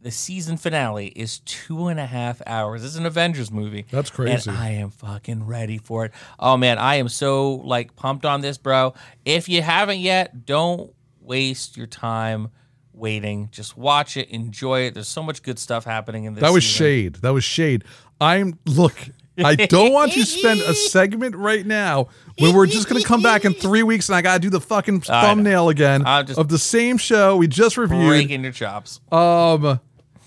the 0.00 0.10
season 0.10 0.56
finale 0.56 1.08
is 1.08 1.38
two 1.40 1.88
and 1.88 1.98
a 1.98 2.06
half 2.06 2.42
hours. 2.46 2.84
It's 2.84 2.96
an 2.96 3.06
Avengers 3.06 3.50
movie. 3.50 3.86
That's 3.90 4.10
crazy. 4.10 4.50
And 4.50 4.58
I 4.58 4.70
am 4.70 4.90
fucking 4.90 5.46
ready 5.46 5.78
for 5.78 6.04
it. 6.04 6.12
Oh 6.38 6.56
man, 6.56 6.78
I 6.78 6.96
am 6.96 7.08
so 7.08 7.54
like 7.54 7.96
pumped 7.96 8.26
on 8.26 8.40
this, 8.40 8.58
bro. 8.58 8.94
If 9.24 9.48
you 9.48 9.62
haven't 9.62 10.00
yet, 10.00 10.44
don't 10.44 10.92
waste 11.20 11.76
your 11.76 11.86
time 11.86 12.50
waiting. 12.92 13.48
Just 13.50 13.76
watch 13.76 14.16
it, 14.16 14.28
enjoy 14.28 14.80
it. 14.80 14.94
There's 14.94 15.08
so 15.08 15.22
much 15.22 15.42
good 15.42 15.58
stuff 15.58 15.84
happening 15.84 16.24
in 16.24 16.34
this. 16.34 16.42
That 16.42 16.52
was 16.52 16.64
season. 16.64 16.78
shade. 16.78 17.14
That 17.16 17.32
was 17.32 17.44
shade. 17.44 17.84
I'm 18.20 18.58
look. 18.66 18.96
I 19.42 19.54
don't 19.56 19.92
want 19.92 20.12
to 20.12 20.24
spend 20.24 20.60
a 20.60 20.74
segment 20.90 21.34
right 21.34 21.66
now 21.66 22.08
when 22.38 22.54
we're 22.54 22.66
just 22.66 22.88
going 22.88 23.00
to 23.00 23.06
come 23.06 23.22
back 23.22 23.44
in 23.44 23.54
three 23.54 23.82
weeks 23.82 24.08
and 24.08 24.16
I 24.16 24.22
got 24.22 24.34
to 24.34 24.40
do 24.40 24.50
the 24.50 24.60
fucking 24.60 25.02
I 25.08 25.22
know. 25.22 25.28
thumbnail 25.28 25.68
again 25.70 26.02
just 26.26 26.38
of 26.38 26.48
the 26.48 26.58
same 26.58 26.98
show 26.98 27.36
we 27.36 27.48
just 27.48 27.76
reviewed. 27.76 28.06
breaking 28.06 28.42
your 28.44 28.52
chops. 28.52 29.00
Um, 29.10 29.80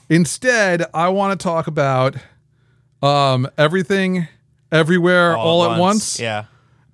instead, 0.09 0.83
I 0.93 1.09
want 1.09 1.39
to 1.39 1.43
talk 1.43 1.67
about 1.67 2.15
um 3.01 3.47
everything, 3.57 4.27
everywhere, 4.71 5.35
all, 5.37 5.71
at 5.71 5.79
once. 5.79 6.19
Yeah. 6.19 6.45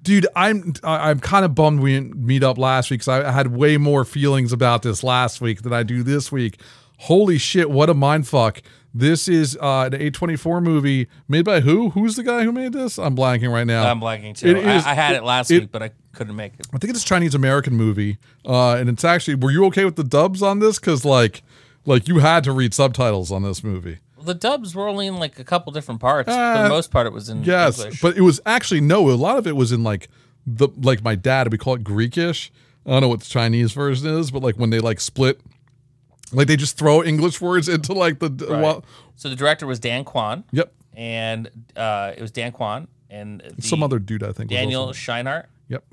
Dude, 0.01 0.27
I'm 0.35 0.73
I- 0.83 1.09
I'm 1.09 1.19
kind 1.19 1.45
of 1.45 1.55
bummed 1.55 1.79
we 1.79 1.93
didn't 1.93 2.15
meet 2.17 2.43
up 2.43 2.57
last 2.57 2.91
week 2.91 2.99
because 2.99 3.07
I 3.25 3.31
had 3.31 3.47
way 3.55 3.77
more 3.77 4.03
feelings 4.03 4.51
about 4.51 4.81
this 4.81 5.03
last 5.03 5.39
week 5.41 5.61
than 5.61 5.71
I 5.73 5.83
do 5.83 6.03
this 6.03 6.31
week. 6.31 6.59
Holy 6.97 7.37
shit, 7.37 7.69
what 7.69 7.89
a 7.89 7.93
mind 7.93 8.27
fuck! 8.27 8.61
This 8.93 9.27
is 9.27 9.57
uh, 9.59 9.89
an 9.91 9.99
A24 9.99 10.61
movie 10.61 11.07
made 11.27 11.45
by 11.45 11.61
who? 11.61 11.89
Who's 11.91 12.15
the 12.15 12.21
guy 12.23 12.43
who 12.43 12.51
made 12.51 12.73
this? 12.73 12.99
I'm 12.99 13.15
blanking 13.15 13.51
right 13.51 13.65
now. 13.65 13.89
I'm 13.89 13.99
blanking 13.99 14.37
too. 14.37 14.49
It 14.49 14.57
is- 14.57 14.85
I, 14.85 14.91
I 14.91 14.93
had 14.93 15.15
it 15.15 15.23
last 15.23 15.49
it- 15.49 15.61
week, 15.61 15.71
but 15.71 15.81
I 15.81 15.91
couldn't 16.13 16.35
make 16.35 16.53
it. 16.59 16.67
I 16.73 16.77
think 16.77 16.93
it's 16.93 17.01
a 17.01 17.05
Chinese 17.05 17.33
American 17.33 17.73
movie, 17.75 18.17
uh, 18.45 18.73
and 18.75 18.87
it's 18.89 19.03
actually. 19.03 19.35
Were 19.35 19.49
you 19.51 19.65
okay 19.65 19.83
with 19.85 19.95
the 19.95 20.03
dubs 20.03 20.43
on 20.43 20.59
this? 20.59 20.77
Because 20.79 21.03
like, 21.03 21.41
like 21.85 22.07
you 22.07 22.19
had 22.19 22.43
to 22.43 22.51
read 22.51 22.73
subtitles 22.73 23.31
on 23.31 23.41
this 23.41 23.63
movie. 23.63 23.97
The 24.21 24.35
dubs 24.35 24.75
were 24.75 24.87
only 24.87 25.07
in 25.07 25.17
like 25.17 25.39
a 25.39 25.43
couple 25.43 25.73
different 25.73 25.99
parts. 25.99 26.27
For 26.27 26.39
Uh, 26.39 26.63
the 26.63 26.69
most 26.69 26.91
part, 26.91 27.07
it 27.07 27.13
was 27.13 27.29
in 27.29 27.43
Yes, 27.43 27.79
English. 27.79 27.99
but 28.01 28.15
it 28.15 28.21
was 28.21 28.39
actually 28.45 28.79
no. 28.81 29.09
A 29.09 29.15
lot 29.17 29.37
of 29.37 29.47
it 29.47 29.55
was 29.55 29.71
in 29.71 29.83
like 29.83 30.07
the 30.45 30.67
like 30.81 31.03
my 31.03 31.15
dad. 31.15 31.51
We 31.51 31.57
call 31.57 31.73
it 31.73 31.83
Greekish. 31.83 32.51
I 32.85 32.91
don't 32.91 33.01
know 33.01 33.07
what 33.07 33.21
the 33.21 33.25
Chinese 33.25 33.71
version 33.73 34.07
is, 34.19 34.29
but 34.29 34.43
like 34.43 34.55
when 34.55 34.69
they 34.69 34.79
like 34.79 34.99
split, 34.99 35.41
like 36.33 36.47
they 36.47 36.55
just 36.57 36.77
throw 36.77 37.03
English 37.03 37.39
words 37.41 37.69
into 37.69 37.93
like 37.93 38.19
the 38.19 38.29
Right. 38.29 38.61
well, 38.61 38.85
so 39.15 39.29
the 39.29 39.35
director 39.35 39.65
was 39.67 39.79
Dan 39.79 40.03
Kwan, 40.03 40.43
yep. 40.51 40.73
and 40.95 41.49
uh, 41.75 42.13
it 42.17 42.21
was 42.21 42.31
Dan 42.31 42.51
Kwan 42.51 42.87
and 43.09 43.41
Some 43.59 43.83
other 43.83 43.99
dude 43.99 44.23
I 44.23 44.31
think. 44.31 44.49
Daniel 44.49 44.85
also- 44.85 44.97
Scheinert. 44.99 45.45
Yep. 45.69 45.83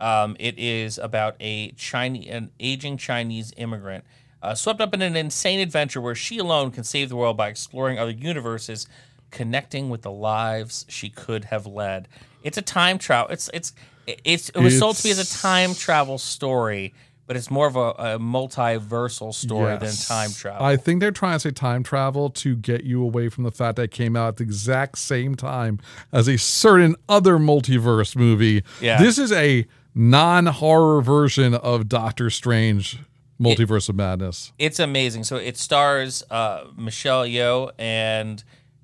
Um, 0.00 0.36
it 0.38 0.58
is 0.58 0.96
about 0.98 1.36
a 1.40 1.72
Chinese, 1.72 2.28
an 2.30 2.50
aging 2.58 2.96
Chinese 2.96 3.52
immigrant 3.56 4.04
uh, 4.42 4.54
swept 4.54 4.80
up 4.80 4.94
in 4.94 5.02
an 5.02 5.16
insane 5.16 5.60
adventure 5.60 6.00
where 6.00 6.14
she 6.14 6.38
alone 6.38 6.70
can 6.70 6.84
save 6.84 7.08
the 7.10 7.16
world 7.16 7.36
by 7.36 7.48
exploring 7.48 7.98
other 7.98 8.10
universes, 8.10 8.86
connecting 9.30 9.90
with 9.90 10.02
the 10.02 10.10
lives 10.10 10.86
she 10.88 11.10
could 11.10 11.44
have 11.46 11.66
led. 11.66 12.08
It's 12.42 12.56
a 12.56 12.62
time 12.62 12.98
travel. 12.98 13.30
It's 13.32 13.50
it's 13.52 13.72
it's 14.06 14.48
it 14.48 14.58
was 14.58 14.78
sold 14.78 14.96
to 14.96 15.06
me 15.06 15.10
as 15.10 15.18
a 15.18 15.38
time 15.38 15.74
travel 15.74 16.16
story, 16.16 16.94
but 17.30 17.36
it's 17.36 17.48
more 17.48 17.68
of 17.68 17.76
a, 17.76 17.90
a 17.90 18.18
multiversal 18.18 19.32
story 19.32 19.70
Yes. 19.80 20.08
than 20.08 20.16
time 20.16 20.32
travel. 20.32 20.66
I 20.66 20.76
think 20.76 20.98
they're 20.98 21.12
trying 21.12 21.34
to 21.36 21.38
say 21.38 21.52
time 21.52 21.84
travel 21.84 22.28
to 22.30 22.56
get 22.56 22.82
you 22.82 23.00
away 23.04 23.28
from 23.28 23.44
the 23.44 23.52
fact 23.52 23.76
that 23.76 23.82
it 23.82 23.90
came 23.92 24.16
out 24.16 24.26
at 24.26 24.36
the 24.38 24.42
exact 24.42 24.98
same 24.98 25.36
time 25.36 25.78
as 26.10 26.26
a 26.28 26.36
certain 26.36 26.96
other 27.08 27.38
multiverse 27.38 28.16
movie. 28.16 28.64
Yeah. 28.80 29.00
This 29.00 29.16
is 29.16 29.30
a 29.30 29.64
non-horror 29.94 31.02
version 31.02 31.54
of 31.54 31.88
Doctor 31.88 32.30
Strange 32.30 32.98
Multiverse 33.40 33.88
of 33.88 33.94
Madness. 33.94 34.52
it's 34.58 34.80
amazing. 34.80 35.22
So 35.22 35.36
it 35.36 35.56
stars 35.56 36.24
uh, 36.32 36.64
Michelle 36.76 37.24
Yeoh 37.24 37.70
and 37.78 38.42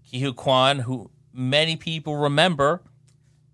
Ke 0.09 0.21
Huy 0.21 0.33
Quan, 0.33 0.79
who 0.79 1.11
many 1.33 1.75
people 1.75 2.17
remember 2.17 2.81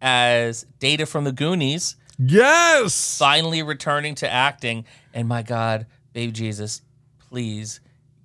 as 0.02 0.66
Data 0.78 1.06
from 1.06 1.24
the 1.24 1.32
Goonies, 1.32 1.96
Yes. 2.18 3.18
finally 3.18 3.62
returning 3.62 4.14
to 4.16 4.30
acting. 4.30 4.84
And 5.14 5.28
my 5.28 5.42
God, 5.42 5.86
baby 6.12 6.32
Jesus, 6.32 6.82
please 7.18 7.80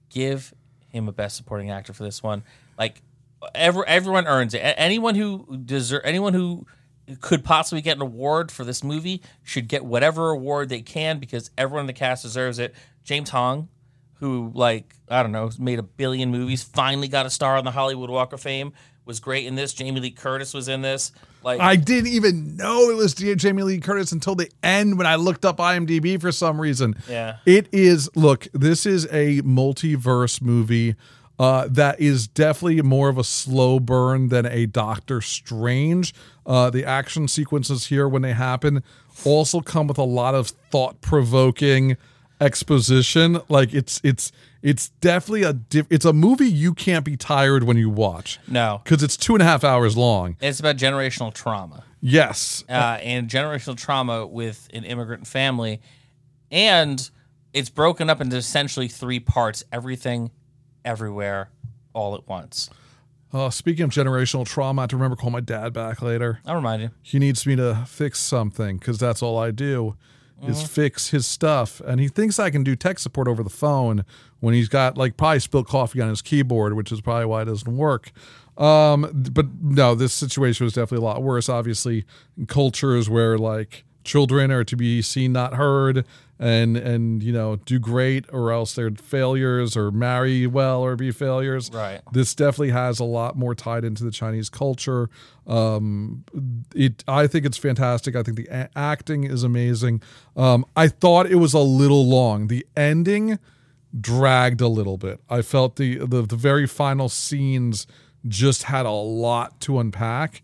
give 0.10 0.54
him 0.90 1.08
a 1.08 1.12
Best 1.12 1.38
Supporting 1.38 1.72
Actor 1.72 1.94
for 1.94 2.04
this 2.04 2.22
one. 2.22 2.44
Like, 2.78 3.02
every, 3.56 3.84
everyone 3.88 4.28
earns 4.28 4.54
it. 4.54 4.60
Anyone 4.60 5.16
who 5.16 5.58
deserve, 5.66 6.02
anyone 6.04 6.34
who 6.34 6.66
could 7.22 7.44
possibly 7.44 7.82
get 7.82 7.96
an 7.96 8.02
award 8.02 8.52
for 8.52 8.64
this 8.64 8.84
movie 8.84 9.22
should 9.44 9.68
get 9.68 9.86
whatever 9.86 10.32
award 10.32 10.70
they 10.70 10.82
can 10.82 11.20
because 11.20 11.50
everyone 11.58 11.82
in 11.82 11.88
the 11.88 11.94
cast 11.94 12.24
deserves 12.24 12.60
it. 12.60 12.76
James 13.04 13.30
Hong, 13.30 13.70
who 14.16 14.52
like 14.54 14.94
I 15.08 15.24
don't 15.24 15.32
know, 15.32 15.50
made 15.58 15.80
a 15.80 15.84
billion 15.84 16.32
movies, 16.32 16.64
finally 16.64 17.08
got 17.08 17.26
a 17.26 17.30
star 17.30 17.56
on 17.56 17.64
the 17.64 17.72
Hollywood 17.72 18.10
Walk 18.10 18.34
of 18.34 18.42
Fame, 18.42 18.74
was 19.06 19.20
great 19.20 19.46
in 19.46 19.56
this. 19.56 19.74
Jamie 19.74 20.02
Lee 20.02 20.12
Curtis 20.12 20.54
was 20.54 20.68
in 20.68 20.82
this. 20.82 21.12
Like 21.48 21.62
I 21.62 21.78
didn't 21.78 22.12
even 22.12 22.58
know 22.58 22.90
it 22.90 22.98
was 22.98 23.14
Jamie 23.14 23.64
Lee 23.64 23.80
Curtis 23.80 24.12
until 24.12 24.36
the 24.36 24.52
end 24.62 24.98
when 24.98 25.08
I 25.08 25.16
looked 25.16 25.46
up 25.46 25.60
IMDb 25.60 26.20
for 26.20 26.30
some 26.30 26.60
reason. 26.60 26.98
Yeah. 27.10 27.38
It 27.46 27.70
is, 27.72 28.10
look, 28.16 28.50
this 28.52 28.86
is 28.86 29.06
a 29.06 29.42
multiverse 29.44 30.42
movie 30.42 30.96
uh, 31.40 31.70
that 31.70 32.02
is 32.02 32.28
definitely 32.28 32.82
more 32.82 33.08
of 33.08 33.18
a 33.18 33.24
slow 33.24 33.80
burn 33.80 34.28
than 34.28 34.46
a 34.46 34.66
Doctor 34.66 35.22
Strange. 35.22 36.14
Uh, 36.46 36.70
the 36.70 36.84
action 36.84 37.30
sequences 37.30 37.88
here, 37.88 38.10
when 38.10 38.24
they 38.24 38.34
happen, 38.34 38.84
also 39.24 39.62
come 39.62 39.88
with 39.88 39.98
a 39.98 40.04
lot 40.04 40.36
of 40.36 40.50
thought 40.50 41.00
provoking 41.00 41.96
exposition. 42.40 43.40
Like 43.50 43.74
it's 43.74 44.00
it's 44.04 44.32
it's 44.62 44.90
definitely 45.02 45.44
a 45.44 45.54
diff- 45.54 45.88
it's 45.90 46.06
a 46.06 46.14
movie 46.14 46.48
you 46.48 46.74
can't 46.74 47.06
be 47.06 47.18
tired 47.18 47.64
when 47.64 47.78
you 47.78 47.90
watch 47.90 48.40
no, 48.48 48.82
because 48.84 49.04
it's 49.04 49.18
two 49.18 49.34
and 49.34 49.42
a 49.42 49.46
half 49.46 49.64
hours 49.64 49.96
long. 49.98 50.38
it's 50.42 50.60
about 50.60 50.78
generational 50.78 51.34
trauma. 51.34 51.84
Yes, 52.02 52.64
uh, 52.70 53.00
and 53.02 53.30
generational 53.30 53.76
trauma 53.76 54.26
with 54.26 54.68
an 54.74 54.84
immigrant 54.84 55.26
family, 55.26 55.82
and 56.52 57.10
it's 57.54 57.70
broken 57.70 58.10
up 58.10 58.22
into 58.22 58.38
essentially 58.38 58.88
three 58.88 59.20
parts: 59.20 59.64
everything, 59.72 60.32
everywhere, 60.86 61.50
all 61.94 62.16
at 62.16 62.28
once. 62.28 62.70
Uh, 63.34 63.50
speaking 63.50 63.84
of 63.84 63.90
generational 63.90 64.46
trauma, 64.46 64.82
I 64.82 64.84
have 64.84 64.90
to 64.92 64.96
remember 64.96 65.18
to 65.18 65.22
call 65.22 65.32
my 65.32 65.42
dad 65.42 65.74
back 65.74 66.02
later. 66.02 66.40
I'll 66.46 66.56
remind 66.56 66.82
you. 66.82 66.92
He 67.02 67.20
needs 67.20 67.46
me 67.46 67.58
to 67.58 67.84
fix 67.86 68.20
something 68.20 68.78
because 68.78 69.00
that's 69.00 69.22
all 69.22 69.38
I 69.38 69.52
do 69.52 69.98
is 70.46 70.62
fix 70.64 71.10
his 71.10 71.26
stuff. 71.26 71.82
And 71.82 72.00
he 72.00 72.08
thinks 72.08 72.40
I 72.40 72.50
can 72.50 72.64
do 72.64 72.76
tech 72.76 73.00
support 73.00 73.28
over 73.28 73.44
the 73.44 73.50
phone 73.50 74.06
when 74.40 74.54
he's 74.54 74.70
got 74.70 74.98
like 74.98 75.18
probably 75.18 75.40
spilled 75.40 75.68
coffee 75.68 76.02
on 76.02 76.10
his 76.10 76.22
keyboard, 76.22 76.74
which 76.74 76.92
is 76.92 77.02
probably 77.02 77.26
why 77.26 77.42
it 77.42 77.46
doesn't 77.46 77.76
work. 77.76 78.12
Um, 78.58 79.10
but 79.32 79.46
no, 79.62 79.96
this 79.96 80.14
situation 80.14 80.66
was 80.66 80.74
definitely 80.74 81.06
a 81.06 81.08
lot 81.08 81.24
worse. 81.24 81.50
Obviously, 81.50 82.06
cultures 82.48 83.10
where 83.10 83.38
like 83.38 83.84
children 84.04 84.52
are 84.52 84.64
to 84.64 84.76
be 84.76 85.02
seen, 85.02 85.34
not 85.34 85.54
heard, 85.54 86.06
and 86.40 86.78
and 86.78 87.24
you 87.24 87.32
know 87.34 87.56
do 87.56 87.80
great, 87.80 88.26
or 88.32 88.52
else 88.52 88.76
they're 88.76 88.92
failures, 88.92 89.76
or 89.76 89.92
marry 89.92 90.46
well, 90.48 90.82
or 90.82 90.96
be 90.96 91.12
failures 91.12 91.72
Right. 91.74 92.02
this 92.12 92.36
definitely 92.36 92.70
has 92.72 93.00
a 93.00 93.04
lot 93.06 93.36
more 93.36 93.56
tied 93.56 93.84
into 93.84 94.04
the 94.04 94.12
Chinese 94.12 94.50
culture. 94.50 95.10
Um, 95.48 96.24
it, 96.76 97.04
I 97.08 97.26
think 97.28 97.46
it's 97.46 97.58
fantastic. 97.58 98.16
I 98.16 98.22
think 98.24 98.38
the 98.38 98.48
a- 98.52 98.70
acting 98.76 99.24
is 99.24 99.44
amazing. 99.44 100.02
Um, 100.36 100.66
I 100.76 100.88
thought 100.90 101.26
it 101.26 101.36
was 101.36 101.54
a 101.54 101.60
little 101.60 102.06
long. 102.06 102.48
The 102.48 102.66
ending 102.76 103.40
dragged 104.00 104.62
a 104.62 104.68
little 104.68 104.98
bit. 104.98 105.20
I 105.30 105.42
felt 105.42 105.78
the 105.78 105.98
the, 106.00 106.22
the 106.24 106.36
very 106.36 106.68
final 106.68 107.10
scenes 107.10 107.88
just 108.28 108.64
had 108.64 108.86
a 108.86 108.92
lot 108.92 109.60
to 109.62 109.80
unpack, 109.80 110.44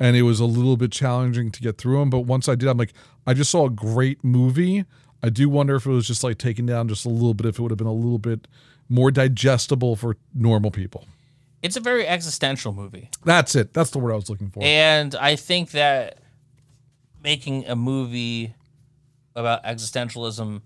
and 0.00 0.16
it 0.16 0.22
was 0.22 0.40
a 0.40 0.44
little 0.46 0.76
bit 0.76 0.92
challenging 0.92 1.50
to 1.50 1.60
get 1.60 1.76
through 1.78 1.98
them. 1.98 2.10
But 2.10 2.20
once 2.20 2.48
I 2.48 2.54
did, 2.54 2.68
I'm 2.68 2.78
like, 2.78 2.92
I 3.26 3.34
just 3.34 3.50
saw 3.50 3.66
a 3.66 3.70
great 3.70 4.22
movie. 4.24 4.84
I 5.24 5.30
do 5.30 5.48
wonder 5.48 5.74
if 5.74 5.86
it 5.86 5.90
was 5.90 6.06
just 6.06 6.22
like 6.22 6.36
taken 6.36 6.66
down 6.66 6.86
just 6.86 7.06
a 7.06 7.08
little 7.08 7.32
bit, 7.32 7.46
if 7.46 7.58
it 7.58 7.62
would 7.62 7.70
have 7.70 7.78
been 7.78 7.86
a 7.86 7.92
little 7.94 8.18
bit 8.18 8.46
more 8.90 9.10
digestible 9.10 9.96
for 9.96 10.18
normal 10.34 10.70
people. 10.70 11.06
It's 11.62 11.76
a 11.76 11.80
very 11.80 12.06
existential 12.06 12.74
movie, 12.74 13.08
That's 13.24 13.54
it. 13.54 13.72
That's 13.72 13.88
the 13.88 13.98
word 13.98 14.12
I 14.12 14.16
was 14.16 14.28
looking 14.28 14.50
for. 14.50 14.62
and 14.62 15.14
I 15.14 15.36
think 15.36 15.70
that 15.70 16.18
making 17.22 17.66
a 17.66 17.74
movie 17.74 18.54
about 19.34 19.64
existentialism 19.64 20.60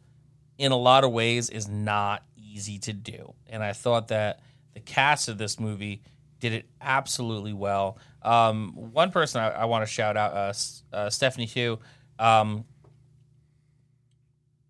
in 0.58 0.72
a 0.72 0.76
lot 0.76 1.04
of 1.04 1.12
ways 1.12 1.50
is 1.50 1.68
not 1.68 2.24
easy 2.36 2.80
to 2.80 2.92
do. 2.92 3.34
And 3.46 3.62
I 3.62 3.72
thought 3.72 4.08
that 4.08 4.40
the 4.74 4.80
cast 4.80 5.28
of 5.28 5.38
this 5.38 5.60
movie 5.60 6.02
did 6.40 6.52
it 6.52 6.66
absolutely 6.80 7.52
well. 7.52 7.96
Um, 8.22 8.72
one 8.74 9.12
person 9.12 9.40
I, 9.40 9.50
I 9.50 9.64
want 9.66 9.86
to 9.86 9.86
shout 9.86 10.16
out, 10.16 10.32
uh, 10.32 10.52
uh, 10.96 11.10
Stephanie 11.10 11.46
Hsu. 11.46 11.78
Um, 12.18 12.64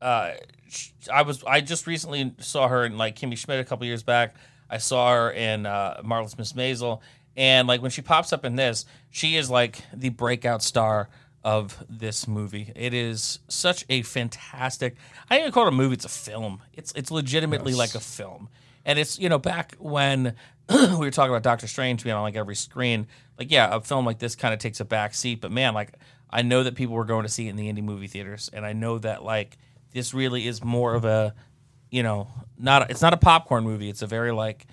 uh, 0.01 0.33
I 1.13 1.23
was 1.23 1.43
I 1.45 1.61
just 1.61 1.87
recently 1.87 2.35
saw 2.39 2.69
her 2.69 2.85
in 2.85 2.99
like 2.99 3.17
Kimmy 3.17 3.37
Schmidt 3.37 3.61
a 3.61 3.65
couple 3.65 3.87
years 3.87 4.03
back. 4.03 4.35
I 4.71 4.79
saw 4.79 5.13
her 5.15 5.31
in 5.31 5.65
uh, 5.67 6.01
Marvelous 6.05 6.37
Miss 6.37 6.53
Maisel, 6.53 7.01
and 7.37 7.67
like 7.67 7.81
when 7.83 7.91
she 7.91 8.03
pops 8.03 8.33
up 8.33 8.45
in 8.45 8.57
this, 8.57 8.85
she 9.11 9.37
is 9.37 9.49
like 9.51 9.83
the 9.95 10.11
breakout 10.11 10.63
star 10.63 11.09
of 11.45 11.83
this 11.89 12.29
movie. 12.29 12.73
It 12.77 12.93
is 12.93 13.39
such 13.49 13.87
a 13.89 14.03
fantastic. 14.03 14.97
I 15.31 15.37
don't 15.37 15.43
even 15.45 15.53
call 15.53 15.65
it 15.65 15.69
a 15.69 15.73
movie; 15.77 15.95
it's 15.95 16.05
a 16.05 16.09
film. 16.11 16.61
It's 16.75 16.93
it's 16.93 17.11
legitimately 17.11 17.73
Yes. 17.73 17.79
like 17.79 17.95
a 17.95 18.01
film, 18.01 18.49
And 18.85 18.99
it's 18.99 19.19
you 19.19 19.29
know 19.29 19.39
back 19.39 19.75
when 19.79 20.35
we 20.69 20.97
were 20.97 21.11
talking 21.11 21.31
about 21.31 21.43
Doctor 21.43 21.67
Strange 21.67 22.05
being 22.05 22.15
on 22.15 22.23
like 22.23 22.37
every 22.37 22.57
screen. 22.57 23.07
Like 23.39 23.51
yeah, 23.51 23.75
a 23.75 23.81
film 23.81 24.05
like 24.05 24.19
this 24.19 24.35
kind 24.37 24.53
of 24.53 24.61
takes 24.61 24.81
a 24.81 24.85
back 24.85 25.15
seat, 25.15 25.41
but 25.41 25.51
man, 25.51 25.73
like 25.73 25.95
I 26.31 26.43
know 26.43 26.63
that 26.65 26.75
people 26.75 26.95
were 26.95 27.07
going 27.07 27.23
to 27.23 27.29
see 27.31 27.47
it 27.47 27.51
in 27.51 27.57
the 27.57 27.73
indie 27.73 27.83
movie 27.83 28.09
theaters, 28.09 28.51
and 28.53 28.67
I 28.67 28.75
know 28.75 28.99
that 28.99 29.25
like 29.25 29.57
this 29.93 30.15
really 30.15 30.47
is 30.47 30.63
more 30.63 30.95
of 30.95 31.05
a 31.05 31.35
you 31.91 32.03
know 32.03 32.29
not 32.59 32.91
it's 32.91 33.03
not 33.03 33.13
a 33.15 33.19
popcorn 33.19 33.65
movie. 33.65 33.89
It's 33.89 34.03
a 34.03 34.07
very 34.07 34.33
like 34.33 34.67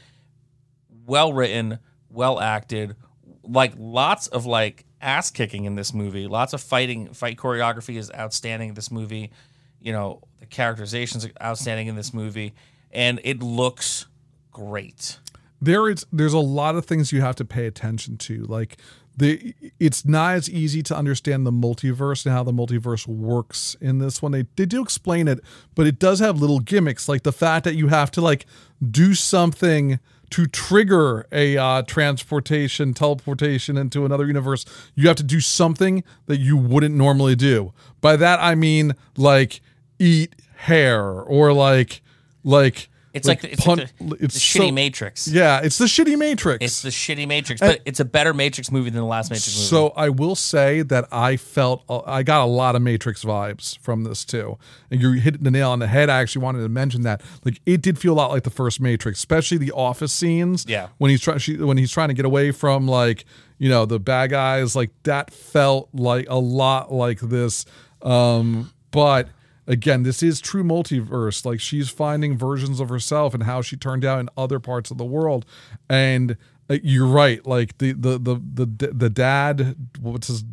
well 1.05 1.33
written, 1.33 1.79
well 2.09 2.39
acted, 2.39 2.95
like 3.43 3.73
lots 3.77 4.27
of 4.27 4.45
like 4.45 4.85
ass 5.01 5.29
kicking 5.29 5.65
in 5.65 5.75
this 5.75 5.93
movie. 5.93 6.27
Lots 6.27 6.53
of 6.53 6.61
fighting, 6.61 7.13
fight 7.13 7.37
choreography 7.37 7.95
is 7.97 8.11
outstanding 8.17 8.69
in 8.69 8.75
this 8.75 8.89
movie. 8.91 9.31
You 9.79 9.91
know, 9.91 10.21
the 10.39 10.47
characterizations 10.47 11.27
outstanding 11.41 11.87
in 11.87 11.95
this 11.95 12.11
movie, 12.13 12.55
and 12.91 13.19
it 13.23 13.43
looks 13.43 14.07
great. 14.51 15.19
there 15.61 15.89
is 15.89 16.05
there's 16.11 16.33
a 16.33 16.39
lot 16.39 16.75
of 16.75 16.85
things 16.85 17.11
you 17.11 17.21
have 17.21 17.35
to 17.35 17.45
pay 17.45 17.67
attention 17.67 18.17
to 18.17 18.43
like 18.45 18.77
the 19.17 19.55
it's 19.79 20.05
not 20.05 20.35
as 20.35 20.49
easy 20.49 20.81
to 20.83 20.95
understand 20.95 21.45
the 21.45 21.51
multiverse 21.51 22.25
and 22.25 22.33
how 22.33 22.43
the 22.43 22.51
multiverse 22.51 23.07
works 23.07 23.75
in 23.79 23.99
this 23.99 24.21
one. 24.21 24.31
They, 24.31 24.45
they 24.55 24.65
do 24.65 24.81
explain 24.81 25.27
it 25.27 25.39
but 25.75 25.87
it 25.87 25.99
does 25.99 26.19
have 26.19 26.39
little 26.39 26.59
gimmicks 26.59 27.07
like 27.07 27.23
the 27.23 27.31
fact 27.31 27.63
that 27.65 27.75
you 27.75 27.87
have 27.87 28.11
to 28.11 28.21
like 28.21 28.45
do 28.91 29.13
something 29.13 29.99
to 30.31 30.47
trigger 30.47 31.27
a 31.31 31.55
uh, 31.55 31.81
transportation 31.83 32.93
teleportation 32.93 33.77
into 33.77 34.05
another 34.05 34.25
universe. 34.25 34.65
You 34.95 35.07
have 35.07 35.17
to 35.17 35.23
do 35.23 35.39
something 35.39 36.03
that 36.25 36.39
you 36.39 36.57
wouldn't 36.57 36.95
normally 36.95 37.35
do. 37.35 37.73
By 38.01 38.15
that 38.17 38.39
i 38.39 38.55
mean 38.55 38.95
like 39.17 39.61
eat 39.99 40.35
hair 40.57 41.03
or 41.03 41.53
like 41.53 42.01
like 42.43 42.89
It's 43.15 43.27
like, 43.27 43.43
it's 43.43 43.63
pun- 43.63 43.77
like 43.79 43.97
the, 43.99 44.17
it's 44.25 44.33
the 44.35 44.39
so- 44.39 44.59
shitty 44.59 44.73
Matrix. 44.73 45.27
yeah, 45.27 45.61
it's 45.63 45.77
the 45.77 45.85
shitty 45.85 46.17
Matrix. 46.17 46.63
It's 46.63 46.81
the 46.81 46.89
shitty 46.89 47.27
Matrix, 47.27 47.61
but 47.61 47.81
it's 47.85 47.99
a 47.99 48.05
better 48.05 48.33
Matrix 48.33 48.71
movie 48.71 48.89
than 48.89 48.99
the 49.01 49.07
last 49.07 49.31
Matrix 49.31 49.55
movie. 49.55 49.67
so 49.67 49.89
I 49.95 50.09
will 50.09 50.35
say 50.35 50.81
that 50.83 51.07
I 51.11 51.37
felt 51.37 51.83
I 51.89 52.23
got 52.23 52.43
a 52.43 52.45
lot 52.45 52.75
of 52.75 52.81
Matrix 52.81 53.23
vibes 53.23 53.79
from 53.79 54.03
this 54.03 54.25
too, 54.25 54.57
and 54.91 55.01
you 55.01 55.13
hit 55.13 55.43
the 55.43 55.49
nail 55.51 55.71
on 55.71 55.79
the 55.79 55.87
head. 55.87 56.09
I 56.09 56.19
actually 56.21 56.43
wanted 56.43 56.61
to 56.63 56.69
mention 56.69 57.01
that, 57.03 57.21
like, 57.43 57.61
it 57.65 57.81
did 57.81 57.97
feel 57.97 58.13
a 58.13 58.15
lot 58.15 58.31
like 58.31 58.43
the 58.43 58.49
first 58.49 58.79
Matrix, 58.81 59.19
especially 59.19 59.57
the 59.57 59.71
office 59.71 60.11
scenes. 60.13 60.65
Yeah. 60.67 60.89
when 60.97 61.09
he's 61.09 61.21
trying, 61.21 61.39
when 61.65 61.77
he's 61.77 61.91
trying 61.91 62.09
to 62.09 62.13
get 62.13 62.25
away 62.25 62.51
from 62.51 62.87
like 62.87 63.25
you 63.57 63.69
know 63.69 63.85
the 63.85 63.99
bad 63.99 64.31
guys, 64.31 64.75
like 64.75 64.91
that 65.03 65.31
felt 65.31 65.87
like 65.93 66.25
a 66.29 66.35
lot 66.37 66.91
like 66.91 67.21
this. 67.21 67.65
Um, 68.01 68.73
but 68.91 69.29
again, 69.67 70.03
this 70.03 70.21
is 70.23 70.39
true 70.41 70.63
multiverse. 70.63 71.45
Like 71.45 71.59
she's 71.59 71.89
finding 71.89 72.37
versions 72.37 72.79
of 72.79 72.89
herself 72.89 73.33
and 73.33 73.43
how 73.43 73.61
she 73.61 73.75
turned 73.77 74.05
out 74.05 74.19
in 74.19 74.29
other 74.37 74.59
parts 74.59 74.91
of 74.91 74.97
the 74.97 75.05
world. 75.05 75.45
And 75.89 76.37
uh, 76.69 76.77
you're 76.83 77.07
right. 77.07 77.45
Like 77.45 77.77
the 77.79 77.93
the 77.93 78.17
the 78.17 78.35
the 78.35 78.87
the 78.93 79.09
dad, 79.09 79.75
what's 79.99 80.27
his 80.27 80.43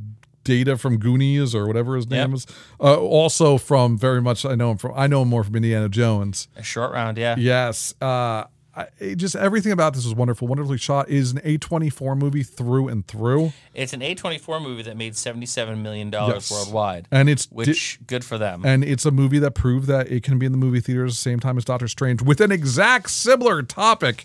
data 0.45 0.77
from 0.77 0.97
Goonies 0.99 1.55
or 1.55 1.67
whatever 1.69 1.95
his 1.95 2.09
name 2.11 2.31
Yep. 2.31 2.37
is. 2.39 2.47
Uh, 2.81 2.97
also 2.99 3.59
from 3.59 3.97
very 3.97 4.21
much 4.21 4.45
I 4.45 4.57
know 4.57 4.73
him 4.73 4.77
from 4.77 4.93
I 4.97 5.07
know 5.07 5.23
him 5.23 5.29
more 5.29 5.45
from 5.45 5.55
Indiana 5.55 5.89
Jones. 5.89 6.49
a 6.57 6.63
short 6.65 6.93
round, 6.93 7.17
yeah. 7.17 7.37
Yes. 7.39 7.95
Uh 8.01 8.45
I, 8.75 9.15
just 9.17 9.37
everything 9.37 9.71
about 9.73 9.93
this 9.93 10.05
was 10.07 10.15
wonderful, 10.15 10.49
wonderfully 10.49 10.79
shot. 10.79 11.09
It 11.11 11.17
is 11.17 11.33
an 11.33 11.39
A24 11.41 12.17
movie 12.17 12.43
through 12.43 12.89
and 12.89 13.07
through, 13.07 13.53
It's 13.75 13.93
an 13.93 14.01
A24 14.01 14.63
movie 14.63 14.83
that 14.85 14.97
made 14.97 15.13
$77 15.13 15.79
million 15.83 16.11
worldwide, 16.11 17.07
and 17.11 17.29
it's 17.29 17.45
di- 17.47 17.55
which 17.55 17.99
good 18.07 18.25
for 18.25 18.39
them. 18.39 18.63
and 18.65 18.83
it's 18.83 19.05
a 19.05 19.11
movie 19.11 19.39
that 19.41 19.51
proved 19.55 19.89
that 19.89 20.11
it 20.11 20.23
can 20.23 20.39
be 20.39 20.47
in 20.47 20.53
the 20.53 20.59
movie 20.59 20.81
theaters 20.81 21.13
at 21.13 21.15
the 21.17 21.19
same 21.19 21.39
time 21.39 21.59
as 21.59 21.67
Doctor 21.67 21.87
Strange 21.87 22.23
with 22.23 22.41
an 22.41 22.51
exact 22.51 23.11
similar 23.11 23.63
topic 23.63 24.25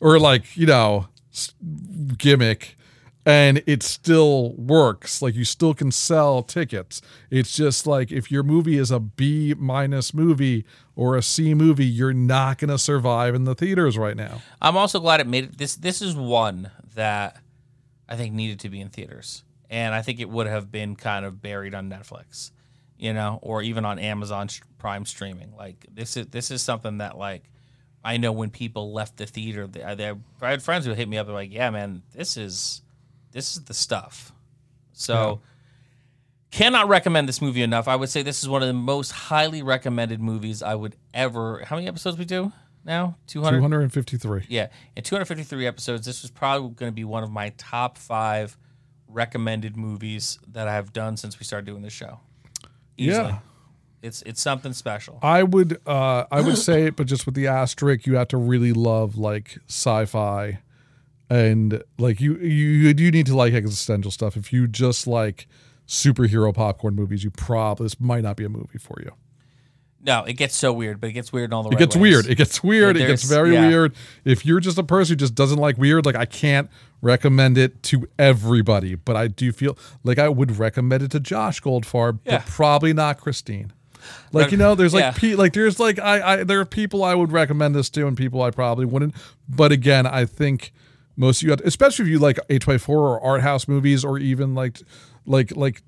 or 0.00 0.18
like 0.20 0.56
you 0.56 0.66
know 0.66 1.08
gimmick 2.16 2.76
and 3.28 3.62
it 3.66 3.82
still 3.82 4.54
works 4.54 5.20
like 5.20 5.34
you 5.34 5.44
still 5.44 5.74
can 5.74 5.92
sell 5.92 6.42
tickets 6.42 7.02
it's 7.30 7.54
just 7.54 7.86
like 7.86 8.10
if 8.10 8.30
your 8.30 8.42
movie 8.42 8.78
is 8.78 8.90
a 8.90 8.98
b 8.98 9.54
minus 9.58 10.14
movie 10.14 10.64
or 10.96 11.14
a 11.14 11.22
c 11.22 11.52
movie 11.52 11.84
you're 11.84 12.14
not 12.14 12.58
going 12.58 12.70
to 12.70 12.78
survive 12.78 13.34
in 13.34 13.44
the 13.44 13.54
theaters 13.54 13.98
right 13.98 14.16
now 14.16 14.40
I'm 14.60 14.76
also 14.76 14.98
glad 15.00 15.20
it 15.20 15.26
made 15.26 15.44
it. 15.44 15.58
This 15.58 15.76
this 15.76 16.02
is 16.02 16.16
one 16.16 16.70
that 16.94 17.40
I 18.08 18.16
think 18.16 18.34
needed 18.34 18.60
to 18.60 18.68
be 18.70 18.80
in 18.80 18.88
theaters, 18.88 19.44
and 19.70 19.94
I 19.94 20.02
think 20.02 20.18
it 20.20 20.28
would 20.28 20.46
have 20.46 20.72
been 20.72 20.96
kind 20.96 21.24
of 21.24 21.42
buried 21.42 21.74
on 21.74 21.90
Netflix, 21.90 22.50
you 22.96 23.12
know, 23.12 23.38
or 23.42 23.62
even 23.62 23.84
on 23.84 23.98
Amazon 23.98 24.48
Prime 24.78 25.04
streaming. 25.04 25.52
Like 25.56 25.86
this 25.92 26.16
is 26.16 26.26
this 26.28 26.50
is 26.50 26.62
something 26.62 26.98
that 26.98 27.18
like 27.18 27.44
I 28.04 28.16
know 28.16 28.32
when 28.32 28.50
people 28.50 28.92
left 28.92 29.16
the 29.16 29.26
theater, 29.26 29.66
they, 29.66 29.94
they, 29.94 30.12
I 30.40 30.50
had 30.50 30.62
friends 30.62 30.86
who 30.86 30.94
hit 30.94 31.08
me 31.08 31.18
up 31.18 31.26
and 31.26 31.34
like, 31.34 31.52
yeah, 31.52 31.70
man, 31.70 32.02
this 32.14 32.36
is 32.36 32.82
this 33.32 33.56
is 33.56 33.64
the 33.64 33.74
stuff. 33.74 34.32
So. 34.92 35.40
Cannot 36.50 36.88
recommend 36.88 37.28
this 37.28 37.42
movie 37.42 37.62
enough. 37.62 37.88
I 37.88 37.94
would 37.94 38.08
say 38.08 38.22
this 38.22 38.42
is 38.42 38.48
one 38.48 38.62
of 38.62 38.68
the 38.68 38.72
most 38.72 39.10
highly 39.10 39.62
recommended 39.62 40.18
movies 40.18 40.62
I 40.62 40.74
would 40.74 40.96
ever. 41.12 41.62
How 41.66 41.76
many 41.76 41.86
episodes 41.86 42.16
we 42.16 42.24
do 42.24 42.52
now? 42.86 43.16
200? 43.26 43.58
253 43.58 44.46
Yeah, 44.48 44.68
in 44.96 45.02
253 45.02 45.66
episodes, 45.66 46.06
this 46.06 46.22
was 46.22 46.30
probably 46.30 46.70
going 46.70 46.90
to 46.90 46.94
be 46.94 47.04
one 47.04 47.22
of 47.22 47.30
my 47.30 47.52
top 47.58 47.98
five 47.98 48.56
recommended 49.08 49.76
movies 49.76 50.38
that 50.48 50.68
I 50.68 50.72
have 50.72 50.94
done 50.94 51.18
since 51.18 51.38
we 51.38 51.44
started 51.44 51.66
doing 51.66 51.82
this 51.82 51.92
show. 51.92 52.20
Easily. 52.96 53.28
Yeah. 53.28 53.38
it's 54.02 54.22
it's 54.22 54.40
something 54.40 54.72
special. 54.72 55.18
I 55.22 55.42
would 55.42 55.78
uh 55.86 56.24
I 56.30 56.40
would 56.40 56.58
say 56.58 56.84
it, 56.86 56.96
but 56.96 57.06
just 57.06 57.26
with 57.26 57.34
the 57.34 57.46
asterisk, 57.46 58.06
you 58.06 58.16
have 58.16 58.28
to 58.28 58.38
really 58.38 58.72
love 58.72 59.16
like 59.18 59.58
sci-fi 59.68 60.60
and 61.30 61.82
like 61.98 62.20
you 62.20 62.36
you 62.36 62.68
you 62.68 62.94
do 62.94 63.10
need 63.10 63.26
to 63.26 63.36
like 63.36 63.52
existential 63.54 64.10
stuff. 64.10 64.36
If 64.36 64.52
you 64.52 64.66
just 64.66 65.06
like 65.06 65.46
superhero 65.86 66.54
popcorn 66.54 66.94
movies, 66.94 67.24
you 67.24 67.30
probably 67.30 67.84
this 67.84 68.00
might 68.00 68.22
not 68.22 68.36
be 68.36 68.44
a 68.44 68.48
movie 68.48 68.78
for 68.78 69.00
you. 69.00 69.12
No, 70.00 70.22
it 70.24 70.34
gets 70.34 70.54
so 70.54 70.72
weird, 70.72 71.00
but 71.00 71.10
it 71.10 71.12
gets 71.14 71.32
weird 71.32 71.50
in 71.50 71.52
all 71.54 71.64
the 71.64 71.70
way. 71.70 71.72
It 71.72 71.76
right 71.76 71.80
gets 71.80 71.96
ways. 71.96 72.02
weird. 72.02 72.26
It 72.26 72.36
gets 72.36 72.62
weird. 72.62 72.96
It 72.96 73.06
gets 73.08 73.24
very 73.24 73.54
yeah. 73.54 73.66
weird. 73.66 73.94
If 74.24 74.46
you're 74.46 74.60
just 74.60 74.78
a 74.78 74.84
person 74.84 75.12
who 75.14 75.16
just 75.16 75.34
doesn't 75.34 75.58
like 75.58 75.76
weird, 75.76 76.06
like 76.06 76.14
I 76.14 76.24
can't 76.24 76.70
recommend 77.02 77.58
it 77.58 77.82
to 77.84 78.08
everybody, 78.18 78.94
but 78.94 79.16
I 79.16 79.26
do 79.26 79.50
feel 79.50 79.76
like 80.04 80.18
I 80.18 80.28
would 80.28 80.56
recommend 80.56 81.02
it 81.02 81.10
to 81.12 81.20
Josh 81.20 81.60
Goldfarb, 81.60 82.20
Yeah. 82.24 82.38
but 82.38 82.46
probably 82.46 82.92
not 82.92 83.18
Christine. 83.20 83.72
Like 84.32 84.52
you 84.52 84.56
know, 84.56 84.74
there's 84.76 84.94
like 84.94 85.02
Yeah. 85.02 85.10
pe- 85.10 85.34
like 85.34 85.52
there's 85.52 85.80
like 85.80 85.98
I, 85.98 86.34
I 86.34 86.44
there 86.44 86.60
are 86.60 86.64
people 86.64 87.02
I 87.02 87.14
would 87.14 87.32
recommend 87.32 87.74
this 87.74 87.90
to 87.90 88.06
and 88.06 88.16
people 88.16 88.40
I 88.40 88.50
probably 88.52 88.86
wouldn't. 88.86 89.14
But 89.48 89.72
again, 89.72 90.06
I 90.06 90.24
think 90.24 90.72
most 91.18 91.42
of 91.42 91.48
you, 91.48 91.56
especially 91.64 92.04
if 92.04 92.10
you 92.10 92.18
like 92.20 92.38
A24 92.48 92.88
or 92.88 93.20
art 93.20 93.42
house 93.42 93.66
movies 93.68 94.04
or 94.04 94.18
even 94.18 94.54
like 94.54 94.80
like 95.26 95.54
like 95.56 95.82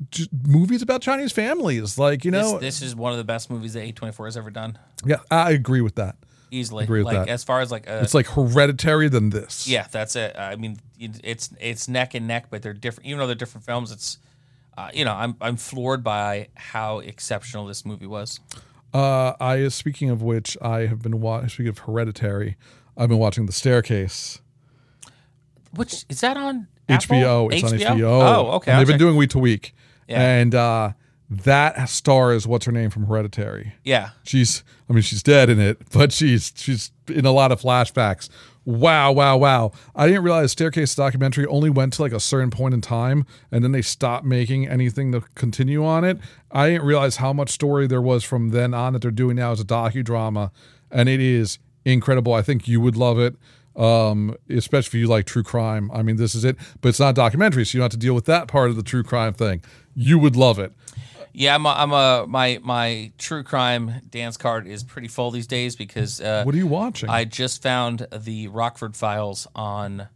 movies 0.46 0.82
about 0.82 1.00
Chinese 1.00 1.32
families, 1.32 1.98
like 1.98 2.24
you 2.24 2.30
know, 2.30 2.58
this 2.58 2.82
is 2.82 2.94
one 2.94 3.12
of 3.12 3.18
the 3.18 3.24
best 3.24 3.48
movies 3.48 3.72
that 3.74 3.84
A24 3.94 4.26
has 4.26 4.36
ever 4.36 4.50
done. 4.50 4.76
yeah, 5.06 5.16
I 5.30 5.52
agree 5.52 5.80
with 5.80 5.94
that. 5.94 6.16
Easily. 6.50 6.82
Agree 6.82 7.00
with 7.04 7.14
like 7.14 7.26
that. 7.26 7.32
as 7.32 7.44
far 7.44 7.60
as 7.60 7.70
like 7.70 7.86
a, 7.88 8.00
It's 8.02 8.12
like 8.12 8.26
hereditary 8.26 9.08
than 9.08 9.30
this. 9.30 9.68
yeah, 9.68 9.86
that's 9.90 10.16
it. 10.16 10.36
I 10.36 10.56
mean, 10.56 10.78
it's 10.98 11.50
it's 11.60 11.86
neck 11.88 12.14
and 12.14 12.26
neck, 12.26 12.46
but 12.50 12.60
they're 12.60 12.72
different. 12.74 13.06
Even 13.06 13.20
though 13.20 13.26
they're 13.28 13.36
different 13.36 13.64
films, 13.64 13.92
it's 13.92 14.18
uh, 14.76 14.90
you 14.92 15.04
know, 15.04 15.14
I'm 15.14 15.36
I'm 15.40 15.56
floored 15.56 16.02
by 16.02 16.48
how 16.56 16.98
exceptional 16.98 17.66
this 17.66 17.86
movie 17.86 18.06
was. 18.08 18.40
Uh, 18.92 19.34
I 19.40 19.68
speaking 19.68 20.10
of 20.10 20.22
which, 20.22 20.56
I 20.60 20.86
have 20.86 21.00
been 21.02 21.20
watching. 21.20 21.48
Speaking 21.50 21.68
of 21.68 21.78
Hereditary, 21.78 22.56
I've 22.96 23.08
been 23.08 23.18
watching 23.18 23.46
The 23.46 23.52
Staircase. 23.52 24.40
Which 25.74 26.04
is 26.08 26.20
that 26.20 26.36
on 26.36 26.66
Apple? 26.88 27.16
HBO. 27.16 27.52
It's 27.52 27.64
on 27.72 27.78
HBO. 27.78 28.02
Oh, 28.02 28.50
okay. 28.52 28.70
And 28.70 28.76
I'll 28.76 28.80
they've 28.80 28.88
been 28.88 28.98
doing 28.98 29.16
week 29.16 29.30
to 29.30 29.38
week, 29.38 29.74
Yeah. 30.08 30.20
and 30.20 30.54
uh, 30.54 30.92
that 31.30 31.88
star 31.88 32.32
is 32.32 32.46
what's 32.46 32.66
her 32.66 32.72
name 32.72 32.90
from 32.90 33.06
Hereditary. 33.06 33.74
Yeah, 33.84 34.10
She's, 34.24 34.64
I 34.88 34.92
mean, 34.92 35.02
she's 35.02 35.22
dead 35.22 35.48
in 35.48 35.60
it, 35.60 35.78
but 35.92 36.12
she's 36.12 36.52
she's 36.56 36.90
in 37.08 37.24
a 37.24 37.32
lot 37.32 37.52
of 37.52 37.60
flashbacks. 37.60 38.28
Wow, 38.64 39.12
wow, 39.12 39.36
wow! 39.38 39.72
I 39.96 40.06
didn't 40.06 40.22
realize 40.22 40.52
Staircase 40.52 40.94
documentary 40.94 41.46
only 41.46 41.70
went 41.70 41.94
to 41.94 42.02
like 42.02 42.12
a 42.12 42.20
certain 42.20 42.50
point 42.50 42.74
in 42.74 42.80
time, 42.82 43.24
and 43.50 43.64
then 43.64 43.72
they 43.72 43.80
stopped 43.80 44.24
making 44.26 44.68
anything 44.68 45.12
to 45.12 45.22
continue 45.34 45.84
on 45.84 46.04
it. 46.04 46.18
I 46.50 46.68
didn't 46.70 46.84
realize 46.84 47.16
how 47.16 47.32
much 47.32 47.50
story 47.50 47.86
there 47.86 48.02
was 48.02 48.22
from 48.22 48.50
then 48.50 48.74
on 48.74 48.92
that 48.92 49.02
they're 49.02 49.10
doing 49.10 49.36
now 49.36 49.52
as 49.52 49.60
a 49.60 49.64
docudrama, 49.64 50.50
and 50.90 51.08
it 51.08 51.20
is 51.20 51.58
incredible. 51.86 52.34
I 52.34 52.42
think 52.42 52.68
you 52.68 52.80
would 52.82 52.96
love 52.96 53.18
it, 53.18 53.34
um, 53.80 54.36
especially 54.48 55.00
if 55.00 55.02
you 55.02 55.08
like 55.08 55.24
true 55.26 55.42
crime. 55.42 55.90
I 55.92 56.02
mean, 56.02 56.16
this 56.16 56.34
is 56.34 56.44
it, 56.44 56.56
but 56.80 56.90
it's 56.90 57.00
not 57.00 57.14
documentary, 57.14 57.64
so 57.64 57.76
you 57.76 57.80
don't 57.80 57.86
have 57.86 57.92
to 57.92 57.96
deal 57.96 58.14
with 58.14 58.26
that 58.26 58.46
part 58.46 58.70
of 58.70 58.76
the 58.76 58.82
true 58.82 59.02
crime 59.02 59.32
thing. 59.32 59.62
You 59.94 60.18
would 60.18 60.36
love 60.36 60.58
it. 60.58 60.72
yeah. 61.32 61.54
I'm 61.54 61.64
a, 61.66 61.70
I'm 61.70 61.92
a 61.92 62.26
my 62.28 62.60
my 62.62 63.12
true 63.18 63.42
crime 63.42 64.02
dance 64.10 64.36
card 64.36 64.66
is 64.66 64.84
pretty 64.84 65.08
full 65.08 65.30
these 65.30 65.46
days 65.46 65.76
because 65.76 66.20
uh, 66.20 66.42
What 66.44 66.54
are 66.54 66.58
you 66.58 66.66
watching? 66.66 67.08
I 67.08 67.24
just 67.24 67.62
found 67.62 68.06
the 68.12 68.48
Rockford 68.48 68.96
Files 68.96 69.46
on 69.54 70.08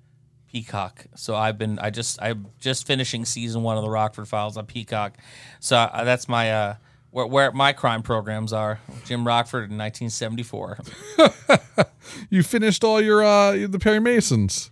Peacock. 0.53 1.07
So 1.17 1.35
I've 1.35 1.59
been 1.59 1.79
I 1.79 1.91
just 1.91 2.21
I'm 2.23 2.47
just 2.61 2.87
finishing 2.87 3.25
season 3.25 3.63
one 3.63 3.77
of 3.77 3.83
the 3.83 3.91
Rockford 3.91 4.29
Files 4.29 4.57
on 4.57 4.67
Peacock. 4.67 5.17
So 5.61 5.77
uh, 5.77 6.05
that's 6.05 6.29
my 6.29 6.53
uh, 6.53 6.75
where, 7.15 7.27
where 7.27 7.53
my 7.53 7.73
crime 7.73 8.03
programs 8.03 8.53
are. 8.53 8.81
Jim 9.05 9.25
Rockford 9.25 9.71
in 9.71 9.79
1974. 9.79 10.79
You 12.31 12.43
finished 12.43 12.85
all 12.85 13.01
your 13.01 13.25
uh 13.25 13.53
the 13.67 13.79
Perry 13.79 14.01
Masons. 14.01 14.71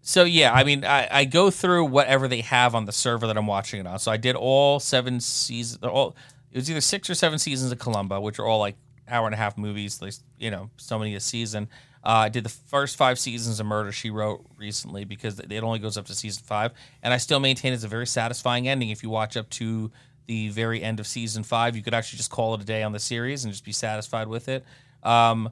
So 0.00 0.24
yeah, 0.24 0.52
I 0.52 0.64
mean, 0.64 0.84
I, 0.84 1.08
I 1.10 1.24
go 1.24 1.50
through 1.50 1.86
whatever 1.86 2.28
they 2.28 2.40
have 2.40 2.74
on 2.74 2.84
the 2.84 2.92
server 2.92 3.26
that 3.26 3.36
I'm 3.36 3.46
watching 3.46 3.80
it 3.80 3.86
on. 3.86 3.98
So 3.98 4.10
I 4.10 4.16
did 4.16 4.36
all 4.36 4.80
seven 4.80 5.20
seasons. 5.20 5.82
All 5.82 6.16
it 6.52 6.58
was 6.58 6.70
either 6.70 6.80
six 6.80 7.10
or 7.10 7.14
seven 7.14 7.38
seasons 7.38 7.72
of 7.72 7.78
Columbo, 7.78 8.20
which 8.20 8.38
are 8.38 8.46
all 8.46 8.58
like 8.58 8.76
hour 9.08 9.26
and 9.26 9.34
a 9.34 9.38
half 9.38 9.58
movies. 9.58 9.96
At 9.98 10.02
least 10.02 10.24
you 10.38 10.50
know, 10.50 10.70
so 10.76 10.98
many 10.98 11.14
a 11.14 11.20
season. 11.20 11.68
Uh, 12.04 12.10
I 12.10 12.28
did 12.28 12.44
the 12.44 12.48
first 12.48 12.96
five 12.96 13.18
seasons 13.18 13.58
of 13.58 13.66
Murder 13.66 13.90
She 13.90 14.08
Wrote 14.08 14.46
recently 14.56 15.04
because 15.04 15.40
it 15.40 15.62
only 15.62 15.80
goes 15.80 15.98
up 15.98 16.06
to 16.06 16.14
season 16.14 16.44
five, 16.46 16.72
and 17.02 17.12
I 17.12 17.16
still 17.16 17.40
maintain 17.40 17.72
it's 17.72 17.84
a 17.84 17.88
very 17.88 18.06
satisfying 18.06 18.68
ending. 18.68 18.90
If 18.90 19.02
you 19.02 19.10
watch 19.10 19.36
up 19.36 19.50
to 19.50 19.90
the 20.28 20.50
very 20.50 20.82
end 20.82 21.00
of 21.00 21.06
season 21.06 21.42
five, 21.42 21.74
you 21.74 21.82
could 21.82 21.94
actually 21.94 22.18
just 22.18 22.30
call 22.30 22.54
it 22.54 22.60
a 22.60 22.64
day 22.64 22.82
on 22.84 22.92
the 22.92 23.00
series 23.00 23.44
and 23.44 23.52
just 23.52 23.64
be 23.64 23.72
satisfied 23.72 24.28
with 24.28 24.48
it. 24.48 24.64
Um, 25.02 25.50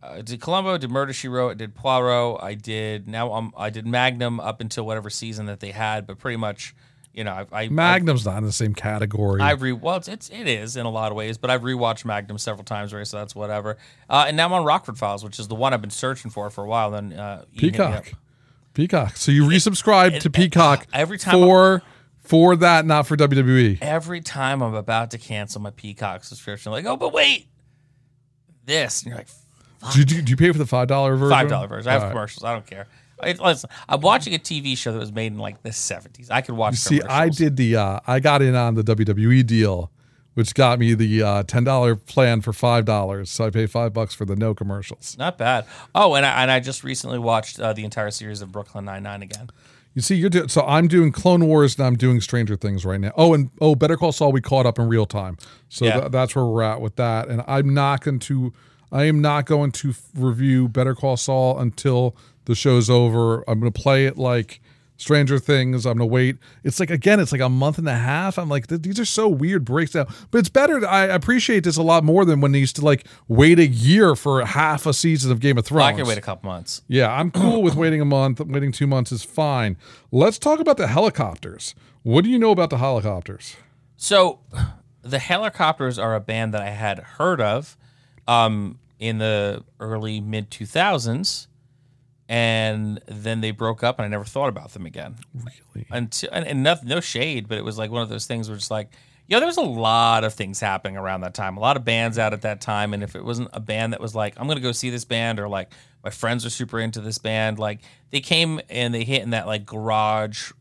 I 0.00 0.20
did 0.20 0.40
Columbo, 0.40 0.78
did 0.78 0.90
Murder 0.90 1.12
She 1.12 1.26
Wrote, 1.26 1.50
I 1.50 1.54
did 1.54 1.74
Poirot, 1.74 2.40
I 2.40 2.54
did 2.54 3.08
now 3.08 3.32
um, 3.32 3.52
I 3.56 3.70
did 3.70 3.86
Magnum 3.86 4.38
up 4.38 4.60
until 4.60 4.86
whatever 4.86 5.10
season 5.10 5.46
that 5.46 5.58
they 5.58 5.72
had, 5.72 6.06
but 6.06 6.18
pretty 6.18 6.36
much, 6.36 6.74
you 7.12 7.24
know, 7.24 7.32
I, 7.32 7.64
I 7.64 7.68
Magnum's 7.68 8.24
not 8.26 8.38
in 8.38 8.44
the 8.44 8.52
same 8.52 8.74
category. 8.74 9.40
I, 9.40 9.48
I 9.48 9.52
re 9.52 9.72
well, 9.72 9.96
it's, 9.96 10.06
it's 10.06 10.28
it 10.28 10.46
is 10.46 10.76
in 10.76 10.86
a 10.86 10.90
lot 10.90 11.10
of 11.10 11.16
ways, 11.16 11.38
but 11.38 11.50
I've 11.50 11.62
rewatched 11.62 12.04
Magnum 12.04 12.38
several 12.38 12.64
times, 12.64 12.94
right? 12.94 13.06
So 13.06 13.16
that's 13.16 13.34
whatever. 13.34 13.76
Uh, 14.08 14.26
and 14.28 14.36
now 14.36 14.46
I'm 14.46 14.52
on 14.52 14.64
Rockford 14.64 14.98
Files, 14.98 15.24
which 15.24 15.40
is 15.40 15.48
the 15.48 15.56
one 15.56 15.72
I've 15.72 15.80
been 15.80 15.90
searching 15.90 16.30
for 16.30 16.48
for 16.50 16.62
a 16.62 16.68
while. 16.68 16.90
Then 16.92 17.14
uh, 17.14 17.44
Ian 17.54 17.72
hit 17.72 17.72
me 17.72 17.78
up. 17.80 18.04
Peacock. 18.04 18.18
Peacock. 18.74 19.16
So 19.16 19.32
you 19.32 19.44
resubscribed 19.44 20.20
to 20.20 20.30
Peacock 20.30 20.86
every 20.92 21.18
time 21.18 21.34
for 21.34 21.82
for 22.28 22.56
that, 22.56 22.86
not 22.86 23.06
for. 23.06 23.16
WWE. 23.16 23.78
Every 23.80 24.20
time 24.20 24.62
I'm 24.62 24.74
about 24.74 25.10
to 25.12 25.18
cancel 25.18 25.60
my 25.60 25.70
Peacock 25.70 26.24
subscription, 26.24 26.72
like, 26.72 26.84
oh, 26.84 26.96
but 26.96 27.12
wait, 27.12 27.48
this, 28.64 29.02
and 29.02 29.10
you're 29.10 29.18
like, 29.18 29.28
Do 29.92 29.98
you, 30.00 30.04
do 30.04 30.16
you- 30.16 30.22
you 30.26 30.36
pay 30.36 30.52
for 30.52 30.58
the 30.58 30.66
five 30.66 30.88
dollar 30.88 31.16
version? 31.16 31.30
five 31.30 31.48
dollar 31.48 31.66
version. 31.68 31.88
I 31.88 31.92
have 31.94 32.02
All 32.02 32.08
right. 32.08 32.12
commercials. 32.12 32.44
I 32.44 32.52
don't 32.52 32.66
care. 32.66 32.86
I, 33.20 33.32
listen, 33.32 33.68
I'm 33.88 34.00
watching 34.00 34.34
a 34.34 34.38
TV 34.38 34.76
show 34.76 34.92
that 34.92 34.98
was 34.98 35.10
made 35.12 35.32
in 35.32 35.38
like 35.38 35.62
the 35.64 35.70
70s. 35.70 36.30
I 36.30 36.40
could 36.40 36.54
watch. 36.56 36.76
See, 36.76 37.02
I 37.02 37.28
did 37.28 37.56
the 37.56 37.74
uh, 37.76 38.00
I 38.06 38.20
got 38.20 38.42
in 38.42 38.54
on 38.54 38.74
the 38.76 38.82
WWE 38.84 39.44
deal, 39.44 39.90
which 40.34 40.54
got 40.54 40.78
me 40.78 40.94
the 40.94 41.22
uh, 41.22 41.42
ten 41.42 41.64
dollar 41.64 41.96
plan 41.96 42.42
for 42.42 42.52
five 42.52 42.84
dollars. 42.84 43.28
So 43.30 43.44
I 43.46 43.50
pay 43.50 43.66
five 43.66 43.92
bucks 43.92 44.14
for 44.14 44.24
the 44.24 44.36
no 44.36 44.54
commercials. 44.54 45.16
Not 45.18 45.36
bad. 45.36 45.66
Oh, 45.96 46.14
and 46.14 46.24
I, 46.24 46.42
and 46.42 46.50
I 46.50 46.60
just 46.60 46.84
recently 46.84 47.18
watched 47.18 47.58
uh, 47.58 47.72
the 47.72 47.84
entire 47.84 48.12
series 48.12 48.40
of 48.40 48.52
Brooklyn 48.52 48.84
Nine 48.84 49.02
Nine 49.02 49.22
again. 49.22 49.50
You 49.94 50.02
see, 50.02 50.14
you're 50.14 50.30
doing 50.30 50.48
so. 50.48 50.62
I'm 50.64 50.86
doing 50.86 51.10
Clone 51.10 51.46
Wars 51.46 51.76
and 51.76 51.86
I'm 51.86 51.96
doing 51.96 52.20
Stranger 52.20 52.54
Things 52.56 52.84
right 52.84 53.00
now. 53.00 53.10
Oh, 53.16 53.34
and 53.34 53.50
oh, 53.60 53.74
Better 53.74 53.96
Call 53.96 54.12
Saul 54.12 54.30
we 54.30 54.40
caught 54.40 54.64
up 54.66 54.78
in 54.78 54.88
real 54.88 55.06
time. 55.06 55.36
So 55.68 55.86
Yeah. 55.86 56.00
tha- 56.00 56.08
that's 56.10 56.36
where 56.36 56.44
we're 56.44 56.62
at 56.62 56.80
with 56.80 56.96
that. 56.96 57.28
And 57.28 57.42
I'm 57.48 57.74
not 57.74 58.02
going 58.02 58.20
to, 58.20 58.52
I 58.92 59.04
am 59.04 59.20
not 59.20 59.46
going 59.46 59.72
to 59.72 59.90
f- 59.90 60.02
review 60.14 60.68
Better 60.68 60.94
Call 60.94 61.16
Saul 61.16 61.58
until 61.58 62.14
the 62.44 62.54
show's 62.54 62.88
over. 62.88 63.42
I'm 63.48 63.58
going 63.60 63.72
to 63.72 63.80
play 63.80 64.06
it 64.06 64.16
like 64.18 64.60
Stranger 64.98 65.38
Things. 65.38 65.86
I'm 65.86 65.96
to 65.98 66.04
wait. 66.04 66.36
It's 66.64 66.78
like 66.78 66.90
again, 66.90 67.20
it's 67.20 67.32
like 67.32 67.40
a 67.40 67.48
month 67.48 67.78
and 67.78 67.88
a 67.88 67.94
half. 67.94 68.38
I'm 68.38 68.48
like, 68.48 68.66
these 68.66 69.00
are 69.00 69.04
so 69.06 69.28
weird 69.28 69.64
breaks 69.64 69.92
down. 69.92 70.06
But 70.30 70.38
it's 70.38 70.48
better. 70.50 70.86
I 70.86 71.04
appreciate 71.04 71.64
this 71.64 71.78
a 71.78 71.82
lot 71.82 72.04
more 72.04 72.24
than 72.24 72.40
when 72.40 72.52
they 72.52 72.58
used 72.58 72.76
to 72.76 72.84
like 72.84 73.06
wait 73.28 73.58
a 73.58 73.66
year 73.66 74.14
for 74.14 74.44
half 74.44 74.84
a 74.84 74.92
season 74.92 75.32
of 75.32 75.40
Game 75.40 75.56
of 75.56 75.64
Thrones. 75.64 75.84
I 75.84 75.92
can 75.94 76.06
wait 76.06 76.18
a 76.18 76.20
couple 76.20 76.50
months. 76.50 76.82
Yeah, 76.88 77.10
I'm 77.10 77.30
cool 77.30 77.62
with 77.62 77.76
waiting 77.76 78.00
a 78.00 78.04
month. 78.04 78.40
Waiting 78.40 78.72
two 78.72 78.86
months 78.86 79.12
is 79.12 79.22
fine. 79.22 79.78
Let's 80.10 80.38
talk 80.38 80.60
about 80.60 80.76
the 80.76 80.86
Hellacopters. 80.86 81.74
What 82.02 82.24
do 82.24 82.30
you 82.30 82.38
know 82.38 82.50
about 82.50 82.70
the 82.70 82.76
Hellacopters? 82.76 83.56
So, 83.96 84.40
the 85.02 85.18
Hellacopters 85.18 86.02
are 86.02 86.14
a 86.14 86.20
band 86.20 86.52
that 86.54 86.62
I 86.62 86.70
had 86.70 86.98
heard 86.98 87.40
of 87.40 87.76
um, 88.26 88.78
in 88.98 89.18
the 89.18 89.64
early 89.78 90.20
mid 90.20 90.50
2000s, 90.50 91.46
and 92.28 93.00
then 93.06 93.40
they 93.40 93.50
broke 93.50 93.82
up, 93.82 93.98
and 93.98 94.04
I 94.04 94.08
never 94.08 94.24
thought 94.24 94.48
about 94.48 94.72
them 94.72 94.84
again. 94.84 95.16
Really? 95.34 95.86
Until 95.90 96.28
and, 96.32 96.46
and 96.46 96.62
no, 96.62 96.76
no 96.84 97.00
shade, 97.00 97.48
but 97.48 97.56
it 97.56 97.64
was 97.64 97.78
like 97.78 97.90
one 97.90 98.02
of 98.02 98.08
those 98.10 98.26
things 98.26 98.48
where 98.48 98.56
it's 98.56 98.70
like, 98.70 98.90
yeah, 99.26 99.38
there 99.38 99.46
was 99.46 99.56
a 99.56 99.62
lot 99.62 100.24
of 100.24 100.34
things 100.34 100.60
happening 100.60 100.96
around 100.96 101.22
that 101.22 101.34
time. 101.34 101.56
A 101.56 101.60
lot 101.60 101.76
of 101.76 101.84
bands 101.84 102.18
out 102.18 102.32
at 102.32 102.42
that 102.42 102.60
time, 102.60 102.92
and 102.92 103.02
if 103.02 103.16
it 103.16 103.24
wasn't 103.24 103.48
a 103.52 103.60
band 103.60 103.94
that 103.94 104.00
was 104.00 104.14
like, 104.14 104.34
I'm 104.38 104.46
gonna 104.46 104.60
go 104.60 104.72
see 104.72 104.90
this 104.90 105.06
band, 105.06 105.40
or 105.40 105.48
like 105.48 105.72
my 106.04 106.10
friends 106.10 106.44
are 106.44 106.50
super 106.50 106.78
into 106.78 107.00
this 107.00 107.18
band, 107.18 107.58
like 107.58 107.80
they 108.10 108.20
came 108.20 108.60
and 108.68 108.94
they 108.94 109.04
hit 109.04 109.22
in 109.22 109.30
that 109.30 109.46
like 109.46 109.64
garage 109.64 110.52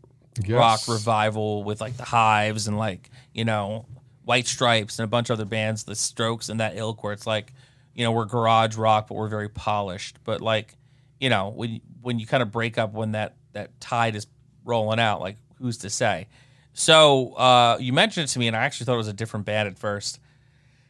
rock 0.48 0.82
revival 0.88 1.64
with 1.64 1.82
like 1.82 1.98
the 1.98 2.06
Hives 2.06 2.68
and 2.68 2.78
like 2.78 3.10
you 3.34 3.44
know 3.44 3.86
White 4.24 4.48
Stripes 4.48 5.00
and 5.00 5.04
a 5.04 5.08
bunch 5.08 5.30
of 5.30 5.34
other 5.34 5.46
bands, 5.46 5.84
the 5.84 5.96
Strokes 5.96 6.48
and 6.48 6.60
that 6.60 6.78
ilk, 6.78 7.04
where 7.04 7.14
it's 7.14 7.28
like 7.28 7.54
you 7.94 8.06
know 8.06 8.12
we're 8.12 8.26
garage 8.26 8.78
rock, 8.78 9.08
but 9.08 9.16
we're 9.16 9.28
very 9.28 9.50
polished. 9.50 10.18
But 10.24 10.42
like 10.42 10.76
you 11.20 11.30
know 11.30 11.50
when 11.50 11.82
when 12.02 12.20
you 12.20 12.26
kind 12.26 12.44
of 12.44 12.52
break 12.52 12.78
up 12.78 12.94
when 12.94 13.12
that 13.14 13.36
that 13.54 13.80
tide 13.80 14.16
is 14.16 14.28
rolling 14.64 15.00
out, 15.00 15.20
like 15.22 15.38
who's 15.60 15.78
to 15.80 15.90
say? 15.90 16.28
So 16.74 17.34
uh, 17.34 17.78
you 17.80 17.92
mentioned 17.92 18.26
it 18.26 18.28
to 18.34 18.40
me, 18.40 18.48
and 18.48 18.56
I 18.56 18.64
actually 18.64 18.86
thought 18.86 18.96
it 18.96 18.98
was 18.98 19.08
a 19.08 19.14
different 19.14 19.46
band 19.46 19.68
at 19.68 19.80
first 19.80 20.20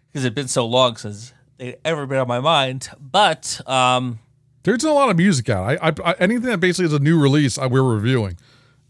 because 0.09 0.25
it'd 0.25 0.35
been 0.35 0.47
so 0.49 0.65
long 0.65 0.97
since 0.97 1.33
they'd 1.57 1.77
ever 1.85 2.05
been 2.05 2.19
on 2.19 2.27
my 2.27 2.39
mind. 2.41 2.89
But 2.99 3.61
um, 3.65 4.19
There's 4.63 4.83
a 4.83 4.91
lot 4.91 5.09
of 5.09 5.15
music 5.17 5.49
out. 5.49 5.77
I, 5.81 5.87
I, 5.87 5.93
I 6.11 6.15
anything 6.19 6.49
that 6.49 6.59
basically 6.59 6.85
is 6.85 6.93
a 6.93 6.99
new 6.99 7.19
release, 7.19 7.57
I, 7.57 7.67
we're 7.67 7.83
reviewing. 7.83 8.37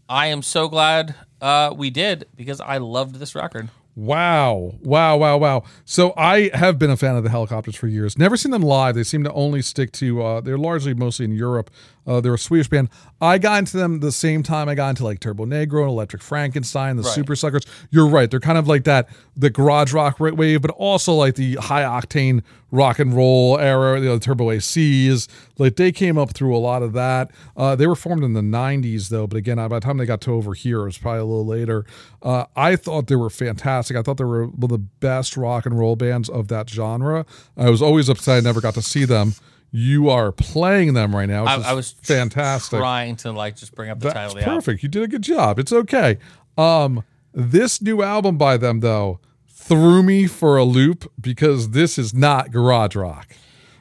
I 0.08 0.26
am 0.28 0.42
so 0.42 0.68
glad 0.68 1.14
uh, 1.40 1.72
we 1.76 1.90
did 1.90 2.26
because 2.34 2.60
I 2.60 2.78
loved 2.78 3.16
this 3.16 3.34
record. 3.34 3.68
Wow, 3.98 4.78
wow, 4.80 5.16
wow, 5.16 5.38
wow. 5.38 5.64
So 5.84 6.14
I 6.16 6.50
have 6.54 6.78
been 6.78 6.88
a 6.88 6.96
fan 6.96 7.16
of 7.16 7.24
the 7.24 7.30
Hellacopters 7.30 7.74
for 7.74 7.88
years. 7.88 8.16
Never 8.16 8.36
seen 8.36 8.52
them 8.52 8.62
live. 8.62 8.94
They 8.94 9.02
seem 9.02 9.24
to 9.24 9.32
only 9.32 9.60
stick 9.60 9.90
to. 9.94 10.22
Uh, 10.22 10.40
they're 10.40 10.56
largely 10.56 10.94
mostly 10.94 11.24
in 11.24 11.32
Europe. 11.32 11.68
Uh, 12.08 12.20
they're 12.22 12.32
a 12.34 12.38
Swedish 12.38 12.68
band. 12.68 12.88
I 13.20 13.36
got 13.38 13.58
into 13.58 13.76
them 13.76 14.00
the 14.00 14.10
same 14.12 14.42
time 14.42 14.68
I 14.68 14.74
got 14.74 14.88
into 14.90 15.04
like 15.04 15.20
Turbonegro 15.20 15.82
and 15.82 15.90
Electric 15.90 16.22
Frankenstein, 16.22 16.96
the 16.96 17.02
Right. 17.02 17.18
Supersuckers. 17.18 17.66
You're 17.90 18.08
right. 18.08 18.30
They're 18.30 18.40
kind 18.40 18.56
of 18.58 18.66
like 18.66 18.84
that 18.84 19.08
the 19.36 19.50
garage 19.50 19.92
rock 19.92 20.18
ra- 20.18 20.30
wave, 20.32 20.62
but 20.62 20.70
also 20.72 21.12
like 21.12 21.34
the 21.34 21.56
high 21.56 21.82
octane 21.82 22.42
rock 22.70 22.98
and 22.98 23.14
roll 23.14 23.58
era. 23.58 23.98
You 24.00 24.06
know, 24.06 24.14
the 24.18 24.24
Turbo 24.24 24.48
ACs. 24.50 25.28
Like 25.58 25.76
they 25.76 25.92
came 25.92 26.16
up 26.16 26.32
through 26.32 26.56
a 26.56 26.58
lot 26.58 26.82
of 26.82 26.92
that. 26.94 27.30
Uh, 27.56 27.76
they 27.76 27.86
were 27.86 27.96
formed 27.96 28.24
in 28.24 28.32
the 28.32 28.40
'90s 28.40 29.08
though, 29.10 29.26
but 29.26 29.36
again, 29.36 29.56
by 29.56 29.68
the 29.68 29.80
time 29.80 29.98
they 29.98 30.06
got 30.06 30.20
to 30.22 30.32
over 30.32 30.54
here, 30.54 30.80
it 30.82 30.84
was 30.86 30.98
probably 30.98 31.20
a 31.20 31.24
little 31.24 31.46
later. 31.46 31.84
Uh, 32.22 32.46
I 32.56 32.76
thought 32.76 33.08
they 33.08 33.16
were 33.16 33.30
fantastic. 33.30 33.96
I 33.96 34.02
thought 34.02 34.16
they 34.16 34.24
were 34.24 34.46
one 34.46 34.64
of 34.64 34.68
the 34.70 34.78
best 34.78 35.36
rock 35.36 35.66
and 35.66 35.78
roll 35.78 35.94
bands 35.96 36.28
of 36.28 36.48
that 36.48 36.70
genre. 36.70 37.26
I 37.56 37.68
was 37.70 37.82
always 37.82 38.08
upset 38.08 38.38
I 38.38 38.40
never 38.40 38.60
got 38.60 38.74
to 38.74 38.82
see 38.82 39.04
them. 39.04 39.34
You 39.70 40.08
are 40.08 40.32
playing 40.32 40.94
them 40.94 41.14
right 41.14 41.28
now. 41.28 41.44
I, 41.44 41.56
I 41.56 41.72
was 41.74 41.90
fantastic. 41.90 42.78
trying 42.78 43.16
to 43.16 43.32
like 43.32 43.56
just 43.56 43.74
bring 43.74 43.90
up 43.90 43.98
the 43.98 44.04
That's 44.04 44.14
title 44.14 44.30
of 44.32 44.38
the 44.38 44.42
album. 44.48 44.54
perfect. 44.56 44.82
You 44.82 44.88
did 44.88 45.02
a 45.02 45.08
good 45.08 45.22
job. 45.22 45.58
It's 45.58 45.72
okay. 45.72 46.18
Um, 46.56 47.04
this 47.34 47.82
new 47.82 48.02
album 48.02 48.38
by 48.38 48.56
them 48.56 48.80
though 48.80 49.20
threw 49.46 50.02
me 50.02 50.26
for 50.26 50.56
a 50.56 50.64
loop 50.64 51.10
because 51.20 51.70
this 51.70 51.98
is 51.98 52.14
not 52.14 52.50
garage 52.50 52.96
rock. 52.96 53.28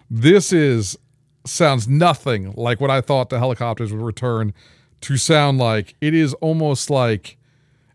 This 0.10 0.52
is 0.52 0.98
sounds 1.46 1.88
nothing 1.88 2.54
like 2.58 2.82
what 2.82 2.90
I 2.92 3.00
thought 3.00 3.30
the 3.30 3.38
Hellacopters 3.38 3.92
would 3.92 4.02
return 4.02 4.54
to 5.02 5.16
sound 5.16 5.58
like. 5.58 5.96
It 6.02 6.14
is 6.14 6.34
almost 6.36 6.90
like, 6.90 7.38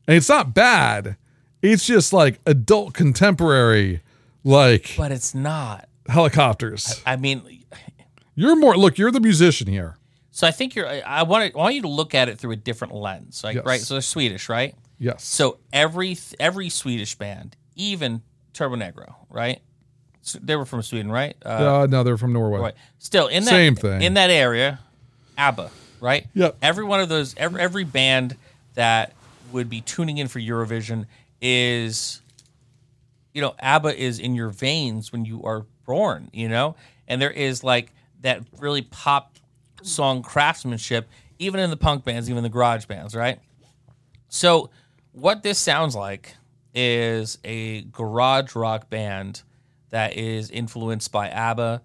and 0.08 0.16
it's 0.16 0.30
not 0.30 0.54
bad. 0.54 1.16
It's 1.60 1.86
just 1.86 2.12
like 2.12 2.40
adult 2.46 2.94
contemporary, 2.94 4.00
like 4.42 4.94
But 4.96 5.12
it's 5.12 5.34
not. 5.34 5.88
Helicopters. 6.08 7.00
I 7.06 7.16
mean, 7.16 7.64
You're 8.34 8.56
more 8.56 8.76
look. 8.76 8.98
You're 8.98 9.10
the 9.10 9.20
musician 9.20 9.66
here. 9.68 9.96
so 10.30 10.46
I 10.46 10.50
think 10.50 10.74
you're. 10.74 10.88
I- 10.88 11.00
I 11.00 11.22
want 11.22 11.52
to, 11.52 11.58
I 11.58 11.62
want 11.62 11.74
you 11.74 11.82
to 11.82 11.88
look 11.88 12.14
at 12.14 12.28
it 12.28 12.38
through 12.38 12.52
a 12.52 12.56
different 12.56 12.94
lens, 12.94 13.42
like 13.44 13.56
Yes. 13.56 13.64
right. 13.66 13.80
So 13.80 13.94
they're 13.94 14.00
Swedish, 14.02 14.48
right? 14.48 14.74
Yes. 14.98 15.24
So 15.24 15.58
every 15.72 16.16
every 16.40 16.68
Swedish 16.68 17.14
band, 17.16 17.56
even 17.76 18.22
Turbonegro, 18.54 19.14
right? 19.30 19.60
So 20.22 20.38
they 20.42 20.54
were 20.56 20.64
from 20.64 20.82
Sweden, 20.82 21.10
right? 21.10 21.36
Uh, 21.44 21.48
uh, 21.82 21.86
no, 21.90 22.04
they're 22.04 22.16
from 22.16 22.32
Norway. 22.32 22.60
right. 22.60 22.74
Still 22.98 23.26
in 23.26 23.44
that 23.44 23.50
Same 23.50 23.74
thing. 23.74 24.02
in 24.02 24.14
that 24.14 24.30
area, 24.30 24.78
ABBA, 25.36 25.70
right? 26.00 26.26
Yep. 26.34 26.58
Every 26.62 26.84
one 26.84 27.00
of 27.00 27.08
those, 27.08 27.34
every 27.36 27.60
every 27.60 27.84
band 27.84 28.36
that 28.74 29.12
would 29.50 29.68
be 29.68 29.80
tuning 29.80 30.18
in 30.18 30.28
for 30.28 30.38
Eurovision 30.40 31.06
is, 31.40 32.22
you 33.34 33.42
know, 33.42 33.54
ABBA 33.58 34.00
is 34.00 34.18
in 34.20 34.34
your 34.34 34.48
veins 34.50 35.10
when 35.12 35.24
you 35.24 35.42
are 35.44 35.66
born, 35.84 36.30
you 36.32 36.48
know, 36.48 36.76
and 37.08 37.20
there 37.20 37.30
is 37.30 37.62
like 37.62 37.92
that 38.20 38.42
really 38.58 38.82
pop 38.82 39.36
song 39.82 40.22
craftsmanship, 40.22 41.08
even 41.38 41.60
in 41.60 41.70
the 41.70 41.76
punk 41.76 42.04
bands, 42.04 42.30
even 42.30 42.42
the 42.42 42.48
garage 42.48 42.86
bands, 42.86 43.14
right? 43.14 43.38
So, 44.28 44.70
what 45.12 45.42
this 45.42 45.58
sounds 45.58 45.94
like 45.94 46.34
is 46.74 47.38
a 47.44 47.82
garage 47.82 48.54
rock 48.54 48.88
band 48.88 49.42
that 49.90 50.16
is 50.16 50.50
influenced 50.50 51.12
by 51.12 51.28
ABBA. 51.28 51.82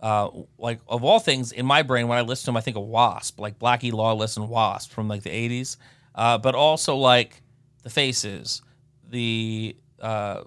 Uh, 0.00 0.28
like 0.58 0.80
of 0.86 1.02
all 1.02 1.18
things 1.18 1.52
in 1.52 1.64
my 1.64 1.82
brain, 1.82 2.08
when 2.08 2.18
I 2.18 2.22
listen 2.22 2.42
to 2.42 2.46
them, 2.46 2.56
I 2.56 2.60
think 2.60 2.76
of 2.76 2.82
Wasp, 2.82 3.40
like 3.40 3.58
Blackie 3.58 3.92
Lawless 3.92 4.36
and 4.36 4.48
Wasp 4.48 4.90
from 4.90 5.08
like 5.08 5.22
the 5.22 5.30
'80s, 5.30 5.76
uh, 6.14 6.36
but 6.36 6.54
also 6.54 6.96
like 6.96 7.40
the 7.84 7.90
Faces, 7.90 8.60
the 9.08 9.76
uh, 10.00 10.42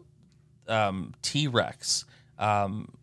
um, 0.67 1.13
T 1.23 1.47
Rex, 1.47 2.05
um, 2.37 2.97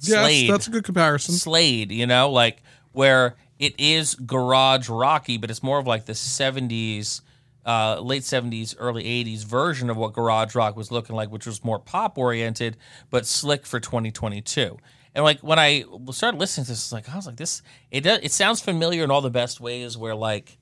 Yes, 0.00 0.24
Slade, 0.24 0.50
that's 0.50 0.68
a 0.68 0.70
good 0.70 0.84
comparison. 0.84 1.34
Slade. 1.34 1.92
You 1.92 2.06
know, 2.06 2.30
like 2.30 2.62
where 2.92 3.36
it 3.58 3.74
is 3.78 4.14
garage 4.14 4.88
rocky, 4.88 5.38
but 5.38 5.50
it's 5.50 5.62
more 5.62 5.78
of 5.78 5.86
like 5.86 6.06
the 6.06 6.12
'70s, 6.12 7.20
uh, 7.66 8.00
late 8.00 8.22
'70s, 8.22 8.76
early 8.78 9.04
'80s 9.04 9.44
version 9.44 9.90
of 9.90 9.96
what 9.96 10.12
garage 10.12 10.54
rock 10.54 10.76
was 10.76 10.90
looking 10.92 11.16
like, 11.16 11.30
which 11.30 11.46
was 11.46 11.64
more 11.64 11.78
pop 11.78 12.18
oriented 12.18 12.76
but 13.10 13.26
slick 13.26 13.66
for 13.66 13.80
2022. 13.80 14.78
And 15.14 15.24
like 15.24 15.40
when 15.40 15.58
I 15.58 15.84
started 16.10 16.38
listening 16.38 16.66
to 16.66 16.72
this, 16.72 16.92
like 16.92 17.08
I 17.08 17.16
was 17.16 17.26
like, 17.26 17.36
this 17.36 17.62
it 17.90 18.02
does 18.02 18.20
it 18.22 18.32
sounds 18.32 18.60
familiar 18.60 19.02
in 19.02 19.10
all 19.10 19.20
the 19.20 19.30
best 19.30 19.60
ways. 19.60 19.96
Where 19.96 20.14
like 20.14 20.58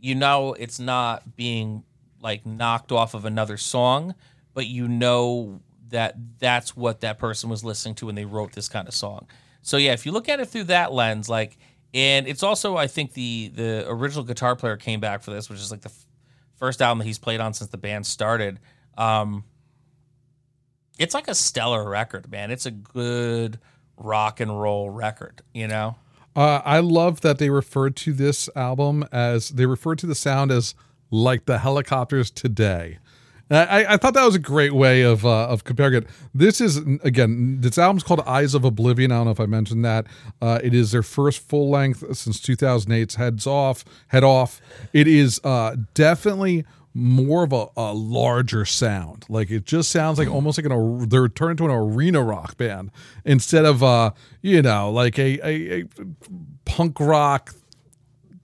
you 0.00 0.14
know 0.14 0.52
it's 0.52 0.78
not 0.78 1.36
being 1.36 1.84
like 2.20 2.44
knocked 2.44 2.92
off 2.92 3.14
of 3.14 3.24
another 3.24 3.56
song, 3.56 4.14
but 4.52 4.66
you 4.66 4.88
know 4.88 5.60
that 5.94 6.16
that's 6.38 6.76
what 6.76 7.00
that 7.00 7.18
person 7.18 7.48
was 7.48 7.64
listening 7.64 7.94
to 7.96 8.06
when 8.06 8.14
they 8.16 8.24
wrote 8.24 8.52
this 8.52 8.68
kind 8.68 8.86
of 8.88 8.94
song. 8.94 9.26
So 9.62 9.76
yeah, 9.76 9.92
if 9.92 10.04
you 10.04 10.12
look 10.12 10.28
at 10.28 10.40
it 10.40 10.46
through 10.46 10.64
that 10.64 10.92
lens, 10.92 11.28
like, 11.28 11.56
and 11.94 12.26
it's 12.26 12.42
also 12.42 12.76
I 12.76 12.86
think 12.88 13.14
the 13.14 13.48
the 13.54 13.84
original 13.88 14.24
guitar 14.24 14.56
player 14.56 14.76
came 14.76 15.00
back 15.00 15.22
for 15.22 15.30
this, 15.30 15.48
which 15.48 15.60
is 15.60 15.70
like 15.70 15.80
the 15.82 15.90
f- 15.90 16.06
first 16.56 16.82
album 16.82 16.98
that 16.98 17.04
he's 17.04 17.18
played 17.18 17.40
on 17.40 17.54
since 17.54 17.70
the 17.70 17.78
band 17.78 18.06
started. 18.06 18.58
Um, 18.98 19.44
it's 20.98 21.14
like 21.14 21.28
a 21.28 21.34
stellar 21.34 21.88
record, 21.88 22.30
man. 22.30 22.50
It's 22.50 22.66
a 22.66 22.70
good 22.70 23.58
rock 23.96 24.40
and 24.40 24.60
roll 24.60 24.90
record, 24.90 25.42
you 25.52 25.68
know. 25.68 25.96
Uh, 26.36 26.60
I 26.64 26.80
love 26.80 27.20
that 27.20 27.38
they 27.38 27.50
referred 27.50 27.94
to 27.96 28.12
this 28.12 28.48
album 28.56 29.06
as 29.12 29.50
they 29.50 29.66
referred 29.66 29.98
to 30.00 30.06
the 30.06 30.16
sound 30.16 30.50
as 30.50 30.74
like 31.10 31.44
the 31.46 31.58
Hellacopters 31.58 32.34
today. 32.34 32.98
I, 33.50 33.94
I 33.94 33.96
thought 33.96 34.14
that 34.14 34.24
was 34.24 34.34
a 34.34 34.40
great 34.40 34.72
way 34.72 35.02
of 35.02 35.26
uh, 35.26 35.48
of 35.48 35.64
comparing 35.64 35.94
it. 35.94 36.06
This 36.34 36.60
is 36.60 36.78
again, 37.02 37.60
this 37.60 37.76
album's 37.78 38.02
called 38.02 38.20
Eyes 38.20 38.54
of 38.54 38.64
Oblivion. 38.64 39.12
I 39.12 39.16
don't 39.16 39.26
know 39.26 39.30
if 39.32 39.40
I 39.40 39.46
mentioned 39.46 39.84
that. 39.84 40.06
Uh, 40.40 40.60
it 40.62 40.74
is 40.74 40.92
their 40.92 41.02
first 41.02 41.40
full 41.40 41.68
length 41.70 42.16
since 42.16 42.40
2008's 42.40 43.16
Heads 43.16 43.46
Off, 43.46 43.84
Head 44.08 44.24
Off. 44.24 44.60
It 44.92 45.06
is 45.06 45.40
uh, 45.44 45.76
definitely 45.92 46.64
more 46.94 47.42
of 47.42 47.52
a, 47.52 47.66
a 47.76 47.92
larger 47.92 48.64
sound. 48.64 49.24
Like 49.28 49.50
it 49.50 49.64
just 49.64 49.90
sounds 49.90 50.18
like 50.18 50.28
almost 50.28 50.56
like 50.56 50.70
an 50.70 51.08
they're 51.08 51.28
turned 51.28 51.60
into 51.60 51.64
an 51.64 51.70
arena 51.70 52.22
rock 52.22 52.56
band 52.56 52.92
instead 53.24 53.64
of 53.64 53.82
uh 53.82 54.12
you 54.42 54.62
know 54.62 54.90
like 54.90 55.18
a 55.18 55.40
a, 55.46 55.80
a 55.80 55.84
punk 56.64 57.00
rock 57.00 57.52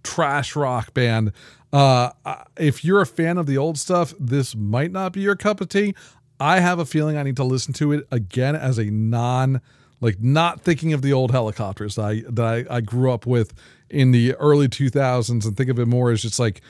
trash 0.02 0.56
rock 0.56 0.92
band. 0.94 1.32
Uh, 1.72 2.10
if 2.56 2.84
you're 2.84 3.00
a 3.00 3.06
fan 3.06 3.38
of 3.38 3.46
the 3.46 3.56
old 3.56 3.78
stuff, 3.78 4.12
this 4.18 4.56
might 4.56 4.90
not 4.90 5.12
be 5.12 5.20
your 5.20 5.36
cup 5.36 5.60
of 5.60 5.68
tea. 5.68 5.94
I 6.40 6.60
have 6.60 6.78
a 6.78 6.86
feeling 6.86 7.16
I 7.16 7.22
need 7.22 7.36
to 7.36 7.44
listen 7.44 7.74
to 7.74 7.92
it 7.92 8.08
again 8.10 8.56
as 8.56 8.78
a 8.78 8.84
non, 8.84 9.60
like 10.00 10.20
not 10.20 10.62
thinking 10.62 10.92
of 10.92 11.02
the 11.02 11.12
old 11.12 11.32
Hellacopters 11.32 11.96
that 11.96 12.02
I 12.02 12.30
that 12.30 12.66
I, 12.70 12.76
I 12.76 12.80
grew 12.80 13.12
up 13.12 13.26
with 13.26 13.52
in 13.90 14.12
the 14.12 14.34
early 14.36 14.68
2000s 14.68 15.44
and 15.44 15.56
think 15.56 15.68
of 15.68 15.78
it 15.78 15.86
more 15.86 16.10
as 16.10 16.22
just 16.22 16.38
like 16.38 16.62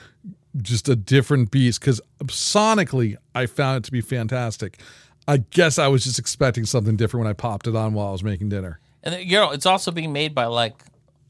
just 0.56 0.88
a 0.88 0.96
different 0.96 1.50
beast. 1.50 1.80
Because 1.80 2.00
sonically, 2.24 3.16
I 3.34 3.46
found 3.46 3.78
it 3.78 3.84
to 3.84 3.92
be 3.92 4.00
fantastic. 4.00 4.80
I 5.28 5.38
guess 5.38 5.78
I 5.78 5.86
was 5.86 6.04
just 6.04 6.18
expecting 6.18 6.64
something 6.64 6.96
different 6.96 7.24
when 7.24 7.30
I 7.30 7.34
popped 7.34 7.68
it 7.68 7.76
on 7.76 7.94
while 7.94 8.08
I 8.08 8.12
was 8.12 8.24
making 8.24 8.48
dinner. 8.48 8.80
And 9.02 9.14
you 9.24 9.38
know, 9.38 9.52
it's 9.52 9.66
also 9.66 9.92
being 9.92 10.12
made 10.12 10.34
by 10.34 10.46
like 10.46 10.82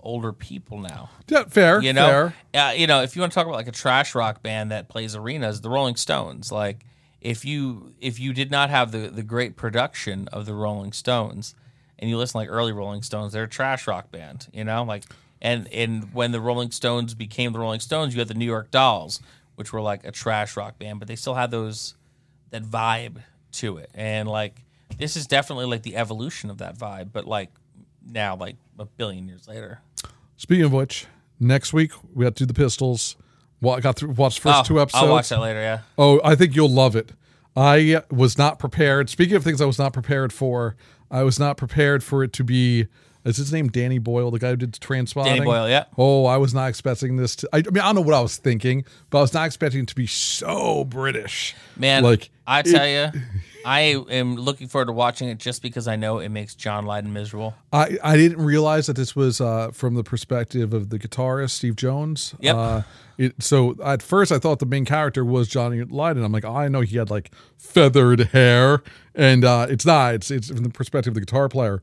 older 0.03 0.33
people 0.33 0.79
now. 0.79 1.11
Yeah, 1.29 1.45
fair. 1.45 1.83
You 1.83 1.93
know, 1.93 2.33
fair. 2.53 2.63
Uh, 2.63 2.73
you 2.73 2.87
know, 2.87 3.03
if 3.03 3.17
you 3.17 3.21
want 3.21 3.33
to 3.33 3.35
talk 3.35 3.47
about 3.47 3.57
like 3.57 3.69
a 3.69 3.73
trash 3.73 4.15
rock 4.15 4.43
band 4.43 4.71
that 4.71 4.89
plays 4.89 5.15
arenas, 5.15 5.61
the 5.61 5.71
Rolling 5.71 5.97
Stones. 5.97 6.51
Like, 6.51 6.85
if 7.21 7.45
you 7.45 7.95
if 8.01 8.19
you 8.19 8.33
did 8.33 8.51
not 8.51 8.71
have 8.71 8.93
the 8.93 9.09
the 9.09 9.23
great 9.23 9.57
production 9.57 10.29
of 10.29 10.47
the 10.47 10.55
Rolling 10.55 10.93
Stones, 10.93 11.55
and 11.99 12.11
you 12.11 12.17
listen 12.17 12.39
like 12.39 12.49
early 12.49 12.73
Rolling 12.73 13.03
Stones, 13.03 13.33
they're 13.33 13.45
a 13.45 13.49
trash 13.49 13.87
rock 13.87 14.11
band. 14.11 14.49
You 14.53 14.65
know, 14.65 14.83
like, 14.85 15.05
and 15.41 15.69
and 15.73 16.13
when 16.15 16.33
the 16.33 16.41
Rolling 16.41 16.71
Stones 16.71 17.15
became 17.15 17.53
the 17.53 17.59
Rolling 17.59 17.81
Stones, 17.81 18.15
you 18.15 18.21
had 18.21 18.29
the 18.29 18.35
New 18.35 18.47
York 18.47 18.71
Dolls, 18.71 19.21
which 19.57 19.73
were 19.73 19.81
like 19.81 20.05
a 20.05 20.13
trash 20.13 20.57
rock 20.57 20.79
band, 20.79 20.99
but 20.99 21.09
they 21.09 21.17
still 21.17 21.35
had 21.35 21.51
those 21.51 21.95
that 22.51 22.65
vibe 22.65 23.23
to 23.53 23.77
it, 23.79 23.91
and 23.95 24.29
like 24.29 24.65
this 24.99 25.17
is 25.17 25.27
definitely 25.27 25.67
like 25.67 25.83
the 25.83 25.97
evolution 25.97 26.51
of 26.51 26.59
that 26.59 26.77
vibe, 26.77 27.11
but 27.13 27.27
like 27.27 27.51
now, 28.05 28.37
like 28.37 28.57
a 28.79 28.85
billion 28.85 29.29
years 29.29 29.47
later. 29.47 29.81
Speaking 30.41 30.65
of 30.65 30.73
which, 30.73 31.07
next 31.39 31.75
week 31.75 31.93
we 32.15 32.25
have 32.25 32.35
to 32.37 32.45
do 32.45 32.47
the 32.47 32.55
Pistols. 32.55 33.15
Well, 33.61 33.75
I 33.77 33.81
got 33.81 33.97
through 33.97 34.13
watched 34.13 34.43
the 34.43 34.49
first 34.49 34.61
Oh, 34.61 34.63
two 34.63 34.81
episodes. 34.81 35.05
I'll 35.05 35.11
watch 35.11 35.29
that 35.29 35.39
later. 35.39 35.61
Yeah. 35.61 35.81
Oh, 35.99 36.19
I 36.25 36.35
think 36.35 36.57
you'll 36.57 36.71
love 36.71 36.97
it. 36.97 37.13
I 37.55 38.03
was 38.11 38.39
not 38.39 38.59
prepared. 38.59 39.11
Speaking 39.11 39.37
of 39.37 39.45
things 39.45 39.61
I 39.61 39.67
was 39.67 39.79
not 39.79 39.93
prepared 39.93 40.33
for, 40.33 40.77
I 41.11 41.25
was 41.25 41.39
not 41.39 41.59
prepared 41.59 42.03
for 42.03 42.25
it 42.25 42.33
to 42.33 42.43
be. 42.43 42.87
Is 43.25 43.37
his 43.37 43.53
name 43.53 43.69
Danny 43.69 43.99
Boyle, 43.99 44.31
the 44.31 44.39
guy 44.39 44.51
who 44.51 44.57
did 44.57 44.73
Trainspotting? 44.73 45.25
Danny 45.25 45.41
Boyle, 45.41 45.69
yeah. 45.69 45.85
Oh, 45.99 46.25
I 46.25 46.39
was 46.39 46.55
not 46.55 46.69
expecting 46.69 47.17
this 47.17 47.37
to. 47.37 47.49
I, 47.53 47.59
I 47.59 47.63
mean, 47.71 47.79
I 47.79 47.87
don't 47.87 47.97
know 47.97 48.01
what 48.01 48.15
I 48.15 48.21
was 48.21 48.39
thinking, 48.39 48.85
but 49.11 49.19
I 49.19 49.21
was 49.21 49.35
not 49.35 49.47
expecting 49.47 49.83
it 49.83 49.89
to 49.89 49.95
be 49.95 50.07
so 50.07 50.85
British. 50.85 51.55
Man, 51.77 52.03
like 52.03 52.31
I 52.47 52.63
tell 52.63 52.87
you, 52.87 53.21
I 53.65 53.81
am 54.11 54.37
looking 54.37 54.69
forward 54.69 54.87
to 54.87 54.93
watching 54.93 55.29
it 55.29 55.39
just 55.39 55.61
because 55.61 55.87
I 55.87 55.97
know 55.97 56.19
it 56.19 56.31
makes 56.31 56.55
John 56.55 56.87
Lydon 56.87 57.13
miserable. 57.13 57.55
I, 57.73 57.99
I 58.03 58.17
didn't 58.17 58.43
realize 58.43 58.87
that 58.87 58.97
this 58.97 59.15
was 59.15 59.41
uh, 59.41 59.71
from 59.71 59.95
the 59.95 60.03
perspective 60.03 60.73
of 60.73 60.89
the 60.89 60.99
guitarist 60.99 61.51
Steve 61.51 61.77
Jones. 61.77 62.35
Yep. 62.41 62.57
Uh, 62.57 62.83
it, 63.19 63.43
so 63.43 63.77
at 63.85 64.03
first 64.03 64.33
I 64.33 64.39
thought 64.39 64.61
the 64.61 64.67
main 64.67 64.87
character 64.87 65.25
was 65.25 65.47
Johnny 65.47 65.85
Lydon. 65.85 66.25
I'm 66.25 66.33
like, 66.33 66.45
oh, 66.45 66.57
I 66.57 66.69
know 66.69 66.81
he 66.81 66.97
had 66.97 67.11
like 67.11 67.31
feathered 67.59 68.29
hair, 68.29 68.83
and 69.15 69.45
uh, 69.45 69.67
it's 69.69 69.85
not. 69.85 70.15
It's 70.15 70.31
it's 70.31 70.49
from 70.49 70.63
the 70.63 70.71
perspective 70.71 71.11
of 71.11 71.15
the 71.15 71.21
guitar 71.21 71.51
player. 71.51 71.83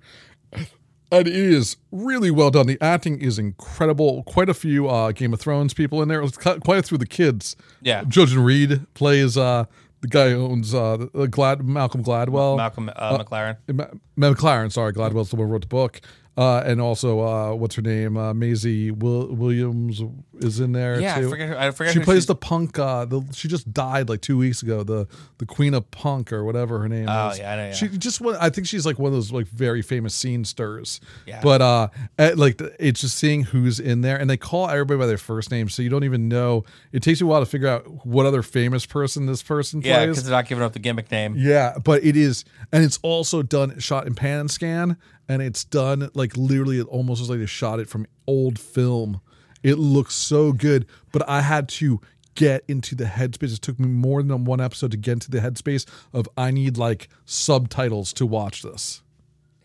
And 1.11 1.27
it 1.27 1.33
is 1.35 1.77
really 1.91 2.31
well 2.31 2.51
done. 2.51 2.67
The 2.67 2.77
acting 2.81 3.19
is 3.21 3.39
incredible. 3.39 4.23
Quite 4.23 4.49
a 4.49 4.53
few 4.53 4.89
uh, 4.89 5.11
Game 5.13 5.33
of 5.33 5.39
Thrones 5.39 5.73
people 5.73 6.01
in 6.01 6.09
there. 6.09 6.21
It 6.21 6.37
quite 6.37 6.79
a 6.79 6.83
few 6.83 6.95
of 6.95 6.99
the 6.99 7.05
kids. 7.07 7.55
Yeah. 7.81 8.03
Jojen 8.03 8.43
Reed 8.43 8.85
plays 8.93 9.37
uh, 9.37 9.65
the 10.01 10.07
guy 10.07 10.31
who 10.31 10.45
owns 10.45 10.73
uh, 10.73 11.07
the 11.13 11.27
Glad 11.27 11.63
Malcolm 11.65 12.03
Gladwell. 12.03 12.57
Malcolm 12.57 12.91
uh, 12.95 13.17
McLaren. 13.19 13.57
Ma- 13.73 13.85
Ma- 14.17 14.33
McLaren, 14.33 14.71
sorry, 14.71 14.91
Gladwell's 14.93 15.29
the 15.29 15.37
one 15.37 15.47
who 15.47 15.53
wrote 15.53 15.61
the 15.61 15.67
book. 15.67 16.01
Uh, 16.37 16.61
and 16.65 16.79
also, 16.79 17.19
uh, 17.19 17.51
what's 17.55 17.73
her 17.73 17.81
name? 17.81 18.15
Uh, 18.15 18.31
Maisie 18.31 18.91
Will- 18.91 19.33
Williams 19.33 20.03
is 20.37 20.59
in 20.59 20.71
there 20.71 21.01
Yeah, 21.01 21.15
I 21.15 21.21
too. 21.21 21.29
forget. 21.31 21.49
Her, 21.49 21.57
I 21.59 21.71
forget. 21.71 21.93
she 21.93 21.99
who 21.99 22.05
plays 22.05 22.17
she's- 22.17 22.25
the 22.27 22.35
punk. 22.35 22.77
Uh, 22.77 23.05
the, 23.05 23.21
she 23.33 23.47
just 23.47 23.73
died 23.73 24.07
like 24.07 24.21
two 24.21 24.37
weeks 24.37 24.61
ago. 24.61 24.83
The 24.83 25.07
the 25.39 25.47
queen 25.47 25.73
of 25.73 25.89
punk 25.89 26.31
or 26.31 26.43
whatever 26.43 26.77
her 26.79 26.87
name 26.87 27.07
Oh, 27.09 27.29
is. 27.29 27.39
Oh 27.39 27.41
yeah, 27.41 27.51
I 27.53 27.55
yeah. 27.55 27.71
She 27.73 27.87
just. 27.87 28.21
one- 28.21 28.35
I 28.39 28.51
think 28.51 28.67
she's 28.67 28.85
like 28.85 28.99
one 28.99 29.07
of 29.07 29.13
those 29.15 29.31
like 29.31 29.47
very 29.47 29.81
famous 29.81 30.13
scene 30.13 30.45
stirs. 30.45 31.01
Yeah. 31.25 31.39
But 31.41 31.61
uh, 31.63 31.87
at, 32.19 32.37
like 32.37 32.61
it's 32.79 33.01
just 33.01 33.17
seeing 33.17 33.41
who's 33.43 33.79
in 33.79 34.01
there, 34.01 34.17
and 34.19 34.29
they 34.29 34.37
call 34.37 34.69
everybody 34.69 34.99
by 34.99 35.07
their 35.07 35.17
first 35.17 35.49
name, 35.49 35.69
so 35.69 35.81
you 35.81 35.89
don't 35.89 36.03
even 36.03 36.27
know. 36.27 36.65
It 36.91 37.01
takes 37.01 37.19
you 37.19 37.25
a 37.25 37.29
while 37.31 37.39
to 37.39 37.47
figure 37.47 37.67
out 37.67 38.05
what 38.05 38.27
other 38.27 38.43
famous 38.43 38.85
person 38.85 39.25
this 39.25 39.41
person 39.41 39.81
Yeah, 39.81 39.95
plays. 39.95 40.01
Yeah, 40.01 40.05
because 40.11 40.23
they're 40.25 40.31
not 40.37 40.47
giving 40.47 40.63
up 40.63 40.73
the 40.73 40.79
gimmick 40.79 41.09
name. 41.09 41.33
Yeah, 41.35 41.77
but 41.83 42.03
it 42.03 42.15
is, 42.15 42.45
and 42.71 42.83
it's 42.83 42.99
also 43.01 43.41
done 43.41 43.79
shot 43.79 44.05
in 44.05 44.13
pan 44.13 44.41
and 44.41 44.51
scan, 44.51 44.97
and 45.29 45.41
it's 45.41 45.63
done 45.63 46.09
like 46.13 46.35
literally, 46.37 46.79
it 46.79 46.87
almost 46.87 47.21
looks 47.21 47.29
like 47.29 47.39
they 47.39 47.45
shot 47.45 47.79
it 47.79 47.89
from 47.89 48.05
old 48.25 48.59
film. 48.59 49.21
It 49.63 49.77
looks 49.77 50.15
so 50.15 50.51
good, 50.53 50.85
but 51.11 51.27
I 51.27 51.41
had 51.41 51.67
to 51.69 51.99
get 52.35 52.63
into 52.67 52.95
the 52.95 53.05
headspace. 53.05 53.55
It 53.55 53.61
took 53.61 53.79
me 53.79 53.87
more 53.87 54.21
than 54.21 54.45
one 54.45 54.61
episode 54.61 54.91
to 54.91 54.97
get 54.97 55.13
into 55.13 55.31
the 55.31 55.39
headspace 55.39 55.85
of 56.13 56.29
I 56.37 56.51
need 56.51 56.77
like 56.77 57.09
subtitles 57.25 58.13
to 58.13 58.25
watch 58.25 58.61
this. 58.61 59.01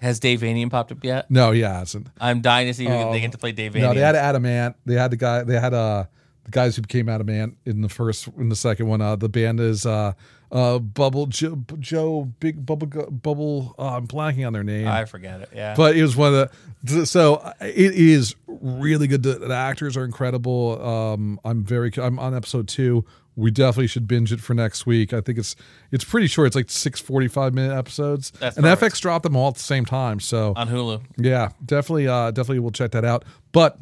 Has 0.01 0.19
Dave 0.19 0.41
Vanian 0.41 0.69
popped 0.69 0.91
up 0.91 1.05
yet? 1.05 1.31
No, 1.31 1.53
he 1.53 1.61
hasn't. 1.61 2.09
I'm 2.21 2.41
dying 2.41 2.67
to 2.67 2.75
see 2.75 2.87
who 2.87 3.13
they 3.13 3.21
get 3.21 3.31
to 3.33 3.39
play 3.39 3.53
Dave 3.53 3.75
Vanian. 3.75 3.83
No, 3.83 3.95
they 3.95 4.01
had 4.01 4.17
Adam 4.17 4.45
Ant. 4.45 4.75
They 4.85 4.95
had 4.95 5.13
the 5.13 5.17
guy. 5.17 5.45
They 5.45 5.61
had 5.61 5.75
uh 5.75 6.07
the 6.45 6.51
guys 6.51 6.75
who 6.75 6.83
became 6.83 7.09
Adam 7.09 7.29
Ant 7.29 7.57
in 7.65 7.83
the 7.83 7.89
first 7.89 8.27
in 8.37 8.49
the 8.49 8.57
second 8.57 8.89
one. 8.89 9.01
Uh, 9.01 9.15
the 9.15 9.29
band 9.29 9.61
is 9.61 9.87
uh 9.87 10.15
uh 10.53 10.79
Bubble 10.79 11.27
Joe, 11.27 11.59
Joe 11.81 12.31
Big 12.39 12.65
Bubble 12.65 12.87
Bubble. 13.11 13.75
Uh, 13.79 13.97
I'm 13.97 14.07
blanking 14.07 14.47
on 14.47 14.53
their 14.53 14.63
name. 14.63 14.87
I 14.87 15.07
forget 15.07 15.41
it. 15.41 15.49
Yeah. 15.55 15.75
but 15.77 15.97
it 15.97 16.03
was 16.03 16.15
one 16.15 16.35
of 16.35 16.53
the 16.85 17.07
so 17.07 17.53
it 17.61 17.95
is 17.95 18.35
really 18.47 19.07
good 19.07 19.23
the, 19.23 19.35
the 19.39 19.55
actors 19.55 19.97
are 19.97 20.05
incredible 20.05 20.85
um 20.85 21.41
i'm 21.45 21.63
very 21.65 21.91
i'm 21.97 22.19
on 22.19 22.35
episode 22.35 22.67
two 22.69 23.05
we 23.37 23.51
definitely 23.51 23.87
should 23.87 24.07
binge 24.09 24.33
it 24.33 24.41
for 24.41 24.53
next 24.53 24.85
week 24.85 25.13
i 25.13 25.21
think 25.21 25.39
it's 25.39 25.55
it's 25.93 26.03
pretty 26.05 26.27
short 26.27 26.49
it's 26.49 26.57
like 26.57 26.69
six 26.69 27.01
45 27.01 27.55
minute 27.55 27.75
episodes 27.75 28.31
That's 28.41 28.57
and 28.57 28.65
perfect. 28.65 28.95
fx 28.97 29.01
dropped 29.01 29.23
them 29.23 29.37
all 29.37 29.49
at 29.49 29.55
the 29.55 29.61
same 29.61 29.85
time 29.87 30.19
so 30.21 30.53
on 30.57 30.69
Hulu. 30.69 31.03
yeah 31.17 31.51
definitely 31.65 32.09
uh 32.09 32.31
definitely 32.33 32.59
we'll 32.59 32.73
check 32.73 32.91
that 32.91 33.05
out 33.05 33.25
but 33.53 33.79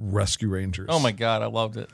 rescue 0.00 0.48
rangers 0.48 0.86
Oh 0.90 0.98
my 0.98 1.12
god, 1.12 1.42
I 1.42 1.46
loved 1.46 1.76
it. 1.76 1.88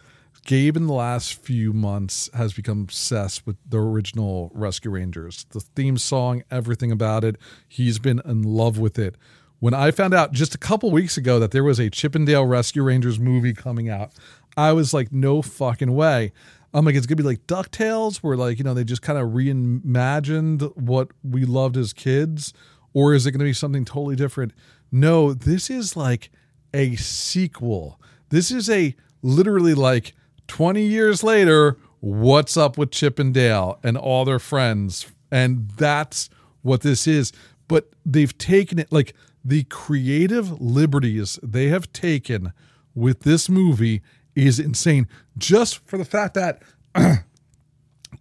Gabe 0.44 0.76
in 0.76 0.86
the 0.86 0.92
last 0.92 1.34
few 1.34 1.72
months 1.72 2.28
has 2.34 2.52
become 2.52 2.82
obsessed 2.82 3.46
with 3.46 3.56
the 3.66 3.78
original 3.78 4.50
Rescue 4.54 4.90
Rangers. 4.90 5.46
The 5.50 5.60
theme 5.60 5.96
song, 5.96 6.42
everything 6.50 6.92
about 6.92 7.24
it. 7.24 7.36
He's 7.66 7.98
been 7.98 8.20
in 8.26 8.42
love 8.42 8.78
with 8.78 8.98
it. 8.98 9.16
When 9.60 9.72
I 9.72 9.90
found 9.90 10.12
out 10.12 10.32
just 10.32 10.54
a 10.54 10.58
couple 10.58 10.90
weeks 10.90 11.16
ago 11.16 11.38
that 11.38 11.50
there 11.50 11.64
was 11.64 11.78
a 11.78 11.88
Chip 11.88 12.14
'n 12.14 12.26
Dale 12.26 12.44
Rescue 12.44 12.82
Rangers 12.82 13.18
movie 13.18 13.54
coming 13.54 13.88
out, 13.88 14.12
I 14.56 14.72
was 14.72 14.92
like, 14.92 15.10
no 15.10 15.40
fucking 15.40 15.94
way. 15.94 16.32
I'm 16.74 16.84
like, 16.84 16.94
it's 16.94 17.06
gonna 17.06 17.16
be 17.16 17.22
like 17.22 17.46
Ducktales, 17.46 18.18
where 18.18 18.36
like 18.36 18.58
you 18.58 18.64
know 18.64 18.74
they 18.74 18.84
just 18.84 19.00
kind 19.00 19.18
of 19.18 19.30
reimagined 19.30 20.76
what 20.76 21.12
we 21.22 21.46
loved 21.46 21.78
as 21.78 21.94
kids, 21.94 22.52
or 22.92 23.14
is 23.14 23.24
it 23.24 23.32
gonna 23.32 23.44
be 23.44 23.54
something 23.54 23.86
totally 23.86 24.16
different? 24.16 24.52
No, 24.92 25.32
this 25.32 25.70
is 25.70 25.96
like 25.96 26.30
a 26.74 26.96
sequel. 26.96 27.98
This 28.28 28.50
is 28.50 28.68
a 28.68 28.94
literally 29.22 29.72
like 29.72 30.12
20 30.48 30.82
years 30.82 31.22
later. 31.22 31.78
What's 32.00 32.58
up 32.58 32.76
with 32.76 32.90
Chip 32.90 33.18
and 33.18 33.32
Dale 33.32 33.78
and 33.82 33.96
all 33.96 34.26
their 34.26 34.38
friends? 34.38 35.06
And 35.30 35.70
that's 35.70 36.28
what 36.60 36.82
this 36.82 37.06
is. 37.06 37.32
But 37.66 37.88
they've 38.04 38.36
taken 38.36 38.78
it 38.78 38.92
like 38.92 39.14
the 39.44 39.64
creative 39.64 40.60
liberties 40.60 41.38
they 41.42 41.68
have 41.68 41.92
taken 41.92 42.52
with 42.94 43.20
this 43.20 43.48
movie 43.48 44.02
is 44.34 44.58
insane. 44.58 45.08
Just 45.38 45.78
for 45.86 45.96
the 45.96 46.04
fact 46.04 46.34
that 46.34 46.62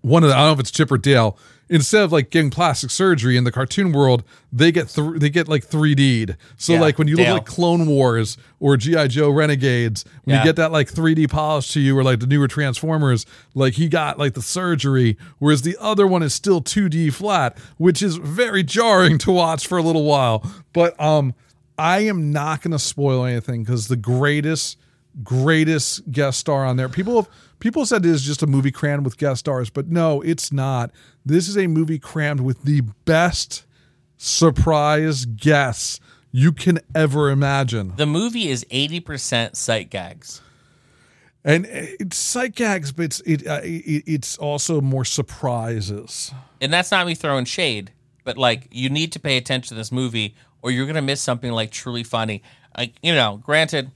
one 0.02 0.24
of 0.24 0.30
the, 0.30 0.36
I 0.36 0.40
don't 0.40 0.48
know 0.48 0.54
if 0.54 0.60
it's 0.60 0.72
Chip 0.72 0.92
or 0.92 0.98
Dale, 0.98 1.38
instead 1.70 2.03
of 2.03 2.11
like 2.11 2.30
getting 2.30 2.49
plastic 2.49 2.89
surgery 2.91 3.36
in 3.38 3.43
the 3.43 3.51
cartoon 3.51 3.91
world, 3.91 4.24
they 4.51 4.72
get 4.72 4.89
th- 4.89 5.20
they 5.20 5.30
get 5.30 5.47
like 5.47 5.66
3D'd. 5.66 6.36
So 6.57 6.74
Yeah, 6.74 6.82
like 6.82 6.97
when 6.97 7.07
you 7.07 7.16
look 7.16 7.26
Dale. 7.26 7.34
like 7.36 7.45
Clone 7.45 7.86
Wars 7.88 8.38
or 8.59 8.78
GI 8.78 9.07
Joe 9.07 9.30
Renegades, 9.30 10.05
when 10.24 10.36
Yeah. 10.36 10.41
you 10.41 10.45
get 10.49 10.55
that 10.57 10.72
like 10.72 10.91
3D 10.91 11.28
polish 11.30 11.72
to 11.74 11.80
you, 11.80 11.97
or 11.97 12.03
like 12.03 12.20
the 12.20 12.28
newer 12.28 12.47
Transformers, 12.47 13.26
like 13.55 13.74
he 13.74 13.88
got 13.88 14.20
like 14.20 14.34
the 14.34 14.41
surgery, 14.41 15.18
whereas 15.39 15.61
the 15.64 15.78
other 15.80 16.05
one 16.05 16.22
is 16.24 16.34
still 16.34 16.61
2D 16.61 17.09
flat, 17.11 17.57
which 17.78 18.01
is 18.01 18.18
very 18.18 18.64
jarring 18.64 19.18
to 19.20 19.32
watch 19.32 19.66
for 19.68 19.78
a 19.78 19.82
little 19.84 20.03
while. 20.03 20.45
But 20.74 20.99
um, 21.01 21.34
I 21.78 21.99
am 22.01 22.32
not 22.32 22.61
going 22.61 22.72
to 22.72 22.80
spoil 22.80 23.26
anything 23.26 23.64
because 23.64 23.88
the 23.88 23.95
greatest 23.97 24.78
greatest 25.24 26.11
guest 26.11 26.39
star 26.39 26.66
on 26.66 26.76
there. 26.78 26.89
People 26.89 27.16
have 27.22 27.30
people 27.59 27.86
said 27.86 28.03
it 28.05 28.09
is 28.09 28.24
just 28.24 28.41
a 28.43 28.47
movie 28.47 28.72
crammed 28.72 29.05
with 29.05 29.18
guest 29.18 29.39
stars, 29.41 29.70
but 29.70 29.88
no, 29.88 30.22
it's 30.22 30.51
not. 30.51 30.91
This 31.26 31.48
is 31.48 31.58
a 31.58 31.68
movie 31.68 32.00
crammed 32.00 32.42
with 32.42 32.64
the 32.64 32.82
best 33.06 33.66
surprise 34.18 35.26
guests 35.26 36.00
you 36.32 36.52
can 36.52 36.80
ever 36.94 37.30
imagine. 37.30 37.94
The 37.96 38.06
movie 38.06 38.50
is 38.50 38.66
80% 38.66 39.56
sight 39.56 39.90
gags. 39.90 40.42
And 41.46 41.66
it's 41.70 42.18
sight 42.18 42.56
gags, 42.56 42.92
but 42.92 43.06
it's 43.06 43.20
it, 43.22 43.46
uh, 43.46 43.60
it 43.64 44.04
it's 44.08 44.38
also 44.38 44.80
more 44.80 45.04
surprises. 45.04 46.34
And 46.62 46.72
that's 46.72 46.90
not 46.90 47.06
me 47.06 47.16
throwing 47.16 47.46
shade, 47.46 47.92
but 48.24 48.38
like 48.38 48.68
you 48.72 48.90
need 48.90 49.12
to 49.12 49.20
pay 49.20 49.38
attention 49.38 49.70
to 49.70 49.76
this 49.76 49.92
movie 49.92 50.36
or 50.62 50.72
you're 50.72 50.86
going 50.86 50.96
to 50.96 51.02
miss 51.02 51.22
something 51.22 51.52
like 51.52 51.70
truly 51.72 52.04
funny. 52.04 52.42
Like, 52.78 52.94
you 53.04 53.14
know, 53.14 53.42
granted, 53.44 53.92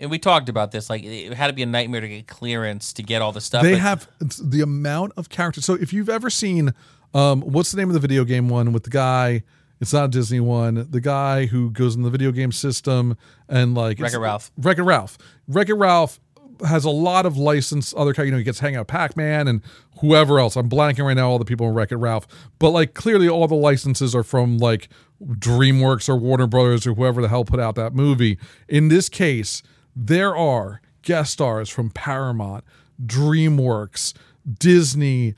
and 0.00 0.10
we 0.10 0.18
talked 0.18 0.48
about 0.48 0.72
this, 0.72 0.90
like 0.90 1.02
it 1.04 1.32
had 1.34 1.48
to 1.48 1.52
be 1.52 1.62
a 1.62 1.66
nightmare 1.66 2.00
to 2.00 2.08
get 2.08 2.26
clearance 2.26 2.92
to 2.94 3.02
get 3.02 3.22
all 3.22 3.32
the 3.32 3.40
stuff. 3.40 3.62
They 3.62 3.72
but- 3.72 3.80
have 3.80 4.08
the 4.18 4.60
amount 4.60 5.12
of 5.16 5.28
characters. 5.28 5.64
So 5.64 5.74
if 5.74 5.92
you've 5.92 6.08
ever 6.08 6.30
seen, 6.30 6.74
um, 7.14 7.42
what's 7.42 7.70
the 7.70 7.78
name 7.78 7.88
of 7.88 7.94
the 7.94 8.00
video 8.00 8.24
game 8.24 8.48
one 8.48 8.72
with 8.72 8.84
the 8.84 8.90
guy? 8.90 9.42
It's 9.80 9.92
not 9.92 10.06
a 10.06 10.08
Disney 10.08 10.40
one. 10.40 10.86
The 10.90 11.00
guy 11.02 11.46
who 11.46 11.70
goes 11.70 11.96
in 11.96 12.02
the 12.02 12.10
video 12.10 12.32
game 12.32 12.50
system 12.50 13.16
and 13.48 13.74
like 13.74 13.98
Wreck-It 14.00 14.18
Ralph. 14.18 14.50
Wreck 14.56 14.78
It 14.78 14.84
Ralph. 14.84 15.18
Wreck 15.48 15.68
It 15.68 15.74
Ralph 15.74 16.18
has 16.66 16.86
a 16.86 16.90
lot 16.90 17.26
of 17.26 17.36
licensed 17.36 17.94
other. 17.94 18.14
You 18.24 18.30
know, 18.30 18.38
he 18.38 18.42
gets 18.42 18.60
hang 18.60 18.76
out 18.76 18.86
Pac 18.86 19.18
Man 19.18 19.46
and 19.46 19.60
whoever 20.00 20.38
else. 20.38 20.56
I'm 20.56 20.70
blanking 20.70 21.04
right 21.04 21.14
now. 21.14 21.28
All 21.28 21.38
the 21.38 21.44
people 21.44 21.68
in 21.68 21.74
Wreck 21.74 21.92
It 21.92 21.96
Ralph, 21.96 22.26
but 22.58 22.70
like 22.70 22.94
clearly 22.94 23.28
all 23.28 23.46
the 23.48 23.54
licenses 23.54 24.14
are 24.14 24.22
from 24.22 24.56
like 24.56 24.88
DreamWorks 25.22 26.08
or 26.08 26.16
Warner 26.16 26.46
Brothers 26.46 26.86
or 26.86 26.94
whoever 26.94 27.20
the 27.20 27.28
hell 27.28 27.44
put 27.44 27.60
out 27.60 27.74
that 27.74 27.92
movie. 27.92 28.38
In 28.68 28.88
this 28.88 29.10
case, 29.10 29.62
there 29.96 30.36
are 30.36 30.82
guest 31.00 31.32
stars 31.32 31.70
from 31.70 31.88
Paramount, 31.90 32.64
DreamWorks, 33.04 34.12
Disney, 34.58 35.34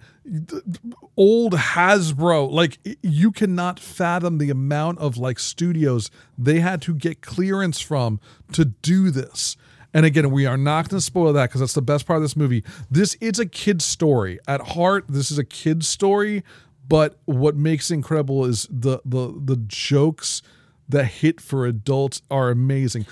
old 1.17 1.53
Hasbro. 1.55 2.51
Like 2.51 2.79
you 3.03 3.31
cannot 3.31 3.79
fathom 3.79 4.39
the 4.39 4.51
amount 4.51 4.99
of 4.99 5.17
like 5.17 5.39
studios 5.39 6.11
they 6.37 6.61
had 6.61 6.83
to 6.83 6.95
get 6.95 7.23
clearance 7.23 7.81
from 7.81 8.21
to 8.53 8.67
do 8.67 9.11
this. 9.11 9.57
And 9.95 10.05
again, 10.05 10.31
we 10.31 10.45
are 10.45 10.59
not 10.59 10.89
going 10.89 10.99
to 10.99 11.05
spoil 11.05 11.33
that 11.33 11.49
because 11.49 11.61
that's 11.61 11.73
the 11.73 11.81
best 11.81 12.07
part 12.07 12.19
of 12.19 12.23
this 12.23 12.37
movie. 12.37 12.63
This 12.91 13.15
is 13.21 13.39
a 13.39 13.47
kid's 13.47 13.87
story. 13.87 14.39
At 14.47 14.61
heart, 14.61 15.07
this 15.09 15.31
is 15.31 15.39
a 15.39 15.45
kid's 15.45 15.89
story, 15.89 16.45
but 16.87 17.19
what 17.25 17.57
makes 17.57 17.91
it 17.91 17.95
incredible 17.95 18.45
is 18.45 18.67
the 18.71 19.01
the 19.05 19.33
the 19.39 19.57
jokes 19.57 20.43
that 20.89 21.05
hit 21.05 21.41
for 21.41 21.67
adults 21.67 22.23
are 22.31 22.51
amazing 22.51 23.07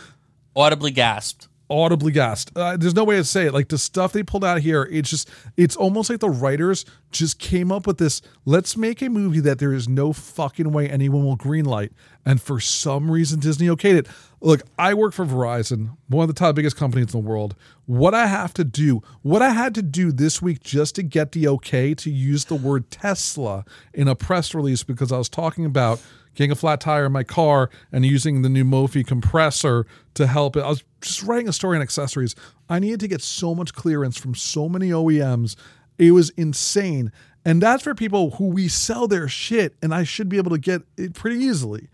audibly 0.56 0.90
gasped. 0.90 1.48
audibly 1.68 2.12
gasped. 2.12 2.56
Uh, 2.56 2.76
there's 2.76 2.94
no 2.94 3.04
way 3.04 3.16
to 3.16 3.24
say 3.24 3.46
it. 3.46 3.52
Like 3.52 3.68
the 3.68 3.78
stuff 3.78 4.12
they 4.12 4.22
pulled 4.22 4.44
out 4.44 4.60
here, 4.60 4.88
it's 4.90 5.10
just, 5.10 5.28
it's 5.56 5.76
almost 5.76 6.08
like 6.08 6.20
the 6.20 6.30
writers 6.30 6.84
just 7.10 7.38
came 7.40 7.72
up 7.72 7.86
with 7.86 7.98
this. 7.98 8.22
Let's 8.44 8.76
make 8.76 9.02
a 9.02 9.10
movie 9.10 9.40
that 9.40 9.58
there 9.58 9.72
is 9.72 9.88
no 9.88 10.12
fucking 10.12 10.70
way 10.70 10.88
anyone 10.88 11.24
will 11.24 11.36
greenlight. 11.36 11.90
And 12.24 12.40
for 12.40 12.60
some 12.60 13.10
reason, 13.10 13.40
Disney 13.40 13.66
okayed 13.66 13.96
it. 13.98 14.08
Look, 14.40 14.62
I 14.78 14.94
work 14.94 15.12
for 15.12 15.24
Verizon, 15.24 15.96
one 16.08 16.22
of 16.22 16.28
the 16.28 16.38
top 16.38 16.54
biggest 16.54 16.76
companies 16.76 17.12
in 17.12 17.20
the 17.20 17.26
world. 17.28 17.56
What 17.86 18.14
I 18.14 18.26
have 18.26 18.54
to 18.54 18.64
do, 18.64 19.02
what 19.22 19.42
I 19.42 19.50
had 19.50 19.74
to 19.74 19.82
do 19.82 20.12
this 20.12 20.40
week 20.40 20.62
just 20.62 20.94
to 20.96 21.02
get 21.02 21.32
the 21.32 21.48
okay 21.48 21.94
to 21.94 22.10
use 22.10 22.44
the 22.44 22.54
word 22.54 22.90
Tesla 22.90 23.64
in 23.92 24.06
a 24.08 24.14
press 24.14 24.54
release 24.54 24.84
because 24.84 25.10
I 25.10 25.18
was 25.18 25.28
talking 25.28 25.64
about 25.64 26.00
getting 26.36 26.52
a 26.52 26.54
flat 26.54 26.80
tire 26.80 27.06
in 27.06 27.12
my 27.12 27.24
car 27.24 27.68
and 27.90 28.06
using 28.06 28.42
the 28.42 28.48
new 28.48 28.64
Mophie 28.64 29.04
compressor 29.04 29.86
to 30.14 30.26
help 30.28 30.56
it. 30.56 30.60
I 30.60 30.68
was 30.68 30.84
just 31.00 31.22
writing 31.24 31.48
a 31.48 31.52
story 31.52 31.76
on 31.76 31.82
accessories. 31.82 32.36
I 32.68 32.78
needed 32.78 33.00
to 33.00 33.08
get 33.08 33.22
so 33.22 33.54
much 33.54 33.74
clearance 33.74 34.16
from 34.16 34.34
so 34.34 34.68
many 34.68 34.90
OEMs. 34.90 35.56
It 35.98 36.12
was 36.12 36.30
insane. 36.30 37.10
And 37.44 37.60
that's 37.62 37.82
for 37.82 37.94
people 37.94 38.32
who 38.32 38.48
we 38.48 38.68
sell 38.68 39.08
their 39.08 39.28
shit, 39.28 39.76
and 39.82 39.94
I 39.94 40.04
should 40.04 40.28
be 40.28 40.36
able 40.36 40.50
to 40.50 40.58
get 40.58 40.82
it 40.96 41.14
pretty 41.14 41.38
easily. 41.38 41.88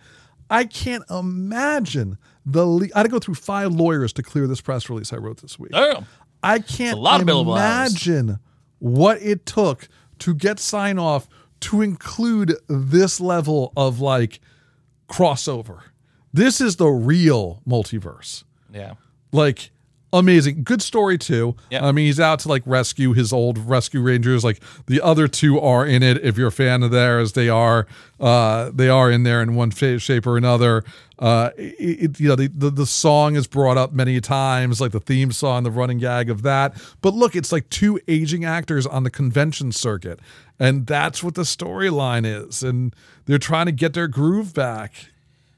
I 0.51 0.65
can't 0.65 1.05
imagine 1.11 2.19
the. 2.45 2.67
Le- 2.67 2.89
I 2.95 2.99
had 2.99 3.03
to 3.05 3.09
go 3.09 3.19
through 3.19 3.35
five 3.35 3.73
lawyers 3.73 4.13
to 4.15 4.23
clear 4.23 4.47
this 4.47 4.61
press 4.61 4.91
release 4.91 5.13
I 5.13 5.17
wrote 5.17 5.41
this 5.41 5.59
week. 5.59 5.73
Damn. 5.73 6.07
I 6.43 6.59
can't 6.59 6.99
a 6.99 7.01
lot 7.01 7.21
of 7.21 7.29
imagine 7.29 8.39
what 8.79 9.23
it 9.23 9.47
took 9.47 9.89
to 10.21 10.35
get 10.35 10.59
sign 10.59 10.99
off 10.99 11.29
to 11.63 11.81
include 11.83 12.55
this 12.69 13.21
level 13.21 13.73
of 13.77 14.01
like 14.01 14.41
crossover. 15.09 15.81
This 16.33 16.61
is 16.61 16.77
the 16.77 16.89
real 16.89 17.61
multiverse. 17.69 18.45
Yeah. 18.73 18.95
Like 19.33 19.71
amazing. 20.15 20.63
Good 20.63 20.83
story 20.83 21.17
too. 21.19 21.57
Yeah. 21.71 21.87
I 21.87 21.93
mean, 21.93 22.07
he's 22.07 22.21
out 22.21 22.39
to 22.41 22.49
like 22.49 22.63
rescue 22.67 23.13
his 23.13 23.33
old 23.33 23.59
rescue 23.59 24.01
rangers. 24.01 24.45
Like 24.45 24.63
the 24.87 25.01
other 25.01 25.29
two 25.29 25.59
are 25.61 25.87
in 25.87 26.03
it. 26.03 26.23
If 26.25 26.37
you're 26.39 26.49
a 26.49 26.53
fan 26.53 26.83
of 26.83 26.91
theirs, 26.91 27.33
they 27.33 27.49
are. 27.49 27.87
Uh, 28.21 28.71
they 28.73 28.89
are 28.89 29.11
in 29.11 29.25
there 29.25 29.43
in 29.43 29.55
one 29.55 29.71
shape 29.71 30.27
or 30.27 30.37
another. 30.37 30.85
Uh, 31.19 31.51
it, 31.57 32.03
it- 32.17 32.21
you 32.21 32.29
know, 32.29 32.37
the, 32.37 32.49
the 32.49 32.71
the 32.71 32.87
song 32.87 33.37
is 33.37 33.47
brought 33.47 33.77
up 33.77 33.93
many 33.93 34.21
times, 34.21 34.81
like 34.81 34.93
the 34.93 35.01
theme 35.01 35.33
song, 35.33 35.63
the 35.65 35.71
running 35.71 35.99
gag 35.99 36.31
of 36.31 36.43
that. 36.43 36.75
But 37.03 37.15
look, 37.15 37.35
it's 37.37 37.53
like 37.53 37.69
two 37.71 38.01
aging 38.09 38.45
actors 38.45 38.87
on 38.87 39.03
the 39.05 39.11
convention 39.11 39.73
circuit, 39.73 40.21
and 40.63 40.87
that's 40.87 41.25
what 41.25 41.35
the 41.35 41.43
storyline 41.43 42.25
is. 42.25 42.63
And 42.63 42.95
they're 43.27 43.39
trying 43.39 43.67
to 43.67 43.73
get 43.73 43.95
their 43.95 44.07
groove 44.07 44.55
back. 44.55 45.09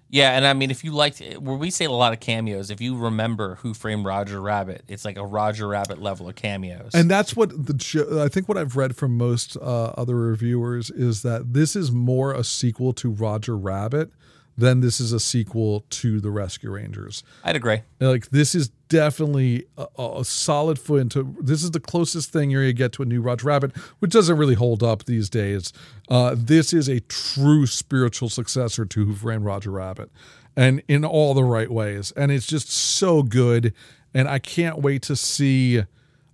Yeah, 0.08 0.30
and 0.36 0.46
I 0.46 0.52
mean, 0.52 0.70
if 0.70 0.84
you 0.84 0.92
liked, 0.92 1.20
where 1.40 1.56
we 1.56 1.70
say 1.70 1.86
a 1.86 1.90
lot 1.90 2.12
of 2.12 2.20
cameos, 2.20 2.70
if 2.70 2.80
you 2.80 2.96
remember 2.96 3.56
Who 3.56 3.74
Framed 3.74 4.06
Roger 4.06 4.40
Rabbit, 4.40 4.84
it's 4.86 5.04
like 5.04 5.18
a 5.18 5.26
Roger 5.26 5.66
Rabbit 5.66 6.00
level 6.00 6.28
of 6.28 6.36
cameos. 6.36 6.92
And 6.94 7.10
that's 7.10 7.34
what 7.34 7.50
the 7.50 8.22
I 8.24 8.28
think 8.28 8.48
what 8.48 8.56
I've 8.56 8.76
read 8.76 8.96
from 8.96 9.18
most 9.18 9.56
uh, 9.56 9.92
other 9.96 10.16
reviewers 10.16 10.90
is 10.90 11.22
that 11.22 11.52
this 11.52 11.74
is 11.74 11.90
more 11.90 12.32
a 12.32 12.44
sequel 12.44 12.92
to 12.94 13.10
Roger 13.10 13.56
Rabbit 13.56 14.10
than 14.56 14.80
this 14.80 15.00
is 15.00 15.12
a 15.12 15.20
sequel 15.20 15.84
to 15.90 16.20
the 16.20 16.30
Rescue 16.30 16.70
Rangers. 16.70 17.24
I'd 17.42 17.56
agree. 17.56 17.80
Like 18.00 18.30
this 18.30 18.54
is 18.54 18.70
definitely 18.94 19.66
a, 19.76 19.86
a 19.98 20.24
solid 20.24 20.78
foot 20.78 21.00
into. 21.00 21.34
This 21.40 21.64
is 21.64 21.72
the 21.72 21.80
closest 21.80 22.32
thing 22.32 22.48
you're 22.48 22.62
gonna 22.62 22.72
get 22.72 22.92
to 22.92 23.02
a 23.02 23.06
new 23.06 23.20
Roger 23.20 23.48
Rabbit, 23.48 23.76
which 23.98 24.12
doesn't 24.12 24.36
really 24.36 24.54
hold 24.54 24.84
up 24.84 25.06
these 25.06 25.28
days. 25.28 25.72
Uh, 26.08 26.36
this 26.38 26.72
is 26.72 26.88
a 26.88 27.00
true 27.00 27.66
spiritual 27.66 28.28
successor 28.28 28.84
to 28.84 29.04
Who 29.04 29.14
Framed 29.14 29.44
Roger 29.44 29.72
Rabbit, 29.72 30.12
and 30.54 30.80
in 30.86 31.04
all 31.04 31.34
the 31.34 31.42
right 31.42 31.68
ways. 31.68 32.12
And 32.12 32.30
it's 32.30 32.46
just 32.46 32.70
so 32.70 33.24
good. 33.24 33.74
And 34.14 34.28
I 34.28 34.38
can't 34.38 34.78
wait 34.78 35.02
to 35.02 35.16
see. 35.16 35.82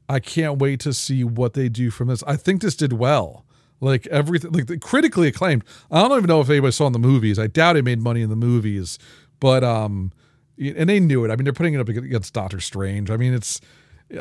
I 0.06 0.20
can't 0.20 0.58
wait 0.58 0.80
to 0.80 0.92
see 0.92 1.24
what 1.24 1.54
they 1.54 1.70
do 1.70 1.90
from 1.90 2.08
this. 2.08 2.22
I 2.26 2.36
think 2.36 2.60
this 2.60 2.76
did 2.76 2.92
well. 2.92 3.46
Like 3.80 4.06
everything, 4.08 4.52
like 4.52 4.80
critically 4.82 5.28
acclaimed. 5.28 5.64
I 5.90 6.02
don't 6.02 6.18
even 6.18 6.28
know 6.28 6.42
if 6.42 6.50
anybody 6.50 6.72
saw 6.72 6.88
in 6.88 6.92
the 6.92 6.98
movies. 6.98 7.38
I 7.38 7.46
doubt 7.46 7.76
it 7.76 7.84
made 7.86 8.02
money 8.02 8.20
in 8.20 8.28
the 8.28 8.36
movies, 8.36 8.98
but 9.38 9.64
um, 9.64 10.12
and 10.60 10.88
they 10.88 11.00
knew 11.00 11.24
it. 11.24 11.30
I 11.30 11.36
mean, 11.36 11.44
they're 11.44 11.52
putting 11.52 11.74
it 11.74 11.80
up 11.80 11.88
against 11.88 12.34
Doctor 12.34 12.60
Strange. 12.60 13.10
I 13.10 13.16
mean, 13.16 13.34
it's. 13.34 13.60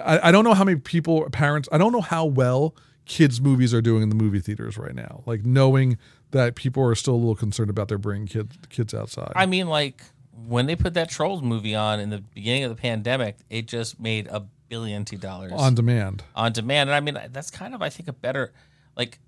I, 0.03 0.29
I 0.29 0.31
don't 0.31 0.43
know 0.43 0.53
how 0.53 0.63
many 0.63 0.79
people, 0.79 1.27
parents. 1.31 1.67
I 1.71 1.77
don't 1.77 1.91
know 1.91 2.01
how 2.01 2.25
well 2.25 2.75
kids' 3.05 3.41
movies 3.41 3.73
are 3.73 3.81
doing 3.81 4.03
in 4.03 4.09
the 4.09 4.15
movie 4.15 4.39
theaters 4.39 4.77
right 4.77 4.93
now. 4.93 5.23
Like 5.25 5.45
knowing 5.45 5.97
that 6.31 6.55
people 6.55 6.83
are 6.83 6.95
still 6.95 7.15
a 7.15 7.17
little 7.17 7.35
concerned 7.35 7.69
about 7.69 7.87
their 7.87 7.97
bringing 7.97 8.27
kids 8.27 8.55
kids 8.69 8.93
outside. 8.93 9.31
I 9.35 9.45
mean, 9.45 9.67
like 9.67 10.01
when 10.47 10.67
they 10.67 10.75
put 10.75 10.93
that 10.93 11.09
Trolls 11.09 11.41
movie 11.41 11.75
on 11.75 11.99
in 11.99 12.09
the 12.09 12.19
beginning 12.19 12.63
of 12.63 12.69
the 12.69 12.81
pandemic, 12.81 13.37
it 13.49 13.67
just 13.67 13.99
made 13.99 14.27
a 14.27 14.45
billion 14.69 15.03
T 15.03 15.17
dollars 15.17 15.51
on 15.53 15.75
demand. 15.75 16.23
on 16.35 16.53
demand. 16.53 16.89
And 16.89 16.95
I 16.95 16.99
mean, 16.99 17.19
that's 17.31 17.51
kind 17.51 17.73
of, 17.73 17.81
I 17.81 17.89
think, 17.89 18.07
a 18.07 18.13
better, 18.13 18.53
like, 18.95 19.19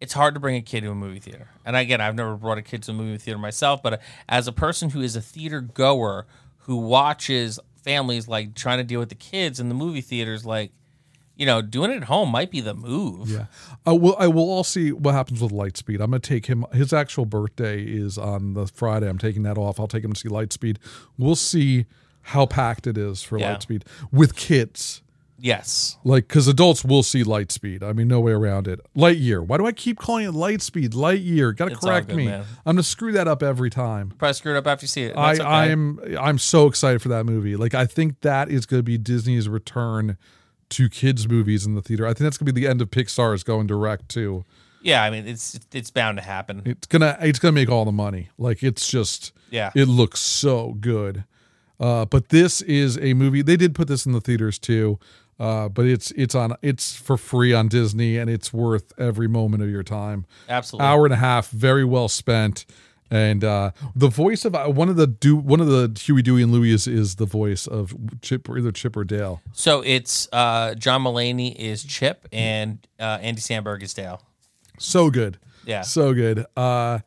it's 0.00 0.12
hard 0.12 0.34
to 0.34 0.40
bring 0.40 0.56
a 0.56 0.62
kid 0.62 0.82
to 0.82 0.90
a 0.90 0.94
movie 0.94 1.18
theater. 1.20 1.48
And 1.64 1.74
again, 1.76 2.00
I've 2.00 2.14
never 2.14 2.36
brought 2.36 2.58
a 2.58 2.62
kid 2.62 2.82
to 2.84 2.92
a 2.92 2.94
movie 2.94 3.18
theater 3.18 3.38
myself, 3.38 3.82
but 3.82 3.94
uh, 3.94 3.98
as 4.28 4.46
a 4.46 4.52
person 4.52 4.90
who 4.90 5.00
is 5.00 5.16
a 5.16 5.20
theater 5.20 5.60
goer 5.60 6.26
who 6.62 6.76
watches 6.76 7.58
families 7.82 8.28
like 8.28 8.54
trying 8.54 8.78
to 8.78 8.84
deal 8.84 9.00
with 9.00 9.08
the 9.08 9.14
kids 9.14 9.58
in 9.58 9.68
the 9.68 9.74
movie 9.74 10.00
theaters, 10.02 10.44
like, 10.44 10.70
you 11.36 11.46
know, 11.46 11.62
doing 11.62 11.90
it 11.90 11.96
at 11.96 12.04
home 12.04 12.30
might 12.30 12.50
be 12.50 12.60
the 12.60 12.74
move. 12.74 13.30
Yeah, 13.30 13.46
I 13.86 13.92
will. 13.92 14.16
I 14.18 14.26
will 14.26 14.50
all 14.50 14.64
see 14.64 14.90
what 14.92 15.14
happens 15.14 15.40
with 15.40 15.52
Lightspeed. 15.52 15.94
I'm 16.00 16.10
gonna 16.10 16.18
take 16.18 16.46
him. 16.46 16.64
His 16.72 16.92
actual 16.92 17.26
birthday 17.26 17.80
is 17.82 18.18
on 18.18 18.54
the 18.54 18.66
Friday. 18.66 19.08
I'm 19.08 19.18
taking 19.18 19.44
that 19.44 19.56
off. 19.56 19.78
I'll 19.78 19.86
take 19.86 20.02
him 20.04 20.12
to 20.12 20.18
see 20.20 20.28
Lightspeed. 20.28 20.78
We'll 21.16 21.36
see 21.36 21.86
how 22.22 22.44
packed 22.46 22.86
it 22.88 22.98
is 22.98 23.22
for 23.22 23.38
Yeah. 23.38 23.54
Lightspeed 23.54 23.82
with 24.10 24.34
kids. 24.34 25.00
Yes. 25.40 25.96
Like, 26.02 26.26
because 26.26 26.48
adults 26.48 26.84
will 26.84 27.04
see 27.04 27.22
Lightspeed. 27.22 27.82
I 27.82 27.92
mean, 27.92 28.08
no 28.08 28.18
way 28.18 28.32
around 28.32 28.66
it. 28.66 28.80
Light 28.96 29.18
year. 29.18 29.40
Why 29.40 29.56
do 29.56 29.66
I 29.66 29.72
keep 29.72 29.98
calling 29.98 30.26
it 30.26 30.32
Lightspeed? 30.32 30.90
Lightyear. 30.90 31.54
Got 31.56 31.66
to 31.66 31.72
It's 31.74 31.84
all 31.84 31.90
correct 31.90 32.08
good, 32.08 32.16
me. 32.16 32.24
man. 32.26 32.40
I'm 32.66 32.74
gonna 32.74 32.82
screw 32.82 33.12
that 33.12 33.28
up 33.28 33.42
every 33.42 33.70
time. 33.70 34.12
Probably 34.18 34.32
screwed 34.34 34.56
up 34.56 34.66
after 34.66 34.82
you 34.84 34.88
see 34.88 35.04
it. 35.04 35.16
I, 35.16 35.34
okay. 35.34 35.42
I'm 35.44 36.00
I'm 36.18 36.38
so 36.38 36.66
excited 36.66 37.00
for 37.02 37.08
that 37.10 37.24
movie. 37.24 37.54
Like 37.56 37.72
I 37.74 37.86
think 37.86 38.20
that 38.22 38.50
is 38.50 38.66
going 38.66 38.80
to 38.80 38.84
be 38.84 38.98
Disney's 38.98 39.48
return 39.48 40.16
to 40.70 40.88
kids 40.88 41.28
movies 41.28 41.64
in 41.64 41.74
the 41.76 41.82
theater. 41.82 42.04
I 42.04 42.08
think 42.10 42.18
that's 42.20 42.36
going 42.36 42.46
to 42.46 42.52
be 42.52 42.60
the 42.60 42.66
end 42.68 42.82
of 42.82 42.90
Pixar's 42.90 43.42
going 43.44 43.66
direct 43.68 44.08
too. 44.08 44.44
yeah, 44.82 45.02
I 45.04 45.10
mean, 45.10 45.26
it's 45.28 45.58
it's 45.72 45.90
bound 45.90 46.18
to 46.18 46.24
happen. 46.24 46.62
It's 46.66 46.86
gonna 46.88 47.16
it's 47.20 47.38
gonna 47.38 47.52
make 47.52 47.68
all 47.70 47.84
the 47.84 47.92
money. 47.92 48.30
Like 48.38 48.64
it's 48.64 48.88
just 48.88 49.32
Yeah. 49.50 49.70
it 49.76 49.86
looks 49.86 50.18
so 50.18 50.74
good. 50.80 51.24
Uh, 51.80 52.04
but 52.06 52.30
this 52.30 52.60
is 52.62 52.98
a 52.98 53.14
movie. 53.14 53.40
They 53.40 53.56
did 53.56 53.72
put 53.72 53.86
this 53.86 54.04
in 54.04 54.10
the 54.10 54.20
theaters 54.20 54.58
too. 54.58 54.98
Uh, 55.38 55.68
but 55.68 55.86
it's 55.86 56.10
it's 56.12 56.34
on 56.34 56.56
it's 56.62 56.96
for 56.96 57.16
free 57.16 57.54
on 57.54 57.68
Disney 57.68 58.16
and 58.16 58.28
it's 58.28 58.52
worth 58.52 58.92
every 58.98 59.28
moment 59.28 59.62
of 59.62 59.70
your 59.70 59.84
time. 59.84 60.26
Absolutely. 60.48 60.86
Hour 60.86 61.04
and 61.04 61.14
a 61.14 61.18
half, 61.18 61.50
very 61.50 61.84
well 61.84 62.08
spent. 62.08 62.66
And 63.10 63.42
uh, 63.42 63.70
the 63.96 64.08
voice 64.08 64.44
of 64.44 64.54
uh, 64.54 64.66
one 64.66 64.88
of 64.88 64.96
the 64.96 65.06
do 65.06 65.36
one 65.36 65.60
of 65.60 65.66
the 65.68 65.98
Huey, 65.98 66.20
Dewey, 66.22 66.42
and 66.42 66.52
Louie 66.52 66.72
is, 66.72 66.86
is 66.86 67.16
the 67.16 67.24
voice 67.24 67.66
of 67.66 67.94
Chip, 68.20 68.48
either 68.50 68.70
Chip 68.70 68.96
or 68.96 69.04
Dale. 69.04 69.40
So 69.52 69.80
it's 69.80 70.28
uh, 70.32 70.74
John 70.74 71.04
Mulaney 71.04 71.54
is 71.54 71.84
Chip 71.84 72.28
and 72.32 72.86
uh, 73.00 73.18
Andy 73.22 73.40
Samberg 73.40 73.82
is 73.82 73.94
Dale. 73.94 74.20
So 74.78 75.10
good. 75.10 75.38
Yeah. 75.64 75.82
So 75.82 76.12
good. 76.12 76.44
Uh, 76.56 76.98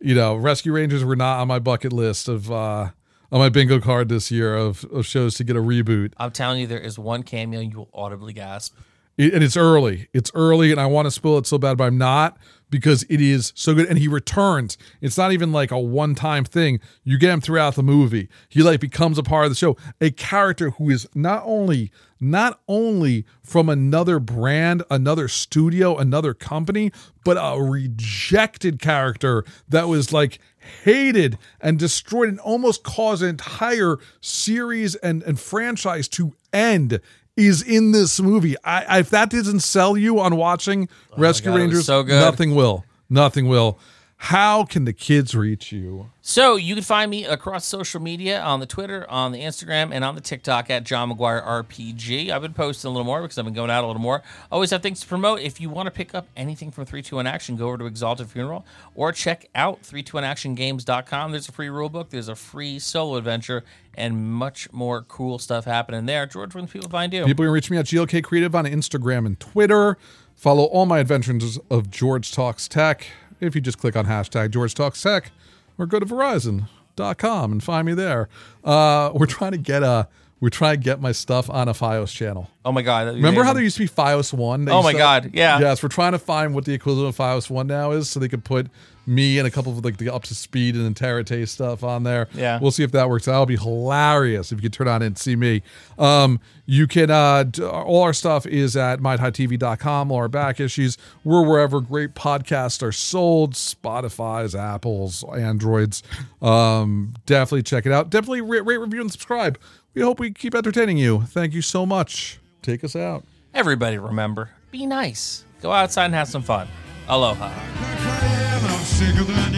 you 0.00 0.14
know, 0.14 0.34
Rescue 0.36 0.72
Rangers 0.72 1.04
were 1.04 1.16
not 1.16 1.40
on 1.40 1.48
my 1.48 1.58
bucket 1.58 1.92
list 1.92 2.28
of 2.28 2.50
uh, 2.50 2.90
on 3.32 3.38
my 3.38 3.48
bingo 3.48 3.80
card 3.80 4.08
this 4.08 4.30
year 4.30 4.56
of, 4.56 4.84
of 4.84 5.06
shows 5.06 5.34
to 5.36 5.44
get 5.44 5.56
a 5.56 5.60
reboot. 5.60 6.12
I'm 6.16 6.30
telling 6.30 6.60
you, 6.60 6.66
there 6.66 6.80
is 6.80 6.98
one 6.98 7.22
cameo 7.22 7.60
you 7.60 7.78
will 7.78 7.90
audibly 7.94 8.32
gasp. 8.32 8.76
And 9.20 9.44
it's 9.44 9.56
early. 9.56 10.08
It's 10.14 10.30
early, 10.34 10.70
and 10.70 10.80
I 10.80 10.86
want 10.86 11.04
to 11.04 11.10
spill 11.10 11.36
it 11.36 11.46
so 11.46 11.58
bad, 11.58 11.76
but 11.76 11.84
I'm 11.84 11.98
not 11.98 12.38
because 12.70 13.02
it 13.10 13.20
is 13.20 13.52
so 13.54 13.74
good. 13.74 13.86
And 13.86 13.98
he 13.98 14.08
returns. 14.08 14.78
It's 15.02 15.18
not 15.18 15.32
even 15.32 15.52
like 15.52 15.70
a 15.70 15.78
one 15.78 16.14
time 16.14 16.44
thing. 16.44 16.80
You 17.04 17.18
get 17.18 17.30
him 17.30 17.42
throughout 17.42 17.74
the 17.74 17.82
movie. 17.82 18.30
He 18.48 18.62
like 18.62 18.80
becomes 18.80 19.18
a 19.18 19.22
part 19.22 19.44
of 19.44 19.50
the 19.50 19.56
show. 19.56 19.76
A 20.00 20.10
character 20.10 20.70
who 20.70 20.88
is 20.88 21.06
not 21.14 21.42
only 21.44 21.92
not 22.20 22.60
only 22.68 23.24
from 23.42 23.68
another 23.68 24.18
brand, 24.18 24.82
another 24.90 25.26
studio, 25.26 25.96
another 25.96 26.34
company, 26.34 26.92
but 27.24 27.38
a 27.40 27.60
rejected 27.60 28.78
character 28.78 29.44
that 29.68 29.88
was 29.88 30.12
like 30.12 30.38
hated 30.84 31.38
and 31.60 31.78
destroyed 31.78 32.28
and 32.28 32.40
almost 32.40 32.82
caused 32.82 33.22
an 33.22 33.30
entire 33.30 33.96
series 34.20 34.94
and, 34.96 35.22
and 35.22 35.40
franchise 35.40 36.08
to 36.08 36.34
end 36.52 37.00
is 37.36 37.62
in 37.62 37.92
this 37.92 38.20
movie. 38.20 38.56
I, 38.64 38.96
I 38.96 38.98
if 39.00 39.10
that 39.10 39.30
doesn't 39.30 39.60
sell 39.60 39.96
you 39.96 40.20
on 40.20 40.36
watching 40.36 40.88
Rescue 41.16 41.50
Oh 41.50 41.54
God, 41.54 41.60
Rangers, 41.60 41.86
so 41.86 42.02
nothing 42.02 42.54
will. 42.54 42.84
Nothing 43.08 43.48
will. 43.48 43.78
How 44.24 44.64
can 44.64 44.84
the 44.84 44.92
kids 44.92 45.34
reach 45.34 45.72
you? 45.72 46.10
So 46.20 46.56
you 46.56 46.74
can 46.74 46.84
find 46.84 47.10
me 47.10 47.24
across 47.24 47.64
social 47.64 48.02
media 48.02 48.38
on 48.38 48.60
the 48.60 48.66
Twitter, 48.66 49.08
on 49.08 49.32
the 49.32 49.40
Instagram, 49.40 49.92
and 49.92 50.04
on 50.04 50.14
the 50.14 50.20
TikTok 50.20 50.68
at 50.68 50.84
John 50.84 51.10
McGuire 51.10 51.42
RPG. 51.42 52.28
I've 52.28 52.42
been 52.42 52.52
posting 52.52 52.90
a 52.90 52.92
little 52.92 53.06
more 53.06 53.22
because 53.22 53.38
I've 53.38 53.46
been 53.46 53.54
going 53.54 53.70
out 53.70 53.82
a 53.82 53.86
little 53.86 54.02
more. 54.02 54.22
Always 54.52 54.72
have 54.72 54.82
things 54.82 55.00
to 55.00 55.06
promote. 55.06 55.40
If 55.40 55.58
you 55.58 55.70
want 55.70 55.86
to 55.86 55.90
pick 55.90 56.14
up 56.14 56.28
anything 56.36 56.70
from 56.70 56.84
321 56.84 57.26
Action, 57.26 57.56
go 57.56 57.68
over 57.68 57.78
to 57.78 57.86
Exalted 57.86 58.28
Funeral 58.28 58.66
or 58.94 59.10
check 59.10 59.48
out 59.54 59.82
321actiongames.com. 59.84 61.30
There's 61.32 61.48
a 61.48 61.52
free 61.52 61.68
rulebook, 61.68 62.10
there's 62.10 62.28
a 62.28 62.36
free 62.36 62.78
solo 62.78 63.16
adventure, 63.16 63.64
and 63.94 64.32
much 64.34 64.70
more 64.70 65.00
cool 65.02 65.38
stuff 65.38 65.64
happening 65.64 66.04
there. 66.04 66.26
George, 66.26 66.54
where 66.54 66.60
can 66.62 66.70
people 66.70 66.90
find 66.90 67.14
you? 67.14 67.24
People 67.24 67.46
can 67.46 67.52
reach 67.52 67.70
me 67.70 67.78
at 67.78 67.86
GLK 67.86 68.22
Creative 68.22 68.54
on 68.54 68.66
Instagram 68.66 69.24
and 69.24 69.40
Twitter. 69.40 69.96
Follow 70.36 70.64
all 70.64 70.84
my 70.84 70.98
adventures 70.98 71.58
of 71.70 71.90
George 71.90 72.32
Talks 72.32 72.68
Tech. 72.68 73.06
If 73.40 73.54
you 73.54 73.60
just 73.60 73.78
click 73.78 73.96
on 73.96 74.06
hashtag 74.06 74.50
George 74.50 74.74
Talks 74.74 75.02
Tech 75.02 75.30
or 75.78 75.86
go 75.86 75.98
to 75.98 76.06
Verizon.com 76.06 77.52
and 77.52 77.62
find 77.62 77.86
me 77.86 77.94
there. 77.94 78.28
Uh, 78.62 79.10
we're 79.14 79.26
trying 79.26 79.52
to 79.52 79.58
get 79.58 79.82
a 79.82 80.08
we're 80.40 80.48
trying 80.48 80.76
to 80.76 80.82
get 80.82 81.00
my 81.02 81.12
stuff 81.12 81.50
on 81.50 81.68
a 81.68 81.74
Fios 81.74 82.14
channel. 82.14 82.48
Oh 82.64 82.72
my 82.72 82.80
God. 82.80 83.08
Remember 83.08 83.44
how 83.44 83.52
there 83.52 83.62
used 83.62 83.76
to 83.76 83.82
be 83.82 83.88
Fios 83.88 84.32
One? 84.32 84.68
Oh 84.70 84.82
my 84.82 84.92
to- 84.92 84.98
God, 84.98 85.30
yeah. 85.34 85.58
Yes, 85.58 85.82
we're 85.82 85.90
trying 85.90 86.12
to 86.12 86.18
find 86.18 86.54
what 86.54 86.64
the 86.64 86.72
equivalent 86.72 87.08
of 87.10 87.16
Fios 87.16 87.50
One 87.50 87.66
now 87.66 87.90
is, 87.92 88.08
so 88.08 88.18
they 88.20 88.28
could 88.28 88.44
put 88.44 88.68
me 89.10 89.38
and 89.38 89.46
a 89.46 89.50
couple 89.50 89.72
of 89.72 89.84
like 89.84 89.96
the 89.96 90.08
up 90.08 90.22
to 90.22 90.34
speed 90.34 90.76
and 90.76 90.86
interrogate 90.86 91.48
stuff 91.48 91.82
on 91.82 92.04
there. 92.04 92.28
Yeah. 92.32 92.58
we'll 92.60 92.70
see 92.70 92.84
if 92.84 92.92
that 92.92 93.08
works. 93.08 93.26
That'll 93.26 93.44
be 93.44 93.56
hilarious 93.56 94.52
if 94.52 94.58
you 94.58 94.62
could 94.62 94.72
turn 94.72 94.88
on 94.88 95.02
and 95.02 95.18
see 95.18 95.34
me. 95.36 95.62
Um, 95.98 96.40
you 96.64 96.86
can 96.86 97.10
uh, 97.10 97.44
all 97.62 98.02
our 98.02 98.12
stuff 98.12 98.46
is 98.46 98.76
at 98.76 99.00
mytitv.com. 99.00 100.12
All 100.12 100.16
our 100.18 100.28
back 100.28 100.60
issues. 100.60 100.96
We're 101.24 101.44
wherever 101.46 101.80
great 101.80 102.14
podcasts 102.14 102.82
are 102.82 102.92
sold. 102.92 103.54
Spotify's, 103.54 104.54
Apple's, 104.54 105.24
Androids. 105.24 106.02
Um, 106.40 107.14
definitely 107.26 107.64
check 107.64 107.86
it 107.86 107.92
out. 107.92 108.10
Definitely 108.10 108.42
rate, 108.42 108.64
rate, 108.64 108.78
review, 108.78 109.00
and 109.00 109.10
subscribe. 109.10 109.58
We 109.94 110.02
hope 110.02 110.20
we 110.20 110.30
keep 110.30 110.54
entertaining 110.54 110.98
you. 110.98 111.22
Thank 111.22 111.52
you 111.52 111.62
so 111.62 111.84
much. 111.84 112.38
Take 112.62 112.84
us 112.84 112.94
out. 112.94 113.24
Everybody 113.52 113.98
remember, 113.98 114.50
be 114.70 114.86
nice. 114.86 115.44
Go 115.60 115.72
outside 115.72 116.06
and 116.06 116.14
have 116.14 116.28
some 116.28 116.42
fun. 116.42 116.68
Aloha. 117.08 118.49
Колено 118.79 118.79
всегда 118.85 119.48